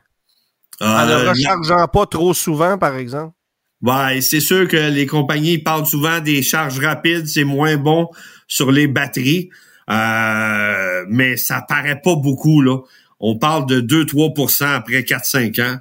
en 0.82 1.06
ne 1.06 1.12
euh, 1.12 1.30
rechargeant 1.30 1.88
pas 1.88 2.06
trop 2.06 2.34
souvent, 2.34 2.78
par 2.78 2.96
exemple? 2.98 3.34
Ouais, 3.82 4.20
c'est 4.22 4.40
sûr 4.40 4.68
que 4.68 4.90
les 4.90 5.06
compagnies 5.06 5.58
parlent 5.58 5.86
souvent 5.86 6.20
des 6.20 6.42
charges 6.42 6.80
rapides, 6.80 7.28
c'est 7.28 7.44
moins 7.44 7.78
bon 7.78 8.10
sur 8.48 8.72
les 8.72 8.88
batteries, 8.88 9.50
euh, 9.90 11.06
mais 11.08 11.38
ça 11.38 11.64
paraît 11.68 12.02
pas 12.02 12.16
beaucoup 12.16 12.62
là. 12.62 12.80
On 13.20 13.38
parle 13.38 13.66
de 13.66 13.82
2-3% 13.82 14.66
après 14.66 15.02
4-5 15.02 15.62
ans. 15.62 15.78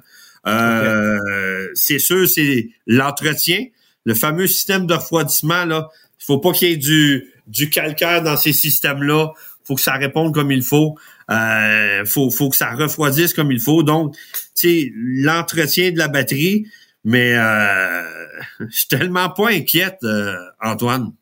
Euh, 0.47 1.67
C'est 1.73 1.99
sûr, 1.99 2.27
c'est 2.27 2.69
l'entretien, 2.87 3.65
le 4.03 4.13
fameux 4.13 4.47
système 4.47 4.85
de 4.85 4.93
refroidissement 4.93 5.65
là. 5.65 5.89
Il 6.19 6.25
faut 6.25 6.39
pas 6.39 6.53
qu'il 6.53 6.69
y 6.69 6.73
ait 6.73 6.77
du, 6.77 7.31
du 7.47 7.69
calcaire 7.69 8.23
dans 8.23 8.37
ces 8.37 8.53
systèmes-là. 8.53 9.31
faut 9.63 9.75
que 9.75 9.81
ça 9.81 9.93
réponde 9.93 10.33
comme 10.33 10.51
il 10.51 10.63
faut. 10.63 10.95
Euh, 11.31 12.05
faut, 12.05 12.29
faut 12.29 12.49
que 12.49 12.55
ça 12.55 12.71
refroidisse 12.71 13.33
comme 13.33 13.51
il 13.51 13.59
faut. 13.59 13.83
Donc, 13.83 14.15
tu 14.15 14.19
sais, 14.53 14.91
l'entretien 14.95 15.91
de 15.91 15.97
la 15.97 16.07
batterie, 16.07 16.67
mais 17.03 17.35
euh, 17.35 18.03
je 18.59 18.75
suis 18.75 18.87
tellement 18.87 19.29
pas 19.29 19.49
inquiète, 19.49 19.99
euh, 20.03 20.35
Antoine. 20.61 21.13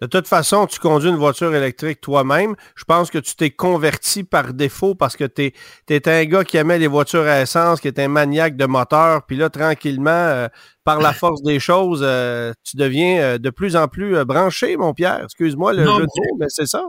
De 0.00 0.06
toute 0.06 0.26
façon, 0.26 0.66
tu 0.66 0.78
conduis 0.78 1.10
une 1.10 1.16
voiture 1.16 1.54
électrique 1.54 2.00
toi-même. 2.00 2.54
Je 2.74 2.84
pense 2.84 3.10
que 3.10 3.18
tu 3.18 3.36
t'es 3.36 3.50
converti 3.50 4.24
par 4.24 4.54
défaut 4.54 4.94
parce 4.94 5.14
que 5.14 5.24
tu 5.24 5.52
es, 5.90 6.08
un 6.08 6.24
gars 6.24 6.42
qui 6.42 6.56
aimait 6.56 6.78
les 6.78 6.86
voitures 6.86 7.26
à 7.26 7.42
essence, 7.42 7.82
qui 7.82 7.88
est 7.88 7.98
un 7.98 8.08
maniaque 8.08 8.56
de 8.56 8.64
moteur. 8.64 9.26
Puis 9.26 9.36
là, 9.36 9.50
tranquillement, 9.50 10.10
euh, 10.10 10.48
par 10.84 11.00
la 11.00 11.12
force 11.12 11.42
des 11.42 11.60
choses, 11.60 12.00
euh, 12.02 12.52
tu 12.64 12.78
deviens 12.78 13.20
euh, 13.20 13.38
de 13.38 13.50
plus 13.50 13.76
en 13.76 13.88
plus 13.88 14.24
branché, 14.24 14.78
mon 14.78 14.94
Pierre. 14.94 15.20
Excuse-moi 15.24 15.74
le 15.74 15.84
jeu 15.84 15.92
de 15.92 16.00
mots, 16.00 16.36
mais 16.38 16.46
c'est 16.48 16.66
ça. 16.66 16.82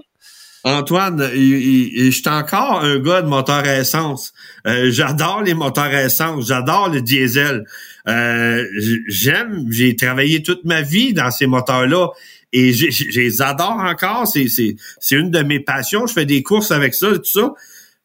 Antoine, 0.64 1.20
je 1.34 2.12
suis 2.12 2.30
encore 2.30 2.82
un 2.82 3.00
gars 3.00 3.24
de 3.24 3.28
moteur 3.28 3.64
à 3.66 3.80
essence. 3.80 4.32
j'adore 4.64 5.42
les 5.42 5.56
moteurs 5.56 5.86
à 5.86 6.04
essence, 6.04 6.48
j'adore 6.48 6.90
le 6.90 7.02
diesel. 7.02 7.66
j'aime, 8.06 9.66
j'ai 9.70 9.96
travaillé 9.96 10.44
toute 10.44 10.64
ma 10.64 10.84
vie 10.84 11.14
dans 11.14 11.32
ces 11.32 11.48
moteurs-là 11.48 12.10
et 12.54 12.74
je 12.74 13.20
les 13.20 13.42
adore 13.42 13.80
encore. 13.80 14.28
C'est, 14.28 14.48
c'est, 14.48 14.76
c'est 15.00 15.16
une 15.16 15.32
de 15.32 15.40
mes 15.40 15.60
passions. 15.60 16.06
Je 16.06 16.14
fais 16.14 16.26
des 16.26 16.44
courses 16.44 16.72
avec 16.72 16.94
ça, 16.94 17.12
tout 17.12 17.24
ça. 17.24 17.54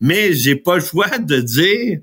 Mais 0.00 0.32
j'ai 0.32 0.56
pas 0.56 0.76
le 0.76 0.84
choix 0.84 1.18
de 1.18 1.40
dire 1.40 2.00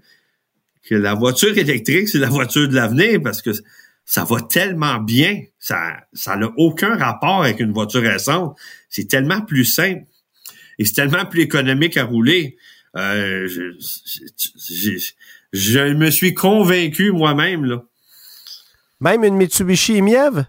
que 0.84 0.96
la 0.96 1.14
voiture 1.14 1.58
électrique, 1.58 2.10
c'est 2.10 2.20
la 2.20 2.30
voiture 2.30 2.68
de 2.68 2.76
l'avenir 2.76 3.22
parce 3.24 3.42
que 3.42 3.52
ça 4.06 4.26
va 4.26 4.42
tellement 4.42 5.00
bien. 5.00 5.44
Ça, 5.60 5.98
ça 6.14 6.36
n'a 6.36 6.52
aucun 6.58 6.98
rapport 6.98 7.44
avec 7.44 7.60
une 7.60 7.72
voiture 7.72 8.02
récente. 8.02 8.58
C'est 8.90 9.08
tellement 9.08 9.42
plus 9.42 9.66
simple 9.66 10.04
et 10.80 10.86
c'est 10.86 10.94
tellement 10.94 11.26
plus 11.26 11.42
économique 11.42 11.98
à 11.98 12.04
rouler. 12.04 12.58
Euh, 12.96 13.48
je, 13.48 13.72
je, 15.54 15.94
me 15.94 16.10
suis 16.12 16.34
convaincu 16.34 17.12
moi-même, 17.12 17.66
là. 17.66 17.84
Même 19.00 19.24
une 19.24 19.36
Mitsubishi 19.36 20.02
Mièvre? 20.02 20.46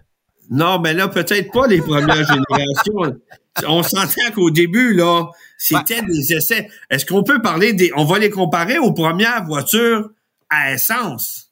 Non, 0.49 0.79
mais 0.79 0.93
là, 0.93 1.07
peut-être 1.07 1.51
pas 1.51 1.67
les 1.67 1.81
premières 1.81 2.15
générations. 2.27 3.19
On 3.67 3.83
s'entend 3.83 4.31
qu'au 4.33 4.51
début, 4.51 4.93
là, 4.93 5.29
C'était 5.57 6.01
des 6.01 6.33
essais. 6.33 6.69
Est-ce 6.89 7.05
qu'on 7.05 7.23
peut 7.23 7.41
parler 7.41 7.73
des... 7.73 7.91
On 7.95 8.03
va 8.03 8.19
les 8.19 8.29
comparer 8.29 8.77
aux 8.77 8.91
premières 8.91 9.45
voitures 9.45 10.09
à 10.49 10.73
essence? 10.73 11.44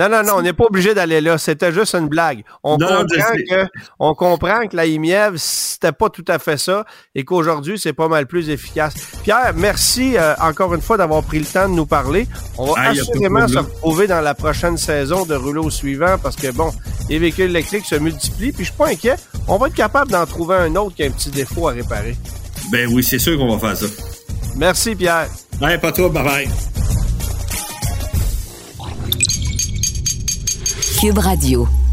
Non, 0.00 0.08
non, 0.08 0.22
non, 0.22 0.32
on 0.36 0.42
n'est 0.42 0.54
pas 0.54 0.64
obligé 0.64 0.94
d'aller 0.94 1.20
là. 1.20 1.36
C'était 1.36 1.72
juste 1.72 1.94
une 1.94 2.08
blague. 2.08 2.42
On, 2.64 2.78
comprend, 2.78 3.04
que, 3.06 3.66
on 3.98 4.14
comprend 4.14 4.66
que 4.66 4.74
la 4.74 4.86
IMIEV, 4.86 5.36
c'était 5.36 5.92
pas 5.92 6.08
tout 6.08 6.24
à 6.26 6.38
fait 6.38 6.56
ça 6.56 6.86
et 7.14 7.22
qu'aujourd'hui, 7.22 7.78
c'est 7.78 7.92
pas 7.92 8.08
mal 8.08 8.26
plus 8.26 8.48
efficace. 8.48 8.94
Pierre, 9.22 9.52
merci 9.54 10.16
euh, 10.16 10.32
encore 10.40 10.72
une 10.72 10.80
fois 10.80 10.96
d'avoir 10.96 11.22
pris 11.22 11.38
le 11.38 11.44
temps 11.44 11.68
de 11.68 11.74
nous 11.74 11.84
parler. 11.84 12.26
On 12.56 12.72
va 12.72 12.72
ah, 12.78 12.88
assurément 12.92 13.46
se 13.46 13.58
retrouver 13.58 14.06
dans 14.06 14.22
la 14.22 14.32
prochaine 14.32 14.78
saison 14.78 15.26
de 15.26 15.34
rouleau 15.34 15.68
suivant 15.68 16.16
parce 16.16 16.36
que, 16.36 16.50
bon, 16.50 16.72
les 17.10 17.18
véhicules 17.18 17.50
électriques 17.50 17.84
se 17.84 17.96
multiplient. 17.96 18.52
Puis 18.52 18.64
je 18.64 18.70
suis 18.70 18.78
pas 18.78 18.88
inquiet. 18.88 19.16
On 19.48 19.58
va 19.58 19.66
être 19.66 19.74
capable 19.74 20.12
d'en 20.12 20.24
trouver 20.24 20.56
un 20.56 20.76
autre 20.76 20.96
qui 20.96 21.02
a 21.02 21.08
un 21.08 21.10
petit 21.10 21.28
défaut 21.28 21.68
à 21.68 21.72
réparer. 21.72 22.16
Ben 22.72 22.88
oui, 22.90 23.04
c'est 23.04 23.18
sûr 23.18 23.36
qu'on 23.36 23.54
va 23.54 23.74
faire 23.74 23.76
ça. 23.76 23.94
Merci, 24.56 24.94
Pierre. 24.94 25.28
Ouais, 25.60 25.76
pas 25.76 25.92
trop. 25.92 26.08
Bye 26.08 26.24
bye. 26.24 26.48
Cube 31.00 31.16
Radio. 31.20 31.89